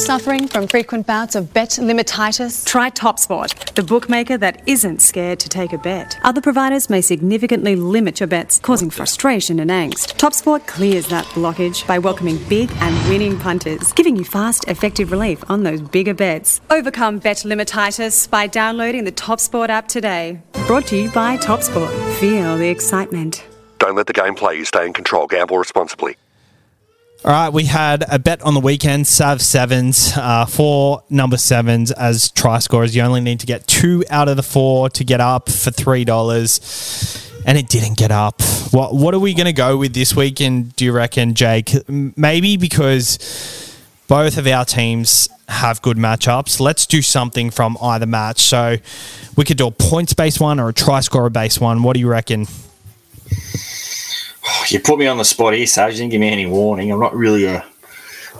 Suffering 0.00 0.48
from 0.48 0.66
frequent 0.66 1.06
bouts 1.06 1.34
of 1.34 1.52
bet 1.52 1.70
limititis? 1.70 2.64
Try 2.64 2.90
TopSport, 2.90 3.74
the 3.74 3.82
bookmaker 3.82 4.38
that 4.38 4.62
isn't 4.66 5.02
scared 5.02 5.38
to 5.40 5.48
take 5.48 5.72
a 5.72 5.78
bet. 5.78 6.18
Other 6.24 6.40
providers 6.40 6.88
may 6.88 7.02
significantly 7.02 7.76
limit 7.76 8.18
your 8.18 8.26
bets, 8.26 8.58
causing 8.58 8.88
frustration 8.88 9.60
and 9.60 9.70
angst. 9.70 10.16
TopSport 10.16 10.66
clears 10.66 11.06
that 11.08 11.26
blockage 11.26 11.86
by 11.86 11.98
welcoming 11.98 12.38
big 12.48 12.70
and 12.80 13.08
winning 13.10 13.38
punters, 13.38 13.92
giving 13.92 14.16
you 14.16 14.24
fast, 14.24 14.66
effective 14.68 15.10
relief 15.10 15.44
on 15.50 15.64
those 15.64 15.82
bigger 15.82 16.14
bets. 16.14 16.60
Overcome 16.70 17.18
bet 17.18 17.38
limititis 17.38 18.28
by 18.30 18.46
downloading 18.46 19.04
the 19.04 19.12
TopSport 19.12 19.68
app 19.68 19.88
today. 19.88 20.40
Brought 20.66 20.86
to 20.86 20.96
you 20.96 21.10
by 21.10 21.36
TopSport. 21.36 22.18
Feel 22.18 22.56
the 22.56 22.68
excitement. 22.68 23.44
Don't 23.78 23.96
let 23.96 24.06
the 24.06 24.12
game 24.12 24.34
play 24.34 24.56
you. 24.56 24.64
Stay 24.64 24.86
in 24.86 24.92
control. 24.92 25.26
Gamble 25.26 25.58
responsibly. 25.58 26.16
All 27.22 27.30
right, 27.30 27.50
we 27.50 27.64
had 27.64 28.02
a 28.10 28.18
bet 28.18 28.40
on 28.40 28.54
the 28.54 28.60
weekend, 28.60 29.06
Sav 29.06 29.42
Sevens, 29.42 30.12
uh, 30.16 30.46
four 30.46 31.02
number 31.10 31.36
sevens 31.36 31.92
as 31.92 32.30
try 32.30 32.60
scorers. 32.60 32.96
You 32.96 33.02
only 33.02 33.20
need 33.20 33.40
to 33.40 33.46
get 33.46 33.66
two 33.66 34.02
out 34.08 34.28
of 34.28 34.38
the 34.38 34.42
four 34.42 34.88
to 34.88 35.04
get 35.04 35.20
up 35.20 35.50
for 35.50 35.70
$3. 35.70 37.42
And 37.44 37.58
it 37.58 37.68
didn't 37.68 37.98
get 37.98 38.10
up. 38.10 38.40
What 38.70 38.94
what 38.94 39.12
are 39.12 39.18
we 39.18 39.34
going 39.34 39.44
to 39.44 39.52
go 39.52 39.76
with 39.76 39.92
this 39.92 40.16
weekend, 40.16 40.74
do 40.76 40.86
you 40.86 40.92
reckon, 40.92 41.34
Jake? 41.34 41.74
Maybe 41.88 42.56
because 42.56 43.18
both 44.08 44.38
of 44.38 44.46
our 44.46 44.64
teams 44.64 45.28
have 45.46 45.82
good 45.82 45.98
matchups. 45.98 46.58
Let's 46.58 46.86
do 46.86 47.02
something 47.02 47.50
from 47.50 47.76
either 47.82 48.06
match. 48.06 48.40
So 48.40 48.76
we 49.36 49.44
could 49.44 49.58
do 49.58 49.66
a 49.66 49.70
points 49.70 50.14
based 50.14 50.40
one 50.40 50.58
or 50.58 50.70
a 50.70 50.72
try 50.72 51.00
scorer 51.00 51.28
based 51.28 51.60
one. 51.60 51.82
What 51.82 51.92
do 51.94 52.00
you 52.00 52.08
reckon? 52.08 52.46
You 54.68 54.80
put 54.80 54.98
me 54.98 55.06
on 55.06 55.18
the 55.18 55.24
spot 55.24 55.54
here, 55.54 55.66
Sage. 55.66 55.94
You 55.94 55.98
didn't 55.98 56.12
give 56.12 56.20
me 56.20 56.28
any 56.30 56.46
warning. 56.46 56.90
I'm 56.92 57.00
not 57.00 57.14
really 57.14 57.46
a, 57.46 57.64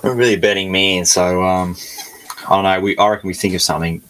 not 0.03 0.17
really 0.17 0.35
a 0.35 0.39
betting 0.39 0.71
man. 0.73 1.05
So, 1.05 1.43
um, 1.43 1.77
I 2.49 2.55
don't 2.55 2.65
know. 2.65 2.81
We, 2.81 2.97
I 2.97 3.09
reckon 3.09 3.29
we 3.29 3.35
think 3.35 3.55
of 3.55 3.63
something 3.63 4.03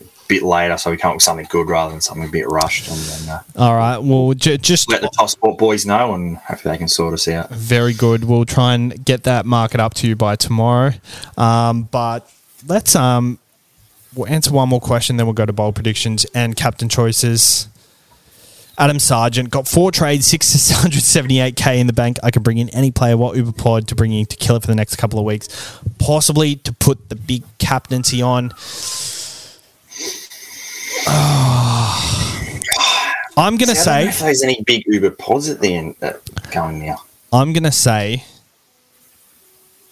a 0.00 0.04
bit 0.28 0.42
later 0.42 0.76
so 0.78 0.90
we 0.90 0.96
come 0.96 1.10
up 1.10 1.16
with 1.16 1.22
something 1.22 1.46
good 1.50 1.68
rather 1.68 1.92
than 1.92 2.00
something 2.00 2.26
a 2.28 2.30
bit 2.30 2.46
rushed. 2.48 2.88
And 2.88 2.98
then 2.98 3.28
uh, 3.34 3.42
All 3.56 3.74
right. 3.74 3.98
Well, 3.98 4.32
j- 4.34 4.56
just 4.58 4.90
let 4.90 5.02
the 5.02 5.08
TopSport 5.08 5.58
boys 5.58 5.84
know 5.84 6.14
and 6.14 6.38
hopefully 6.38 6.72
they 6.74 6.78
can 6.78 6.88
sort 6.88 7.14
us 7.14 7.28
out. 7.28 7.50
Very 7.50 7.92
good. 7.92 8.24
We'll 8.24 8.46
try 8.46 8.74
and 8.74 9.04
get 9.04 9.24
that 9.24 9.44
market 9.44 9.80
up 9.80 9.94
to 9.94 10.08
you 10.08 10.16
by 10.16 10.36
tomorrow. 10.36 10.92
Um, 11.36 11.84
but 11.84 12.30
let's 12.66 12.96
um, 12.96 13.38
we'll 14.14 14.28
answer 14.28 14.52
one 14.52 14.68
more 14.68 14.80
question, 14.80 15.16
then 15.16 15.26
we'll 15.26 15.34
go 15.34 15.46
to 15.46 15.52
bowl 15.52 15.72
predictions 15.72 16.24
and 16.34 16.56
captain 16.56 16.88
choices. 16.88 17.68
Adam 18.76 18.98
Sargent 18.98 19.50
got 19.50 19.68
four 19.68 19.92
trades, 19.92 20.30
678k 20.30 21.78
in 21.78 21.86
the 21.86 21.92
bank. 21.92 22.18
I 22.22 22.30
can 22.30 22.42
bring 22.42 22.58
in 22.58 22.68
any 22.70 22.90
player 22.90 23.16
what 23.16 23.36
Uber 23.36 23.52
Pod 23.52 23.86
to 23.88 23.94
bring 23.94 24.12
in 24.12 24.26
to 24.26 24.36
kill 24.36 24.56
it 24.56 24.60
for 24.62 24.66
the 24.66 24.74
next 24.74 24.96
couple 24.96 25.18
of 25.18 25.24
weeks, 25.24 25.78
possibly 25.98 26.56
to 26.56 26.72
put 26.72 27.08
the 27.08 27.14
big 27.16 27.44
captaincy 27.58 28.20
on. 28.20 28.52
I'm 33.36 33.56
gonna 33.56 33.74
See, 33.74 33.90
I 33.90 33.98
don't 33.98 34.06
know 34.06 34.10
say 34.12 34.16
if 34.16 34.18
there's 34.20 34.42
any 34.42 34.62
big 34.64 34.84
Uber 34.86 35.10
pods 35.10 35.48
at 35.48 35.60
the 35.60 35.74
end 35.74 35.96
uh, 36.02 36.12
going 36.52 36.84
now. 36.84 37.02
I'm 37.32 37.52
gonna 37.52 37.72
say 37.72 38.24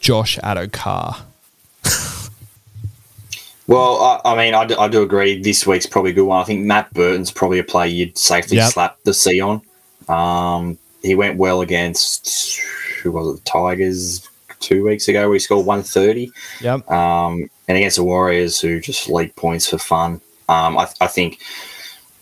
Josh 0.00 0.38
Addo-Carr. 0.38 1.24
Well, 3.68 4.20
I, 4.24 4.32
I 4.32 4.36
mean, 4.36 4.54
I 4.54 4.64
do, 4.66 4.76
I 4.76 4.88
do 4.88 5.02
agree. 5.02 5.40
This 5.40 5.66
week's 5.66 5.86
probably 5.86 6.10
a 6.10 6.14
good 6.14 6.26
one. 6.26 6.40
I 6.40 6.44
think 6.44 6.64
Matt 6.64 6.92
Burton's 6.92 7.30
probably 7.30 7.58
a 7.58 7.64
player 7.64 7.88
you'd 7.88 8.18
safely 8.18 8.56
Yep. 8.56 8.72
slap 8.72 8.98
the 9.04 9.14
C 9.14 9.40
on. 9.40 9.62
Um, 10.08 10.78
he 11.02 11.14
went 11.14 11.38
well 11.38 11.60
against 11.60 12.58
who 13.02 13.12
was 13.12 13.28
it? 13.34 13.44
The 13.44 13.50
Tigers 13.50 14.28
two 14.60 14.84
weeks 14.84 15.08
ago, 15.08 15.22
where 15.28 15.34
he 15.34 15.38
scored 15.38 15.66
one 15.66 15.82
thirty. 15.82 16.30
Yep. 16.60 16.90
Um, 16.90 17.48
and 17.68 17.78
against 17.78 17.96
the 17.96 18.04
Warriors, 18.04 18.60
who 18.60 18.80
just 18.80 19.08
league 19.08 19.34
points 19.36 19.68
for 19.68 19.78
fun. 19.78 20.20
Um, 20.48 20.76
I, 20.76 20.88
I 21.00 21.06
think, 21.06 21.40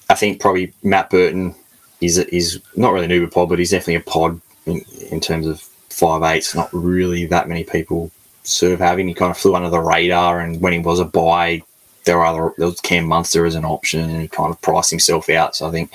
I 0.09 0.15
think 0.15 0.41
probably 0.41 0.73
Matt 0.83 1.11
Burton 1.11 1.55
is 2.01 2.19
is 2.19 2.61
not 2.77 2.93
really 2.93 3.07
an 3.07 3.11
Uber 3.13 3.31
pod, 3.31 3.49
but 3.49 3.59
he's 3.59 3.71
definitely 3.71 3.97
a 3.97 4.01
pod 4.01 4.41
in, 4.67 4.83
in 5.11 5.21
terms 5.21 5.47
of 5.47 5.61
five 5.89 6.23
eights. 6.23 6.55
Not 6.55 6.69
really 6.73 7.27
that 7.27 7.49
many 7.49 7.65
people 7.65 8.11
serve 8.51 8.81
having. 8.81 9.09
He 9.09 9.15
kind 9.15 9.31
of 9.31 9.39
flew 9.39 9.55
under 9.55 9.71
the 9.71 9.81
radar, 9.81 10.41
and 10.41 10.61
when 10.61 10.73
he 10.73 10.79
was 10.79 11.01
a 11.01 11.05
buy, 11.05 11.63
there 12.05 12.19
were 12.19 12.25
other 12.25 12.55
there 12.59 12.67
was 12.67 12.81
Cam 12.81 13.07
Munster 13.07 13.47
as 13.47 13.55
an 13.55 13.65
option, 13.65 14.09
and 14.09 14.23
he 14.23 14.29
kind 14.29 14.51
of 14.51 14.61
priced 14.61 14.91
himself 14.91 15.29
out. 15.29 15.57
So 15.57 15.69
I 15.69 15.71
think 15.71 15.93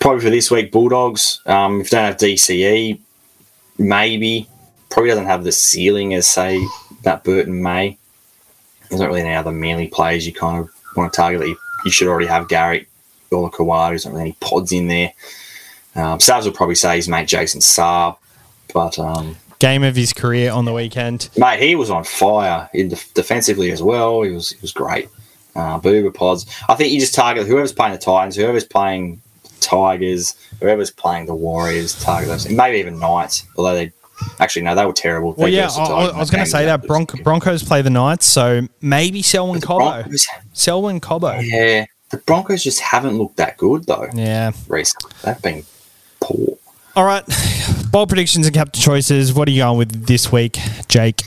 probably 0.00 0.20
for 0.20 0.30
this 0.30 0.50
week, 0.50 0.72
Bulldogs. 0.72 1.40
Um, 1.46 1.80
if 1.80 1.90
they 1.90 1.96
don't 1.96 2.06
have 2.06 2.16
DCE, 2.16 2.98
maybe 3.78 4.48
probably 4.90 5.10
doesn't 5.10 5.26
have 5.26 5.44
the 5.44 5.52
ceiling 5.52 6.14
as 6.14 6.26
say 6.26 6.64
that 7.02 7.24
Burton 7.24 7.62
may. 7.62 7.96
There's 8.88 9.00
not 9.00 9.08
really 9.08 9.22
any 9.22 9.34
other 9.34 9.52
Manly 9.52 9.88
players 9.88 10.26
you 10.26 10.34
kind 10.34 10.58
of 10.58 10.70
want 10.96 11.12
to 11.12 11.16
target 11.16 11.40
that 11.40 11.48
you, 11.48 11.56
you 11.84 11.90
should 11.90 12.08
already 12.08 12.26
have 12.26 12.48
Garrick 12.48 12.88
or 13.30 13.50
Kawhi. 13.50 13.90
There's 13.90 14.04
not 14.04 14.12
really 14.12 14.24
any 14.24 14.36
pods 14.40 14.72
in 14.72 14.88
there. 14.88 15.12
Um, 15.94 16.18
Savs 16.18 16.44
will 16.44 16.52
probably 16.52 16.74
say 16.74 16.96
his 16.96 17.08
mate 17.08 17.28
Jason 17.28 17.60
Saab, 17.60 18.16
but 18.72 18.98
um, 18.98 19.36
Game 19.62 19.84
of 19.84 19.94
his 19.94 20.12
career 20.12 20.50
on 20.50 20.64
the 20.64 20.72
weekend. 20.72 21.30
mate, 21.36 21.60
he 21.60 21.76
was 21.76 21.88
on 21.88 22.02
fire 22.02 22.68
in 22.74 22.88
def- 22.88 23.14
defensively 23.14 23.70
as 23.70 23.80
well. 23.80 24.22
He 24.22 24.30
was 24.32 24.50
he 24.50 24.58
was 24.60 24.72
great. 24.72 25.08
Uh, 25.54 25.78
Boober 25.78 26.12
pods. 26.12 26.46
I 26.68 26.74
think 26.74 26.92
you 26.92 26.98
just 26.98 27.14
target 27.14 27.46
whoever's 27.46 27.72
playing 27.72 27.92
the 27.92 27.98
Titans, 27.98 28.34
whoever's 28.34 28.64
playing 28.64 29.20
Tigers, 29.60 30.34
whoever's 30.60 30.90
playing 30.90 31.26
the 31.26 31.34
Warriors. 31.34 31.94
Target 32.02 32.28
those, 32.28 32.48
maybe 32.50 32.78
even 32.78 32.98
Knights. 32.98 33.44
Although 33.56 33.74
they 33.74 33.92
actually 34.40 34.62
no, 34.62 34.74
they 34.74 34.84
were 34.84 34.92
terrible. 34.92 35.34
Well, 35.34 35.46
They 35.46 35.54
yeah, 35.56 35.68
I, 35.70 36.06
I- 36.08 36.18
was 36.18 36.30
going 36.30 36.42
to 36.44 36.50
say 36.50 36.64
that 36.64 36.82
Bronco, 36.86 37.22
Broncos 37.22 37.62
play 37.62 37.82
the 37.82 37.90
Knights, 37.90 38.26
so 38.26 38.66
maybe 38.80 39.22
Selwyn 39.22 39.60
Cobbo. 39.60 40.02
Broncos- 40.02 40.26
Selwyn 40.54 41.00
Cobbo. 41.00 41.40
Yeah, 41.40 41.84
the 42.10 42.16
Broncos 42.18 42.64
just 42.64 42.80
haven't 42.80 43.16
looked 43.16 43.36
that 43.36 43.58
good 43.58 43.84
though 43.86 44.08
Yeah. 44.14 44.50
recently. 44.66 45.12
They've 45.22 45.40
been 45.42 45.62
poor. 46.20 46.56
All 46.96 47.04
right. 47.04 47.22
Ball 47.92 48.06
predictions 48.06 48.46
and 48.46 48.54
captain 48.54 48.80
choices. 48.80 49.34
What 49.34 49.46
are 49.48 49.50
you 49.50 49.60
going 49.60 49.76
with 49.76 50.06
this 50.06 50.32
week, 50.32 50.58
Jake? 50.88 51.24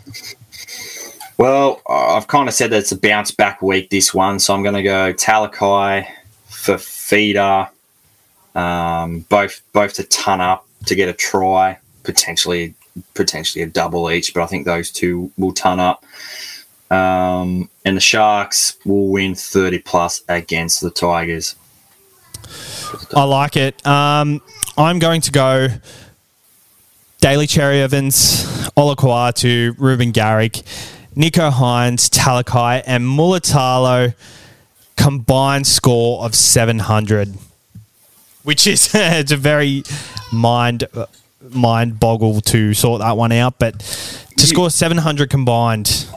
Well, 1.38 1.80
I've 1.88 2.26
kind 2.26 2.50
of 2.50 2.56
said 2.56 2.72
that 2.72 2.80
it's 2.80 2.92
a 2.92 2.98
bounce 2.98 3.30
back 3.30 3.62
week 3.62 3.92
this 3.92 4.16
one, 4.16 4.40
so 4.40 4.52
I'm 4.56 4.64
going 4.64 4.74
to 4.74 4.82
go 4.82 5.14
Talakai 5.14 6.08
for 6.48 6.80
feeder, 6.80 7.70
um, 8.56 9.20
both 9.30 9.62
both 9.74 9.94
to 9.94 10.04
ton 10.06 10.42
up 10.42 10.66
to 10.88 10.96
get 10.96 11.08
a 11.08 11.14
try, 11.14 11.78
potentially 12.02 12.74
potentially 13.14 13.62
a 13.62 13.68
double 13.68 14.10
each, 14.10 14.34
but 14.34 14.42
I 14.42 14.48
think 14.48 14.66
those 14.66 14.90
two 14.90 15.32
will 15.38 15.54
ton 15.54 15.80
up. 15.80 16.04
Um, 16.90 17.70
and 17.86 17.96
the 17.96 18.02
Sharks 18.02 18.76
will 18.86 19.10
win 19.10 19.36
30 19.36 19.80
plus 19.80 20.24
against 20.28 20.82
the 20.82 20.90
Tigers. 20.90 21.56
I 23.16 23.24
like 23.24 23.56
it. 23.56 23.86
Um, 23.86 24.42
I'm 24.78 24.98
going 24.98 25.22
to 25.22 25.32
go 25.32 25.68
Daly 27.22 27.48
Cherry 27.48 27.82
Evans, 27.82 28.44
Olakau'atu, 28.78 29.76
Reuben 29.78 30.12
Garrick, 30.12 30.62
Nicho 31.16 31.52
Hynes, 31.52 32.10
Talakai, 32.10 32.84
and 32.86 33.04
Mulitalo 33.06 34.14
combined 34.98 35.68
score 35.68 36.24
of 36.24 36.36
700, 36.36 37.36
which 38.44 38.68
is 38.68 38.92
it's 38.94 39.32
a 39.32 39.38
very 39.38 39.84
mind 40.32 40.86
mind 41.50 42.00
boggle 42.00 42.42
to 42.42 42.74
sort 42.74 43.02
that 43.02 43.18
one 43.18 43.32
out. 43.32 43.60
But 43.60 43.80
to 44.38 44.48
score 44.48 44.70
700 44.70 45.30
combined, 45.30 46.08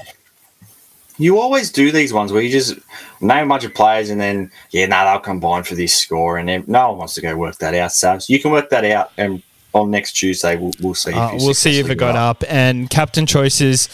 You 1.21 1.41
always 1.41 1.71
do 1.73 1.91
these 1.91 2.13
ones 2.13 2.33
where 2.33 2.41
you 2.43 2.49
just 2.49 2.75
name 3.21 3.47
a 3.47 3.49
bunch 3.49 3.65
of 3.65 3.75
players 3.75 4.09
and 4.09 4.21
then, 4.21 4.53
yeah, 4.71 4.87
no, 4.87 5.05
they'll 5.05 5.19
combine 5.19 5.65
for 5.65 5.75
this 5.75 5.93
score. 5.93 6.39
And 6.39 6.49
then 6.49 6.65
no 6.69 6.91
one 6.91 6.99
wants 6.99 7.15
to 7.15 7.21
go 7.21 7.37
work 7.37 7.59
that 7.59 7.75
out. 7.75 7.93
So 7.93 8.19
you 8.29 8.39
can 8.39 8.53
work 8.53 8.71
that 8.71 8.85
out. 8.85 9.11
And 9.19 9.43
on 9.79 9.91
next 9.91 10.13
Tuesday, 10.13 10.57
we'll, 10.57 10.73
we'll 10.81 10.95
see. 10.95 11.13
Uh, 11.13 11.33
we'll 11.35 11.55
see 11.55 11.79
if 11.79 11.89
it 11.89 11.97
got 11.97 12.13
go 12.15 12.19
up. 12.19 12.45
And 12.49 12.91
captain 12.91 13.27
choices, 13.27 13.87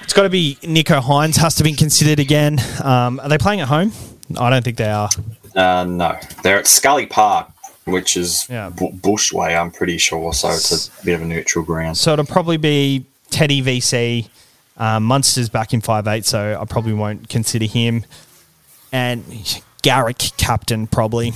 it's 0.00 0.12
got 0.12 0.22
to 0.22 0.30
be 0.30 0.56
Nicho 0.62 1.00
Hynes 1.00 1.36
has 1.36 1.54
to 1.56 1.64
be 1.64 1.72
considered 1.74 2.18
again. 2.18 2.58
Um, 2.82 3.20
are 3.20 3.28
they 3.28 3.38
playing 3.38 3.60
at 3.60 3.68
home? 3.68 3.92
I 4.38 4.50
don't 4.50 4.64
think 4.64 4.76
they 4.76 4.90
are. 4.90 5.08
Uh, 5.54 5.84
no, 5.84 6.18
they're 6.42 6.58
at 6.58 6.66
Scully 6.66 7.06
Park, 7.06 7.50
which 7.84 8.16
is 8.16 8.46
Yeah. 8.50 8.70
Bu- 8.70 8.92
Bushway, 8.92 9.58
I'm 9.58 9.70
pretty 9.70 9.98
sure. 9.98 10.32
So 10.32 10.48
it's 10.48 10.88
a 11.00 11.04
bit 11.04 11.14
of 11.14 11.22
a 11.22 11.24
neutral 11.24 11.64
ground. 11.64 11.96
So 11.96 12.12
it'll 12.12 12.24
probably 12.26 12.56
be 12.58 13.06
Teddy 13.30 13.62
VC. 13.62 14.28
Um, 14.76 15.04
Munster's 15.04 15.48
back 15.48 15.72
in 15.74 15.80
five 15.80 16.06
eight, 16.06 16.24
so 16.24 16.56
I 16.60 16.64
probably 16.64 16.92
won't 16.92 17.28
consider 17.28 17.64
him. 17.64 18.04
And 18.92 19.24
Garrick 19.82 20.18
captain 20.36 20.86
probably. 20.86 21.32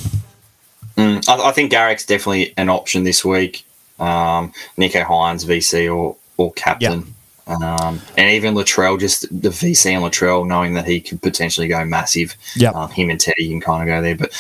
Mm, 0.97 1.29
I, 1.29 1.49
I 1.49 1.53
think 1.53 1.71
Garrick's 1.71 2.07
definitely 2.07 2.55
an 2.57 2.69
option 2.69 3.05
this 3.05 3.25
week. 3.25 3.65
Um, 3.99 4.53
Nicho 4.79 5.05
Hynes, 5.05 5.45
VC 5.45 5.95
or 5.95 6.17
or 6.37 6.53
captain. 6.53 7.15
Um, 7.47 8.01
and 8.17 8.31
even 8.31 8.55
Latrell, 8.55 8.99
just 8.99 9.23
the 9.31 9.49
VC 9.49 9.93
and 9.93 10.05
Latrell, 10.05 10.47
knowing 10.47 10.75
that 10.75 10.87
he 10.87 11.01
could 11.01 11.21
potentially 11.21 11.69
go 11.69 11.85
massive. 11.85 12.37
Yep. 12.57 12.75
Um, 12.75 12.91
him 12.91 13.11
and 13.11 13.21
Teddy 13.21 13.49
can 13.49 13.61
kind 13.61 13.83
of 13.83 13.93
go 13.93 14.01
there, 14.01 14.17
but 14.17 14.33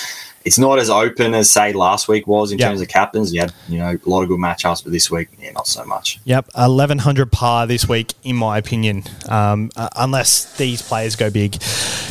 it's 0.45 0.59
not 0.59 0.79
as 0.79 0.91
open 0.91 1.35
as 1.35 1.51
say 1.51 1.73
last 1.73 2.09
week 2.09 2.27
was 2.27 2.53
in 2.53 2.59
Yep. 2.59 2.69
terms 2.69 2.81
of 2.81 2.89
captains. 2.89 3.33
You 3.33 3.41
had 3.41 3.53
you 3.69 3.79
know 3.79 3.99
a 4.05 4.09
lot 4.09 4.23
of 4.23 4.29
good 4.29 4.41
matchups, 4.41 4.83
but 4.83 4.93
this 4.93 5.11
week, 5.11 5.29
yeah, 5.41 5.53
not 5.53 5.67
so 5.67 5.85
much. 5.85 6.19
Yep, 6.25 6.51
eleven 6.57 6.99
hundred 6.99 7.31
par 7.33 7.67
this 7.67 7.89
week, 7.89 8.15
in 8.25 8.37
my 8.37 8.59
opinion. 8.59 9.05
Um, 9.29 9.71
uh, 9.77 9.89
unless 9.97 10.57
these 10.57 10.83
players 10.83 11.17
go 11.17 11.31
big. 11.31 11.59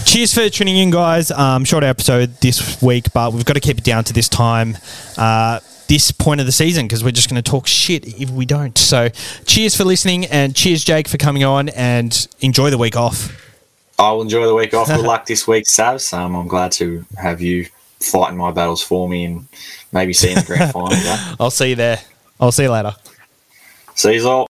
Cheers 0.06 0.34
for 0.34 0.50
tuning 0.50 0.78
in, 0.78 0.90
guys. 0.92 1.32
Um, 1.32 1.64
short 1.66 1.84
episode 1.84 2.36
this 2.42 2.82
week, 2.82 3.14
but 3.14 3.34
we've 3.34 3.46
got 3.46 3.54
to 3.54 3.60
keep 3.60 3.78
it 3.78 3.84
down 3.84 4.04
to 4.06 4.14
this 4.14 4.28
time. 4.30 4.78
Uh, 5.18 5.60
this 5.88 6.10
point 6.12 6.40
of 6.40 6.46
the 6.46 6.54
season 6.54 6.88
because 6.88 7.04
we're 7.04 7.12
just 7.12 7.30
going 7.30 7.42
to 7.42 7.50
talk 7.52 7.68
shit 7.68 8.08
if 8.22 8.30
we 8.30 8.46
don't. 8.46 8.78
So, 8.78 9.10
cheers 9.46 9.76
for 9.76 9.84
listening 9.84 10.26
and 10.28 10.56
cheers, 10.56 10.86
Jake, 10.86 11.10
for 11.10 11.18
coming 11.18 11.44
on 11.44 11.68
and 11.70 12.28
enjoy 12.40 12.70
the 12.70 12.78
week 12.78 12.96
off. 12.96 13.38
I 14.00 14.12
will 14.14 14.22
enjoy 14.22 14.46
the 14.46 14.56
week 14.56 14.74
off. 14.74 14.88
Good 14.88 15.00
luck 15.06 15.26
this 15.26 15.46
week, 15.48 15.66
Savs. 15.66 16.14
Um, 16.18 16.34
I'm 16.36 16.48
glad 16.48 16.72
to 16.74 17.06
have 17.18 17.42
you 17.42 17.68
fighting 18.04 18.38
my 18.38 18.52
battles 18.52 18.82
for 18.82 19.08
me 19.08 19.26
and 19.26 19.48
maybe 19.92 20.14
seeing 20.14 20.36
the 20.36 20.44
grand 20.44 20.72
final. 20.74 20.92
yeah. 20.98 21.36
I'll 21.40 21.52
see 21.52 21.70
you 21.70 21.76
there. 21.76 22.00
I'll 22.40 22.52
see 22.52 22.64
you 22.64 22.72
later. 22.72 22.96
See 23.96 24.16
you 24.16 24.28
all. 24.28 24.50